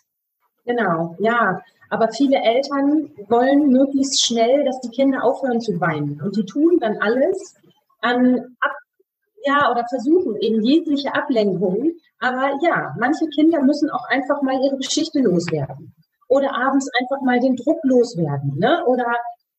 Genau, 0.66 1.16
ja. 1.20 1.62
Aber 1.90 2.10
viele 2.12 2.38
Eltern 2.38 3.12
wollen 3.28 3.70
möglichst 3.70 4.26
schnell, 4.26 4.66
dass 4.66 4.82
die 4.82 4.90
Kinder 4.90 5.24
aufhören 5.24 5.62
zu 5.62 5.80
weinen. 5.80 6.20
Und 6.22 6.36
die 6.36 6.46
tun 6.46 6.80
dann 6.80 6.98
alles 6.98 7.56
an 8.02 8.56
Ab 8.60 8.72
ja, 9.46 9.70
oder 9.72 9.86
versuchen 9.88 10.38
eben 10.38 10.64
jegliche 10.64 11.14
Ablenkung. 11.14 11.92
Aber 12.24 12.58
ja, 12.62 12.96
manche 12.98 13.28
Kinder 13.36 13.62
müssen 13.62 13.90
auch 13.90 14.08
einfach 14.08 14.42
mal 14.44 14.56
ihre 14.64 14.78
Geschichte 14.78 15.20
loswerden. 15.20 15.94
Oder 16.30 16.56
abends 16.56 16.90
einfach 16.98 17.22
mal 17.22 17.42
den 17.42 17.58
Druck 17.58 17.80
loswerden. 17.84 18.58
Ne? 18.58 18.82
Oder 18.86 19.14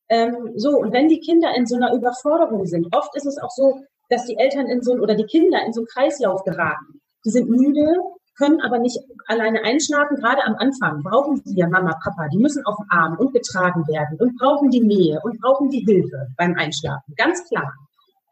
ähm, 0.08 0.52
so, 0.56 0.78
und 0.78 0.90
wenn 0.90 1.08
die 1.08 1.20
Kinder 1.20 1.54
in 1.54 1.66
so 1.66 1.76
einer 1.76 1.92
Überforderung 1.92 2.64
sind, 2.64 2.86
oft 2.96 3.14
ist 3.16 3.26
es 3.26 3.36
auch 3.36 3.50
so, 3.50 3.82
dass 4.08 4.24
die 4.24 4.38
Eltern 4.38 4.66
in 4.68 4.80
so 4.80 4.92
oder 4.94 5.14
die 5.14 5.26
Kinder 5.26 5.58
in 5.66 5.74
so 5.74 5.82
einen 5.82 5.88
Kreislauf 5.88 6.42
geraten. 6.44 7.02
Die 7.26 7.30
sind 7.30 7.50
müde, 7.50 7.84
können 8.38 8.62
aber 8.62 8.78
nicht 8.78 8.98
alleine 9.26 9.62
einschlafen. 9.62 10.16
Gerade 10.16 10.42
am 10.44 10.54
Anfang 10.56 11.02
brauchen 11.02 11.42
sie 11.44 11.58
ja 11.58 11.68
Mama, 11.68 11.94
Papa. 12.02 12.28
Die 12.32 12.38
müssen 12.38 12.64
auf 12.64 12.76
dem 12.76 12.86
Arm 12.88 13.18
und 13.18 13.34
getragen 13.34 13.86
werden 13.88 14.18
und 14.18 14.38
brauchen 14.38 14.70
die 14.70 14.80
Nähe 14.80 15.20
und 15.22 15.38
brauchen 15.38 15.68
die 15.68 15.84
Hilfe 15.84 16.28
beim 16.38 16.54
Einschlafen. 16.54 17.14
Ganz 17.18 17.46
klar. 17.46 17.74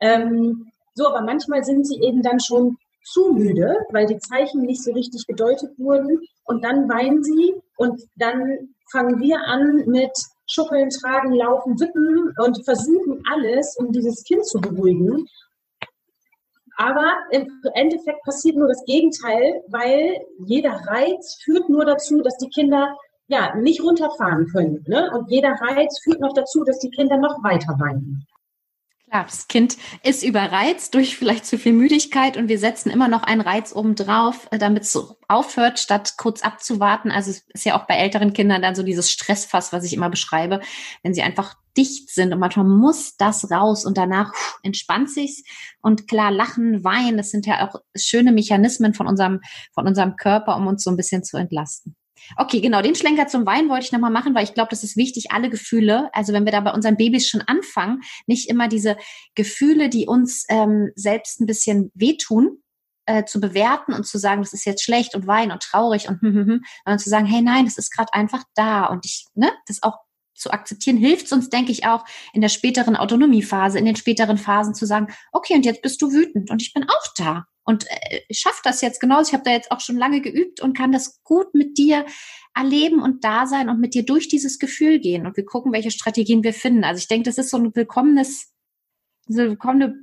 Ähm, 0.01 0.73
so, 0.95 1.07
aber 1.09 1.21
manchmal 1.21 1.65
sind 1.65 1.87
sie 1.87 2.01
eben 2.01 2.23
dann 2.23 2.41
schon 2.41 2.79
zu 3.05 3.33
müde, 3.33 3.77
weil 3.91 4.07
die 4.07 4.19
Zeichen 4.19 4.63
nicht 4.63 4.83
so 4.83 4.93
richtig 4.93 5.27
gedeutet 5.27 5.71
wurden. 5.79 6.21
Und 6.45 6.65
dann 6.65 6.89
weinen 6.89 7.23
sie 7.23 7.55
und 7.77 8.01
dann 8.17 8.75
fangen 8.91 9.21
wir 9.21 9.41
an 9.41 9.85
mit 9.87 10.13
Schuckeln, 10.47 10.91
Tragen, 10.91 11.33
Laufen, 11.33 11.79
Wippen 11.81 12.35
und 12.39 12.65
versuchen 12.65 13.23
alles, 13.31 13.77
um 13.79 13.91
dieses 13.93 14.23
Kind 14.25 14.45
zu 14.47 14.61
beruhigen. 14.61 15.27
Aber 16.77 17.13
im 17.31 17.49
Endeffekt 17.75 18.23
passiert 18.25 18.57
nur 18.57 18.69
das 18.69 18.85
Gegenteil, 18.85 19.63
weil 19.69 20.19
jeder 20.47 20.73
Reiz 20.73 21.39
führt 21.43 21.69
nur 21.69 21.85
dazu, 21.85 22.23
dass 22.23 22.37
die 22.39 22.49
Kinder 22.49 22.97
ja 23.29 23.55
nicht 23.57 23.83
runterfahren 23.83 24.47
können. 24.49 24.85
Ne? 24.87 25.11
Und 25.15 25.31
jeder 25.31 25.53
Reiz 25.53 26.01
führt 26.03 26.21
noch 26.21 26.35
dazu, 26.35 26.65
dass 26.65 26.79
die 26.79 26.91
Kinder 26.91 27.17
noch 27.19 27.43
weiter 27.45 27.79
weinen. 27.79 28.27
Klar, 29.13 29.27
das 29.27 29.47
Kind 29.47 29.77
ist 30.03 30.23
überreizt 30.23 30.95
durch 30.95 31.19
vielleicht 31.19 31.45
zu 31.45 31.59
viel 31.59 31.75
Müdigkeit 31.75 32.39
und 32.39 32.49
wir 32.49 32.59
setzen 32.59 32.89
immer 32.89 33.09
noch 33.09 33.25
einen 33.25 33.43
Reiz 33.43 33.75
oben 33.75 33.95
drauf, 33.95 34.49
äh, 34.51 34.57
damit 34.57 34.85
es 34.85 34.99
aufhört, 35.29 35.79
statt 35.79 36.15
kurz 36.17 36.41
abzuwarten. 36.41 37.11
Also 37.11 37.31
es 37.31 37.45
ist 37.53 37.67
ja 37.67 37.79
auch 37.79 37.87
bei 37.87 37.97
älteren 37.97 38.33
Kindern 38.33 38.63
dann 38.63 38.75
so 38.75 38.83
dieses 38.83 39.11
Stressfass, 39.11 39.71
was 39.71 39.85
ich 39.85 39.93
immer 39.93 40.09
beschreibe, 40.09 40.61
wenn 41.03 41.13
sie 41.13 41.21
einfach 41.21 41.57
dicht 41.77 42.09
sind 42.09 42.33
und 42.33 42.39
manchmal 42.39 42.65
muss 42.65 43.19
das 43.19 43.51
raus 43.51 43.85
und 43.85 43.99
danach 43.99 44.33
entspannt 44.63 45.11
sich's 45.11 45.43
und 45.83 46.09
klar 46.09 46.31
lachen, 46.31 46.83
weinen, 46.83 47.19
das 47.19 47.31
sind 47.31 47.45
ja 47.45 47.69
auch 47.69 47.83
schöne 47.95 48.33
Mechanismen 48.33 48.95
von 48.95 49.07
unserem 49.07 49.41
von 49.75 49.87
unserem 49.87 50.17
Körper, 50.17 50.57
um 50.57 50.67
uns 50.67 50.85
so 50.85 50.91
ein 50.91 50.97
bisschen 50.97 51.23
zu 51.23 51.37
entlasten. 51.37 51.97
Okay, 52.37 52.61
genau, 52.61 52.83
den 52.83 52.95
Schlenker 52.95 53.27
zum 53.27 53.47
Wein 53.47 53.69
wollte 53.69 53.87
ich 53.87 53.93
nochmal 53.93 54.11
machen, 54.11 54.35
weil 54.35 54.45
ich 54.45 54.55
glaube, 54.55 54.71
das 54.71 54.85
ist 54.85 54.97
wichtig, 54.97 55.33
alle 55.33 55.51
Gefühle, 55.51 56.11
also 56.13 56.33
wenn 56.33 56.45
wir 56.45 56.53
da 56.53 56.61
bei 56.61 56.73
unseren 56.73 56.97
Babys 56.97 57.29
schon 57.29 57.43
anfangen, 57.43 58.01
nicht 58.27 58.49
immer 58.49 58.69
diese 58.69 58.97
Gefühle, 59.35 59.89
die 59.89 60.07
uns 60.07 60.45
ähm, 60.49 60.91
selbst 60.95 61.41
ein 61.41 61.47
bisschen 61.47 61.91
wehtun, 61.95 62.63
äh, 63.07 63.25
zu 63.25 63.41
bewerten 63.41 63.93
und 63.93 64.07
zu 64.07 64.19
sagen, 64.19 64.43
das 64.43 64.53
ist 64.53 64.65
jetzt 64.65 64.85
schlecht 64.85 65.15
und 65.15 65.27
wein 65.27 65.51
und 65.51 65.63
traurig 65.63 66.09
und 66.09 66.21
hm, 66.21 66.35
hm, 66.35 66.47
hm, 66.47 66.65
sondern 66.85 66.99
zu 66.99 67.11
sagen, 67.11 67.27
hey, 67.27 67.43
nein, 67.43 67.65
das 67.65 67.79
ist 67.79 67.91
gerade 67.91 68.13
einfach 68.13 68.45
da 68.55 68.87
und 68.87 69.05
ich, 69.05 69.27
ne, 69.35 69.51
das 69.67 69.83
auch 69.83 69.99
zu 70.35 70.51
akzeptieren, 70.51 70.97
hilft 70.97 71.33
uns, 71.33 71.51
denke 71.51 71.73
ich, 71.73 71.87
auch 71.87 72.05
in 72.33 72.41
der 72.41 72.49
späteren 72.49 72.97
Autonomiephase, 72.97 73.79
in 73.79 73.85
den 73.85 73.97
späteren 73.97 74.39
Phasen 74.39 74.75
zu 74.75 74.87
sagen, 74.87 75.09
okay, 75.33 75.55
und 75.55 75.65
jetzt 75.65 75.83
bist 75.83 76.01
du 76.03 76.13
wütend 76.13 76.51
und 76.51 76.63
ich 76.63 76.73
bin 76.73 76.85
auch 76.85 77.15
da 77.17 77.47
und 77.65 77.87
äh, 77.89 78.21
schaffe 78.33 78.61
das 78.65 78.81
jetzt 78.81 79.01
genauso. 79.01 79.29
Ich 79.29 79.35
habe 79.35 79.45
da 79.45 79.53
jetzt 79.53 79.71
auch 79.71 79.81
schon 79.81 79.97
lange 79.97 80.21
geübt 80.21 80.61
und 80.61 80.77
kann 80.77 80.93
das 80.93 81.23
gut 81.23 81.55
mit 81.55 81.79
dir 81.79 82.07
erleben 82.55 83.01
und 83.01 83.25
da 83.25 83.47
sein 83.47 83.69
und 83.69 83.81
mit 83.81 83.95
dir 83.95 84.05
durch 84.05 84.29
dieses 84.29 84.59
Gefühl 84.59 84.99
gehen. 84.99 85.27
Und 85.27 85.37
wir 85.37 85.45
gucken, 85.45 85.73
welche 85.73 85.91
Strategien 85.91 86.43
wir 86.43 86.53
finden. 86.53 86.85
Also 86.85 86.99
ich 86.99 87.09
denke, 87.09 87.29
das 87.29 87.39
ist 87.39 87.51
so 87.51 87.57
ein 87.57 87.75
willkommenes, 87.75 88.53
so 89.29 89.41
eine 89.41 89.51
willkommene 89.51 89.95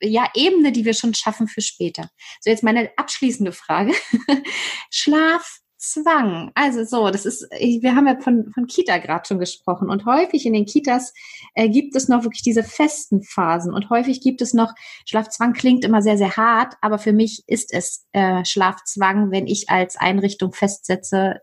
ja, 0.00 0.28
Ebene, 0.34 0.72
die 0.72 0.84
wir 0.84 0.94
schon 0.94 1.14
schaffen 1.14 1.48
für 1.48 1.60
später. 1.60 2.10
So, 2.40 2.50
jetzt 2.50 2.62
meine 2.62 2.90
abschließende 2.96 3.52
Frage. 3.52 3.92
Schlaf 4.90 5.60
Zwang. 5.92 6.50
Also 6.54 6.84
so, 6.84 7.10
das 7.10 7.26
ist, 7.26 7.42
wir 7.50 7.94
haben 7.94 8.06
ja 8.06 8.18
von, 8.20 8.50
von 8.52 8.66
Kita 8.66 8.98
gerade 8.98 9.26
schon 9.26 9.38
gesprochen 9.38 9.90
und 9.90 10.06
häufig 10.06 10.46
in 10.46 10.52
den 10.52 10.66
Kitas 10.66 11.12
äh, 11.54 11.68
gibt 11.68 11.94
es 11.96 12.08
noch 12.08 12.24
wirklich 12.24 12.42
diese 12.42 12.62
festen 12.62 13.22
Phasen 13.22 13.72
und 13.72 13.90
häufig 13.90 14.20
gibt 14.20 14.42
es 14.42 14.54
noch, 14.54 14.72
Schlafzwang 15.06 15.52
klingt 15.52 15.84
immer 15.84 16.02
sehr, 16.02 16.18
sehr 16.18 16.36
hart, 16.36 16.74
aber 16.80 16.98
für 16.98 17.12
mich 17.12 17.44
ist 17.46 17.72
es 17.72 18.06
äh, 18.12 18.44
Schlafzwang, 18.44 19.30
wenn 19.30 19.46
ich 19.46 19.68
als 19.68 19.96
Einrichtung 19.96 20.52
festsetze, 20.52 21.40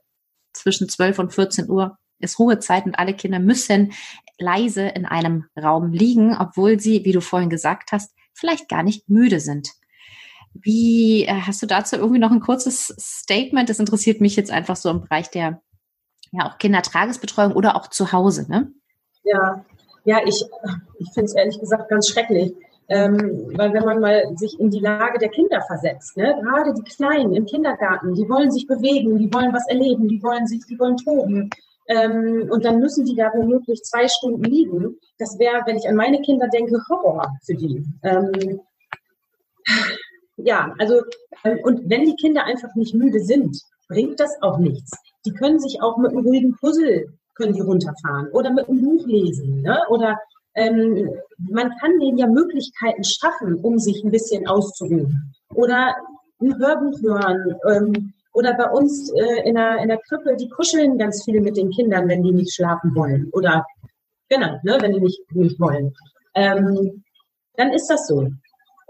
zwischen 0.53 0.89
12 0.89 1.19
und 1.19 1.33
14 1.33 1.69
Uhr 1.69 1.97
ist 2.19 2.39
Ruhezeit 2.39 2.85
und 2.85 2.99
alle 2.99 3.15
Kinder 3.15 3.39
müssen 3.39 3.93
leise 4.37 4.87
in 4.87 5.05
einem 5.05 5.45
Raum 5.57 5.91
liegen, 5.91 6.35
obwohl 6.37 6.79
sie, 6.79 7.05
wie 7.05 7.11
du 7.11 7.21
vorhin 7.21 7.49
gesagt 7.49 7.91
hast, 7.91 8.13
vielleicht 8.33 8.69
gar 8.69 8.83
nicht 8.83 9.09
müde 9.09 9.39
sind. 9.39 9.69
Wie 10.53 11.25
äh, 11.25 11.41
hast 11.45 11.61
du 11.61 11.67
dazu 11.67 11.95
irgendwie 11.95 12.19
noch 12.19 12.31
ein 12.31 12.41
kurzes 12.41 12.93
Statement? 12.99 13.69
Das 13.69 13.79
interessiert 13.79 14.21
mich 14.21 14.35
jetzt 14.35 14.51
einfach 14.51 14.75
so 14.75 14.89
im 14.89 15.01
Bereich 15.01 15.29
der 15.29 15.61
ja 16.31 16.49
auch 16.49 16.57
Kindertagesbetreuung 16.57 17.53
oder 17.53 17.75
auch 17.75 17.87
zu 17.87 18.11
Hause, 18.11 18.49
ne? 18.49 18.71
Ja, 19.23 19.65
ja, 20.05 20.19
ich, 20.25 20.43
ich 20.97 21.11
finde 21.13 21.25
es 21.25 21.35
ehrlich 21.35 21.59
gesagt 21.59 21.89
ganz 21.89 22.07
schrecklich. 22.07 22.53
Ähm, 22.89 23.51
weil 23.55 23.71
wenn 23.73 23.85
man 23.85 24.01
mal 24.01 24.35
sich 24.35 24.59
in 24.59 24.69
die 24.69 24.79
Lage 24.79 25.17
der 25.17 25.29
Kinder 25.29 25.61
versetzt, 25.61 26.17
ne, 26.17 26.35
gerade 26.41 26.73
die 26.73 26.83
Kleinen 26.83 27.33
im 27.33 27.45
Kindergarten, 27.45 28.15
die 28.15 28.27
wollen 28.27 28.51
sich 28.51 28.67
bewegen, 28.67 29.17
die 29.17 29.33
wollen 29.33 29.53
was 29.53 29.65
erleben, 29.69 30.09
die 30.09 30.21
wollen 30.21 30.45
sich, 30.45 30.65
die 30.67 30.77
wollen 30.77 30.97
toben. 30.97 31.49
Ähm, 31.87 32.49
und 32.51 32.65
dann 32.65 32.79
müssen 32.79 33.05
die 33.05 33.15
da 33.15 33.31
womöglich 33.33 33.81
zwei 33.83 34.07
Stunden 34.09 34.43
liegen. 34.43 34.97
Das 35.19 35.39
wäre, 35.39 35.61
wenn 35.65 35.77
ich 35.77 35.87
an 35.87 35.95
meine 35.95 36.21
Kinder 36.21 36.47
denke, 36.49 36.81
Horror 36.89 37.33
für 37.45 37.55
die. 37.55 37.85
Ähm, 38.03 38.59
ja, 40.43 40.73
also, 40.79 41.01
ähm, 41.43 41.59
und 41.63 41.89
wenn 41.89 42.05
die 42.05 42.15
Kinder 42.15 42.43
einfach 42.45 42.73
nicht 42.75 42.93
müde 42.93 43.19
sind, 43.19 43.57
bringt 43.87 44.19
das 44.19 44.41
auch 44.41 44.57
nichts. 44.57 44.91
Die 45.25 45.33
können 45.33 45.59
sich 45.59 45.81
auch 45.81 45.97
mit 45.97 46.11
einem 46.11 46.25
ruhigen 46.25 46.55
Puzzle 46.57 47.07
können 47.35 47.53
die 47.53 47.61
runterfahren 47.61 48.27
oder 48.33 48.51
mit 48.51 48.67
einem 48.67 48.81
Buch 48.81 49.05
lesen, 49.07 49.61
ne? 49.61 49.79
oder 49.89 50.17
ähm, 50.53 51.09
man 51.37 51.71
kann 51.79 51.99
denen 51.99 52.17
ja 52.17 52.27
Möglichkeiten 52.27 53.03
schaffen, 53.03 53.55
um 53.55 53.79
sich 53.79 54.03
ein 54.03 54.11
bisschen 54.11 54.47
auszuruhen. 54.47 55.33
Oder 55.53 55.95
ein 56.41 56.57
Hörbuch 56.57 57.01
hören. 57.01 57.55
Ähm, 57.69 58.13
oder 58.33 58.53
bei 58.53 58.69
uns 58.69 59.11
äh, 59.11 59.47
in, 59.47 59.55
der, 59.55 59.77
in 59.77 59.89
der 59.89 59.99
Krippe, 59.99 60.35
die 60.35 60.49
kuscheln 60.49 60.97
ganz 60.97 61.23
viele 61.23 61.41
mit 61.41 61.57
den 61.57 61.69
Kindern, 61.69 62.07
wenn 62.07 62.23
die 62.23 62.31
nicht 62.31 62.53
schlafen 62.53 62.93
wollen. 62.95 63.29
Oder 63.31 63.65
genau, 64.29 64.57
ne, 64.63 64.77
wenn 64.79 64.93
die 64.93 65.01
nicht, 65.01 65.19
nicht 65.33 65.59
wollen. 65.59 65.93
Ähm, 66.33 67.03
dann 67.55 67.71
ist 67.71 67.87
das 67.87 68.07
so. 68.07 68.27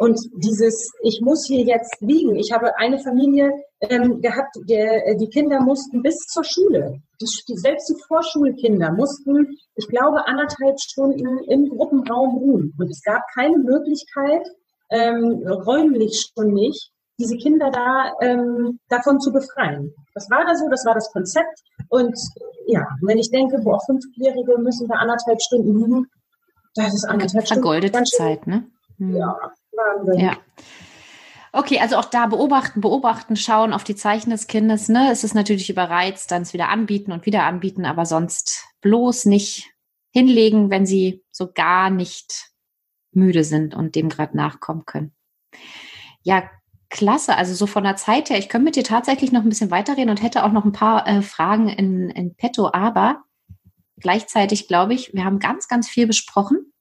Und 0.01 0.19
dieses, 0.33 0.91
ich 1.03 1.21
muss 1.21 1.45
hier 1.45 1.63
jetzt 1.63 2.01
liegen. 2.01 2.35
Ich 2.35 2.51
habe 2.51 2.75
eine 2.79 2.97
Familie 2.97 3.51
ähm, 3.81 4.19
gehabt, 4.19 4.55
der, 4.67 5.05
äh, 5.05 5.15
die 5.15 5.29
Kinder 5.29 5.61
mussten 5.61 6.01
bis 6.01 6.17
zur 6.25 6.43
Schule, 6.43 6.99
die, 7.21 7.27
selbst 7.55 7.87
die 7.87 8.01
Vorschulkinder 8.07 8.93
mussten, 8.93 9.55
ich 9.75 9.87
glaube, 9.89 10.25
anderthalb 10.25 10.79
Stunden 10.79 11.37
im 11.49 11.69
Gruppenraum 11.69 12.35
ruhen. 12.35 12.73
Und 12.79 12.89
es 12.89 13.03
gab 13.03 13.21
keine 13.35 13.59
Möglichkeit, 13.59 14.41
ähm, 14.89 15.47
räumlich 15.67 16.31
schon 16.33 16.51
nicht, 16.51 16.89
diese 17.19 17.37
Kinder 17.37 17.69
da 17.69 18.11
ähm, 18.21 18.79
davon 18.89 19.19
zu 19.19 19.31
befreien. 19.31 19.93
Das 20.15 20.27
war 20.31 20.43
da 20.45 20.55
so, 20.55 20.67
das 20.67 20.83
war 20.83 20.95
das 20.95 21.11
Konzept. 21.11 21.61
Und 21.89 22.17
ja, 22.65 22.87
wenn 23.03 23.19
ich 23.19 23.29
denke, 23.29 23.59
boah, 23.59 23.79
Fünfjährige 23.85 24.57
müssen 24.57 24.87
da 24.87 24.95
anderthalb 24.95 25.39
Stunden 25.43 25.77
liegen, 25.77 26.07
das 26.73 26.91
ist 26.91 27.05
anderthalb 27.05 27.45
Stunden. 27.45 27.61
Vergoldete 27.61 28.03
Zeit, 28.05 28.47
ne? 28.47 28.65
Hm. 28.97 29.15
Ja, 29.15 29.37
Wahnsinn. 29.81 30.19
Ja. 30.19 30.37
Okay, 31.53 31.79
also 31.79 31.97
auch 31.97 32.05
da 32.05 32.27
beobachten, 32.27 32.79
beobachten, 32.79 33.35
schauen 33.35 33.73
auf 33.73 33.83
die 33.83 33.95
Zeichen 33.95 34.29
des 34.29 34.47
Kindes. 34.47 34.87
Ne? 34.87 35.11
Es 35.11 35.25
ist 35.25 35.35
natürlich 35.35 35.69
überreizt, 35.69 36.31
dann 36.31 36.43
es 36.43 36.53
wieder 36.53 36.69
anbieten 36.69 37.11
und 37.11 37.25
wieder 37.25 37.43
anbieten, 37.43 37.85
aber 37.85 38.05
sonst 38.05 38.65
bloß 38.79 39.25
nicht 39.25 39.69
hinlegen, 40.11 40.69
wenn 40.69 40.85
sie 40.85 41.23
so 41.31 41.51
gar 41.51 41.89
nicht 41.89 42.51
müde 43.11 43.43
sind 43.43 43.75
und 43.75 43.95
dem 43.95 44.07
gerade 44.07 44.37
nachkommen 44.37 44.85
können. 44.85 45.13
Ja, 46.23 46.49
klasse. 46.89 47.35
Also 47.35 47.53
so 47.53 47.67
von 47.67 47.83
der 47.83 47.97
Zeit 47.97 48.29
her, 48.29 48.37
ich 48.37 48.47
könnte 48.47 48.65
mit 48.65 48.75
dir 48.77 48.83
tatsächlich 48.83 49.33
noch 49.33 49.43
ein 49.43 49.49
bisschen 49.49 49.71
weiterreden 49.71 50.09
und 50.09 50.21
hätte 50.21 50.45
auch 50.45 50.51
noch 50.51 50.63
ein 50.63 50.73
paar 50.73 51.05
äh, 51.07 51.21
Fragen 51.21 51.67
in, 51.67 52.09
in 52.09 52.35
petto, 52.35 52.69
aber 52.71 53.23
gleichzeitig 53.97 54.67
glaube 54.67 54.93
ich, 54.93 55.13
wir 55.13 55.25
haben 55.25 55.39
ganz, 55.39 55.67
ganz 55.67 55.89
viel 55.89 56.07
besprochen. 56.07 56.71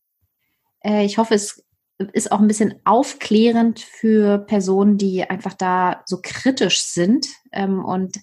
Äh, 0.85 1.05
ich 1.05 1.19
hoffe, 1.19 1.35
es 1.35 1.65
ist 2.13 2.33
auch 2.33 2.41
ein 2.41 2.49
bisschen 2.49 2.75
aufklärend 2.85 3.81
für 3.81 4.39
Personen, 4.39 4.99
die 4.99 5.29
einfach 5.29 5.55
da 5.55 6.03
so 6.07 6.19
kritisch 6.23 6.83
sind 6.83 7.27
ähm, 7.53 7.85
und 7.85 8.19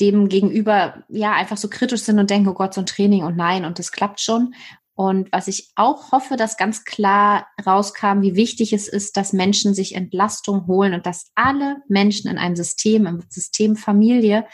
dem 0.00 0.28
gegenüber 0.28 1.04
ja 1.08 1.32
einfach 1.32 1.56
so 1.56 1.68
kritisch 1.68 2.02
sind 2.02 2.18
und 2.18 2.30
denken, 2.30 2.48
oh 2.48 2.54
Gott, 2.54 2.74
so 2.74 2.80
ein 2.80 2.86
Training 2.86 3.22
und 3.22 3.36
nein 3.36 3.64
und 3.64 3.78
das 3.78 3.92
klappt 3.92 4.20
schon. 4.20 4.54
Und 4.96 5.30
was 5.32 5.48
ich 5.48 5.72
auch 5.74 6.12
hoffe, 6.12 6.36
dass 6.36 6.56
ganz 6.56 6.84
klar 6.84 7.48
rauskam, 7.66 8.22
wie 8.22 8.36
wichtig 8.36 8.72
es 8.72 8.86
ist, 8.86 9.16
dass 9.16 9.32
Menschen 9.32 9.74
sich 9.74 9.94
Entlastung 9.94 10.66
holen 10.68 10.94
und 10.94 11.04
dass 11.04 11.32
alle 11.34 11.78
Menschen 11.88 12.30
in 12.30 12.38
einem 12.38 12.54
System, 12.54 13.06
im 13.06 13.22
System 13.28 13.74
Familie 13.74 14.46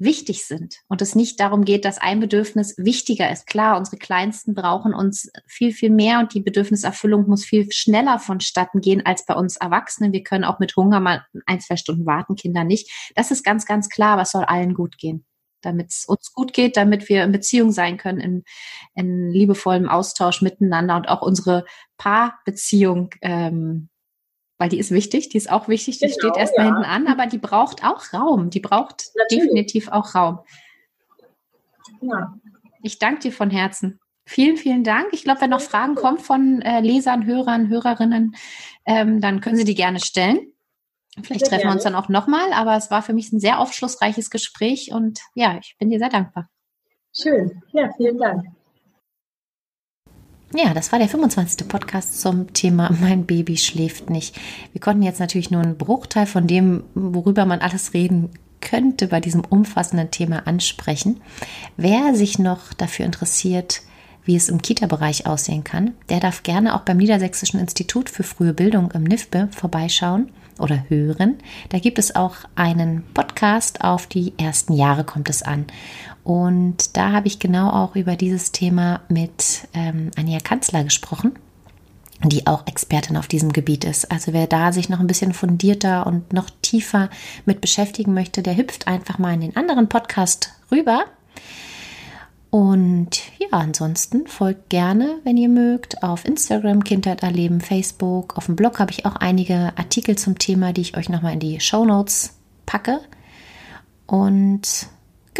wichtig 0.00 0.46
sind 0.46 0.76
und 0.88 1.02
es 1.02 1.14
nicht 1.14 1.38
darum 1.38 1.64
geht, 1.64 1.84
dass 1.84 1.98
ein 1.98 2.20
Bedürfnis 2.20 2.74
wichtiger 2.78 3.30
ist. 3.30 3.46
Klar, 3.46 3.78
unsere 3.78 3.98
Kleinsten 3.98 4.54
brauchen 4.54 4.94
uns 4.94 5.30
viel, 5.46 5.72
viel 5.72 5.90
mehr 5.90 6.18
und 6.20 6.34
die 6.34 6.40
Bedürfniserfüllung 6.40 7.28
muss 7.28 7.44
viel 7.44 7.70
schneller 7.70 8.18
vonstatten 8.18 8.80
gehen 8.80 9.04
als 9.04 9.26
bei 9.26 9.34
uns 9.34 9.56
Erwachsenen. 9.56 10.12
Wir 10.12 10.22
können 10.22 10.44
auch 10.44 10.58
mit 10.58 10.74
Hunger 10.74 11.00
mal 11.00 11.24
ein, 11.46 11.60
zwei 11.60 11.76
Stunden 11.76 12.06
warten, 12.06 12.34
Kinder 12.34 12.64
nicht. 12.64 12.90
Das 13.14 13.30
ist 13.30 13.44
ganz, 13.44 13.66
ganz 13.66 13.88
klar, 13.88 14.16
was 14.16 14.32
soll 14.32 14.44
allen 14.44 14.74
gut 14.74 14.98
gehen 14.98 15.24
damit 15.62 15.90
es 15.90 16.06
uns 16.06 16.32
gut 16.32 16.54
geht, 16.54 16.78
damit 16.78 17.10
wir 17.10 17.22
in 17.22 17.32
Beziehung 17.32 17.70
sein 17.70 17.98
können, 17.98 18.18
in, 18.18 18.44
in 18.94 19.30
liebevollem 19.30 19.90
Austausch 19.90 20.40
miteinander 20.40 20.96
und 20.96 21.10
auch 21.10 21.20
unsere 21.20 21.66
Paarbeziehung 21.98 23.10
ähm, 23.20 23.89
weil 24.60 24.68
die 24.68 24.78
ist 24.78 24.90
wichtig, 24.90 25.30
die 25.30 25.38
ist 25.38 25.50
auch 25.50 25.68
wichtig, 25.68 25.98
die 25.98 26.06
genau, 26.06 26.18
steht 26.18 26.36
erstmal 26.36 26.66
ja. 26.66 26.74
hinten 26.74 26.88
an, 26.88 27.06
aber 27.06 27.26
die 27.26 27.38
braucht 27.38 27.82
auch 27.82 28.12
Raum, 28.12 28.50
die 28.50 28.60
braucht 28.60 29.06
Natürlich. 29.16 29.44
definitiv 29.44 29.88
auch 29.88 30.14
Raum. 30.14 30.40
Ja. 32.02 32.34
Ich 32.82 32.98
danke 32.98 33.20
dir 33.20 33.32
von 33.32 33.48
Herzen. 33.48 34.00
Vielen, 34.26 34.58
vielen 34.58 34.84
Dank. 34.84 35.08
Ich 35.12 35.24
glaube, 35.24 35.40
wenn 35.40 35.50
noch 35.50 35.62
Fragen 35.62 35.94
kommen 35.94 36.18
von 36.18 36.60
äh, 36.60 36.80
Lesern, 36.80 37.24
Hörern, 37.24 37.70
Hörerinnen, 37.70 38.36
ähm, 38.84 39.22
dann 39.22 39.40
können 39.40 39.56
Sie 39.56 39.64
die 39.64 39.74
gerne 39.74 39.98
stellen. 39.98 40.52
Vielleicht 41.22 41.40
sehr 41.40 41.48
treffen 41.48 41.62
gerne. 41.62 41.70
wir 41.70 41.74
uns 41.76 41.84
dann 41.84 41.94
auch 41.94 42.10
nochmal, 42.10 42.52
aber 42.52 42.76
es 42.76 42.90
war 42.90 43.00
für 43.00 43.14
mich 43.14 43.32
ein 43.32 43.40
sehr 43.40 43.60
aufschlussreiches 43.60 44.28
Gespräch 44.28 44.92
und 44.92 45.20
ja, 45.34 45.58
ich 45.58 45.74
bin 45.78 45.88
dir 45.88 45.98
sehr 45.98 46.10
dankbar. 46.10 46.50
Schön. 47.14 47.62
Ja, 47.72 47.90
vielen 47.96 48.18
Dank. 48.18 48.44
Ja, 50.52 50.74
das 50.74 50.90
war 50.90 50.98
der 50.98 51.08
25. 51.08 51.68
Podcast 51.68 52.20
zum 52.20 52.52
Thema 52.52 52.90
Mein 53.00 53.24
Baby 53.24 53.56
schläft 53.56 54.10
nicht. 54.10 54.36
Wir 54.72 54.80
konnten 54.80 55.04
jetzt 55.04 55.20
natürlich 55.20 55.52
nur 55.52 55.62
einen 55.62 55.76
Bruchteil 55.76 56.26
von 56.26 56.48
dem, 56.48 56.82
worüber 56.94 57.46
man 57.46 57.60
alles 57.60 57.94
reden 57.94 58.30
könnte, 58.60 59.06
bei 59.06 59.20
diesem 59.20 59.42
umfassenden 59.44 60.10
Thema 60.10 60.48
ansprechen. 60.48 61.20
Wer 61.76 62.16
sich 62.16 62.40
noch 62.40 62.72
dafür 62.72 63.06
interessiert, 63.06 63.82
wie 64.24 64.34
es 64.34 64.48
im 64.48 64.60
Kita-Bereich 64.60 65.24
aussehen 65.24 65.62
kann, 65.62 65.94
der 66.08 66.18
darf 66.18 66.42
gerne 66.42 66.74
auch 66.74 66.80
beim 66.80 66.96
Niedersächsischen 66.96 67.60
Institut 67.60 68.10
für 68.10 68.24
frühe 68.24 68.52
Bildung 68.52 68.90
im 68.90 69.04
NIFBE 69.04 69.48
vorbeischauen 69.52 70.30
oder 70.58 70.84
hören. 70.88 71.38
Da 71.70 71.78
gibt 71.78 71.98
es 71.98 72.16
auch 72.16 72.36
einen 72.54 73.04
Podcast 73.14 73.82
auf 73.82 74.06
die 74.08 74.34
ersten 74.36 74.74
Jahre 74.74 75.04
kommt 75.04 75.30
es 75.30 75.42
an. 75.42 75.66
Und 76.24 76.96
da 76.96 77.12
habe 77.12 77.28
ich 77.28 77.38
genau 77.38 77.70
auch 77.70 77.96
über 77.96 78.16
dieses 78.16 78.52
Thema 78.52 79.00
mit 79.08 79.68
ähm, 79.74 80.10
Anja 80.16 80.38
Kanzler 80.40 80.84
gesprochen, 80.84 81.32
die 82.24 82.46
auch 82.46 82.66
Expertin 82.66 83.16
auf 83.16 83.26
diesem 83.26 83.52
Gebiet 83.52 83.84
ist. 83.84 84.10
Also 84.12 84.32
wer 84.32 84.46
da 84.46 84.72
sich 84.72 84.88
noch 84.88 85.00
ein 85.00 85.06
bisschen 85.06 85.32
fundierter 85.32 86.06
und 86.06 86.32
noch 86.32 86.50
tiefer 86.62 87.08
mit 87.46 87.60
beschäftigen 87.60 88.12
möchte, 88.12 88.42
der 88.42 88.56
hüpft 88.56 88.86
einfach 88.86 89.18
mal 89.18 89.34
in 89.34 89.40
den 89.40 89.56
anderen 89.56 89.88
Podcast 89.88 90.52
rüber. 90.70 91.04
Und 92.50 93.22
ja, 93.38 93.48
ansonsten 93.52 94.26
folgt 94.26 94.70
gerne, 94.70 95.20
wenn 95.22 95.36
ihr 95.36 95.48
mögt, 95.48 96.02
auf 96.02 96.24
Instagram 96.24 96.82
Kindheit 96.82 97.22
erleben, 97.22 97.60
Facebook. 97.60 98.36
Auf 98.36 98.46
dem 98.46 98.56
Blog 98.56 98.80
habe 98.80 98.90
ich 98.90 99.06
auch 99.06 99.14
einige 99.16 99.72
Artikel 99.76 100.18
zum 100.18 100.36
Thema, 100.36 100.72
die 100.72 100.80
ich 100.80 100.96
euch 100.96 101.08
nochmal 101.08 101.34
in 101.34 101.40
die 101.40 101.60
Show 101.60 101.84
Notes 101.84 102.34
packe. 102.66 103.00
Und 104.06 104.88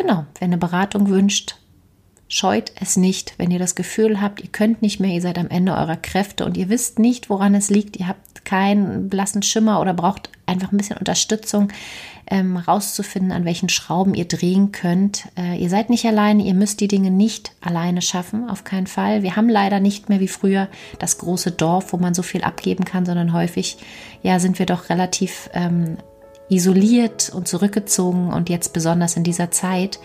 Genau, 0.01 0.25
wenn 0.39 0.49
eine 0.49 0.57
Beratung 0.57 1.11
wünscht, 1.11 1.57
scheut 2.27 2.73
es 2.81 2.97
nicht, 2.97 3.35
wenn 3.37 3.51
ihr 3.51 3.59
das 3.59 3.75
Gefühl 3.75 4.23
habt, 4.23 4.41
ihr 4.41 4.49
könnt 4.49 4.81
nicht 4.81 4.99
mehr, 4.99 5.11
ihr 5.11 5.21
seid 5.21 5.37
am 5.37 5.51
Ende 5.51 5.73
eurer 5.73 5.97
Kräfte 5.97 6.47
und 6.47 6.57
ihr 6.57 6.71
wisst 6.71 6.99
nicht, 6.99 7.29
woran 7.29 7.55
es 7.55 7.69
liegt, 7.69 7.99
ihr 7.99 8.09
habt 8.09 8.47
keinen 8.47 9.11
blassen 9.11 9.43
Schimmer 9.43 9.79
oder 9.79 9.93
braucht 9.93 10.31
einfach 10.47 10.73
ein 10.73 10.79
bisschen 10.79 10.97
Unterstützung, 10.97 11.69
ähm, 12.31 12.57
rauszufinden, 12.57 13.31
an 13.31 13.45
welchen 13.45 13.69
Schrauben 13.69 14.15
ihr 14.15 14.25
drehen 14.25 14.73
könnt. 14.73 15.25
Äh, 15.37 15.61
ihr 15.61 15.69
seid 15.69 15.91
nicht 15.91 16.07
alleine, 16.07 16.45
ihr 16.45 16.55
müsst 16.55 16.81
die 16.81 16.89
Dinge 16.89 17.11
nicht 17.11 17.53
alleine 17.61 18.01
schaffen, 18.01 18.49
auf 18.49 18.65
keinen 18.65 18.87
Fall. 18.87 19.23
Wir 19.23 19.37
haben 19.37 19.51
leider 19.51 19.81
nicht 19.81 20.09
mehr 20.09 20.21
wie 20.21 20.29
früher 20.29 20.69
das 20.99 21.19
große 21.19 21.51
Dorf, 21.51 21.93
wo 21.93 21.99
man 21.99 22.15
so 22.15 22.23
viel 22.23 22.43
abgeben 22.43 22.87
kann, 22.87 23.05
sondern 23.05 23.35
häufig 23.35 23.77
ja, 24.23 24.39
sind 24.39 24.59
wir 24.59 24.67
doch 24.67 24.89
relativ 24.89 25.51
ähm, 25.53 25.99
isoliert 26.51 27.31
und 27.31 27.49
zurückgezogen 27.49 28.33
und 28.33 28.51
jetzt 28.51 28.73
besonders 28.73 29.17
in 29.17 29.25
dieser 29.25 29.51
Zeit. 29.51 29.99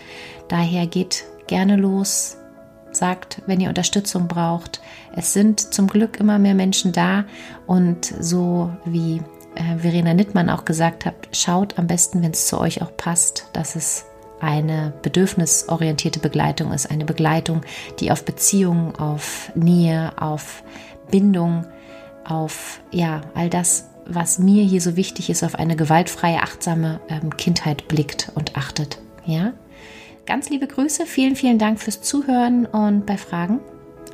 Daher 0.48 0.86
geht 0.86 1.24
gerne 1.46 1.76
los, 1.76 2.38
sagt, 2.92 3.42
wenn 3.46 3.60
ihr 3.60 3.68
Unterstützung 3.68 4.28
braucht. 4.28 4.80
Es 5.14 5.32
sind 5.32 5.60
zum 5.74 5.86
Glück 5.88 6.18
immer 6.18 6.38
mehr 6.38 6.54
Menschen 6.54 6.92
da 6.92 7.24
und 7.66 8.06
so 8.20 8.70
wie 8.84 9.22
äh, 9.54 9.78
Verena 9.78 10.14
Nittmann 10.14 10.48
auch 10.48 10.64
gesagt 10.64 11.04
hat, 11.04 11.14
schaut 11.32 11.78
am 11.78 11.86
besten, 11.86 12.22
wenn 12.22 12.32
es 12.32 12.46
zu 12.46 12.58
euch 12.58 12.80
auch 12.80 12.96
passt, 12.96 13.48
dass 13.52 13.76
es 13.76 14.06
eine 14.40 14.92
bedürfnisorientierte 15.02 16.20
Begleitung 16.20 16.72
ist, 16.72 16.90
eine 16.90 17.04
Begleitung, 17.04 17.62
die 18.00 18.10
auf 18.12 18.24
Beziehungen, 18.24 18.94
auf 18.96 19.50
Nähe, 19.54 20.12
auf 20.20 20.62
Bindung, 21.10 21.66
auf 22.24 22.80
ja, 22.90 23.22
all 23.34 23.48
das 23.48 23.88
was 24.08 24.38
mir 24.38 24.64
hier 24.64 24.80
so 24.80 24.96
wichtig 24.96 25.30
ist, 25.30 25.42
auf 25.42 25.54
eine 25.54 25.76
gewaltfreie, 25.76 26.42
achtsame 26.42 27.00
ähm, 27.08 27.36
Kindheit 27.36 27.88
blickt 27.88 28.32
und 28.34 28.56
achtet. 28.56 28.98
Ja? 29.24 29.52
Ganz 30.26 30.50
liebe 30.50 30.66
Grüße, 30.66 31.06
vielen, 31.06 31.36
vielen 31.36 31.58
Dank 31.58 31.80
fürs 31.80 32.00
Zuhören 32.00 32.66
und 32.66 33.06
bei 33.06 33.16
Fragen, 33.16 33.60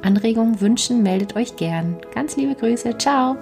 Anregungen, 0.03 0.61
Wünschen 0.61 1.03
meldet 1.03 1.37
euch 1.37 1.57
gern. 1.57 1.97
Ganz 2.15 2.37
liebe 2.37 2.55
Grüße, 2.55 2.99
ciao! 2.99 3.37